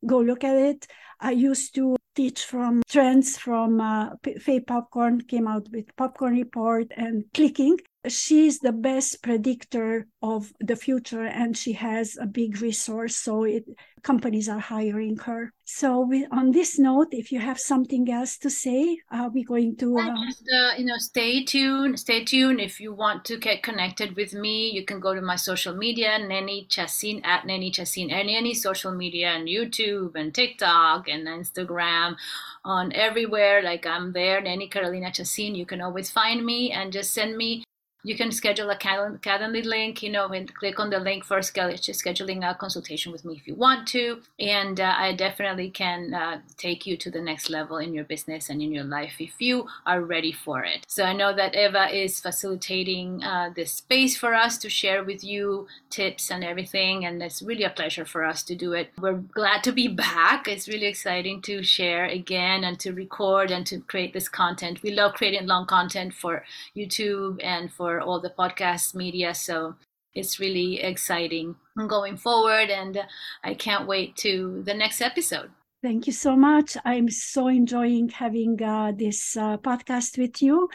go 0.06 0.18
look 0.18 0.44
at 0.44 0.56
it. 0.56 0.86
I 1.20 1.30
used 1.32 1.74
to 1.76 1.96
teach 2.14 2.44
from 2.44 2.82
trends 2.88 3.38
from 3.38 3.80
uh, 3.80 4.10
Faith 4.40 4.64
Popcorn 4.66 5.20
came 5.22 5.48
out 5.48 5.68
with 5.72 5.94
Popcorn 5.96 6.34
Report 6.34 6.86
and 6.96 7.24
Clicking 7.32 7.78
she's 8.08 8.58
the 8.58 8.72
best 8.72 9.22
predictor 9.22 10.06
of 10.22 10.52
the 10.60 10.76
future 10.76 11.24
and 11.24 11.56
she 11.56 11.72
has 11.72 12.16
a 12.20 12.26
big 12.26 12.60
resource 12.60 13.16
so 13.16 13.44
it, 13.44 13.64
companies 14.02 14.48
are 14.48 14.58
hiring 14.58 15.16
her. 15.16 15.52
So 15.64 16.00
we, 16.00 16.26
on 16.30 16.50
this 16.50 16.78
note 16.78 17.08
if 17.12 17.32
you 17.32 17.40
have 17.40 17.58
something 17.58 18.10
else 18.10 18.36
to 18.38 18.50
say 18.50 18.98
are 19.10 19.30
we 19.30 19.44
going 19.44 19.76
to 19.76 19.98
uh... 19.98 20.14
Just, 20.26 20.44
uh, 20.52 20.72
you 20.76 20.84
know 20.84 20.98
stay 20.98 21.44
tuned 21.44 21.98
stay 21.98 22.24
tuned. 22.24 22.60
If 22.60 22.80
you 22.80 22.92
want 22.92 23.24
to 23.26 23.38
get 23.38 23.62
connected 23.62 24.14
with 24.16 24.34
me 24.34 24.70
you 24.70 24.84
can 24.84 25.00
go 25.00 25.14
to 25.14 25.22
my 25.22 25.36
social 25.36 25.74
media 25.74 26.18
Neni 26.20 26.68
Chassin 26.68 27.24
at 27.24 27.44
Neni 27.44 27.72
Chassin 27.72 28.12
any 28.12 28.36
any 28.36 28.52
social 28.52 28.92
media 28.92 29.28
and 29.28 29.48
youtube 29.48 30.14
and 30.14 30.34
tiktok 30.34 31.08
and 31.08 31.26
instagram 31.26 32.16
on 32.64 32.92
everywhere 32.92 33.62
like 33.62 33.86
i'm 33.86 34.12
there 34.12 34.42
Neni 34.42 34.70
Carolina 34.70 35.10
Chassin. 35.10 35.56
You 35.56 35.66
can 35.66 35.80
always 35.80 36.10
find 36.10 36.44
me 36.44 36.72
and 36.72 36.92
just 36.92 37.14
send 37.14 37.36
me 37.36 37.64
you 38.04 38.14
can 38.16 38.30
schedule 38.30 38.70
a 38.70 38.76
Calendly 38.76 39.64
link, 39.64 40.02
you 40.02 40.12
know, 40.12 40.28
and 40.28 40.54
click 40.54 40.78
on 40.78 40.90
the 40.90 41.00
link 41.00 41.24
for 41.24 41.38
scheduling 41.38 42.48
a 42.48 42.54
consultation 42.54 43.10
with 43.10 43.24
me 43.24 43.34
if 43.34 43.48
you 43.48 43.54
want 43.54 43.88
to. 43.88 44.20
And 44.38 44.78
uh, 44.78 44.94
I 44.96 45.14
definitely 45.14 45.70
can 45.70 46.12
uh, 46.12 46.40
take 46.58 46.86
you 46.86 46.98
to 46.98 47.10
the 47.10 47.20
next 47.20 47.48
level 47.48 47.78
in 47.78 47.94
your 47.94 48.04
business 48.04 48.50
and 48.50 48.60
in 48.60 48.72
your 48.72 48.84
life 48.84 49.14
if 49.18 49.40
you 49.40 49.66
are 49.86 50.02
ready 50.02 50.32
for 50.32 50.62
it. 50.64 50.84
So 50.86 51.04
I 51.04 51.14
know 51.14 51.34
that 51.34 51.56
Eva 51.56 51.88
is 51.96 52.20
facilitating 52.20 53.24
uh, 53.24 53.50
this 53.56 53.72
space 53.72 54.16
for 54.16 54.34
us 54.34 54.58
to 54.58 54.68
share 54.68 55.02
with 55.02 55.24
you 55.24 55.66
tips 55.88 56.30
and 56.30 56.44
everything. 56.44 57.06
And 57.06 57.22
it's 57.22 57.40
really 57.40 57.64
a 57.64 57.70
pleasure 57.70 58.04
for 58.04 58.22
us 58.24 58.42
to 58.44 58.54
do 58.54 58.74
it. 58.74 58.90
We're 59.00 59.14
glad 59.14 59.64
to 59.64 59.72
be 59.72 59.88
back. 59.88 60.46
It's 60.46 60.68
really 60.68 60.86
exciting 60.86 61.40
to 61.42 61.62
share 61.62 62.04
again 62.04 62.64
and 62.64 62.78
to 62.80 62.92
record 62.92 63.50
and 63.50 63.66
to 63.66 63.80
create 63.80 64.12
this 64.12 64.28
content. 64.28 64.82
We 64.82 64.90
love 64.90 65.14
creating 65.14 65.46
long 65.46 65.66
content 65.66 66.12
for 66.12 66.44
YouTube 66.76 67.42
and 67.42 67.72
for 67.72 67.93
for 67.94 68.00
all 68.00 68.20
the 68.20 68.30
podcast 68.30 68.94
media. 68.94 69.32
So 69.34 69.76
it's 70.14 70.40
really 70.40 70.80
exciting 70.80 71.54
going 71.86 72.16
forward. 72.16 72.70
And 72.70 72.98
I 73.44 73.54
can't 73.54 73.86
wait 73.86 74.16
to 74.16 74.62
the 74.66 74.74
next 74.74 75.00
episode. 75.00 75.50
Thank 75.82 76.06
you 76.06 76.12
so 76.12 76.34
much. 76.34 76.76
I'm 76.84 77.08
so 77.08 77.48
enjoying 77.48 78.08
having 78.08 78.60
uh, 78.62 78.92
this 78.96 79.36
uh, 79.36 79.58
podcast 79.58 80.18
with 80.18 80.42
you. 80.42 80.68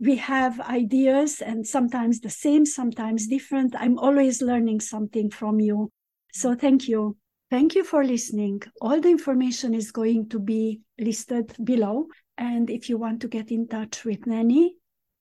We 0.00 0.16
have 0.16 0.60
ideas 0.60 1.42
and 1.42 1.66
sometimes 1.66 2.20
the 2.20 2.30
same, 2.30 2.64
sometimes 2.64 3.26
different. 3.26 3.74
I'm 3.76 3.98
always 3.98 4.40
learning 4.40 4.80
something 4.80 5.30
from 5.30 5.60
you. 5.60 5.90
So 6.32 6.54
thank 6.54 6.88
you. 6.88 7.16
Thank 7.50 7.74
you 7.74 7.84
for 7.84 8.04
listening. 8.04 8.62
All 8.80 9.00
the 9.00 9.10
information 9.10 9.74
is 9.74 9.92
going 9.92 10.28
to 10.30 10.38
be 10.38 10.80
listed 10.98 11.54
below. 11.62 12.06
And 12.38 12.70
if 12.70 12.88
you 12.88 12.96
want 12.96 13.20
to 13.20 13.28
get 13.28 13.50
in 13.50 13.68
touch 13.68 14.04
with 14.04 14.22
Neni, 14.22 14.70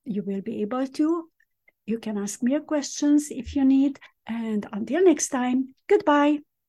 you 0.06 0.24
will 0.24 0.42
be 0.42 0.62
able 0.62 0.88
to. 0.88 1.30
You 1.86 2.00
can 2.00 2.18
ask 2.18 2.42
me 2.42 2.52
your 2.54 2.62
questions 2.62 3.28
if 3.30 3.56
you 3.56 3.66
need. 3.66 4.00
And 4.26 4.66
until 4.72 5.04
next 5.04 5.30
time, 5.30 5.76
goodbye. 5.88 6.40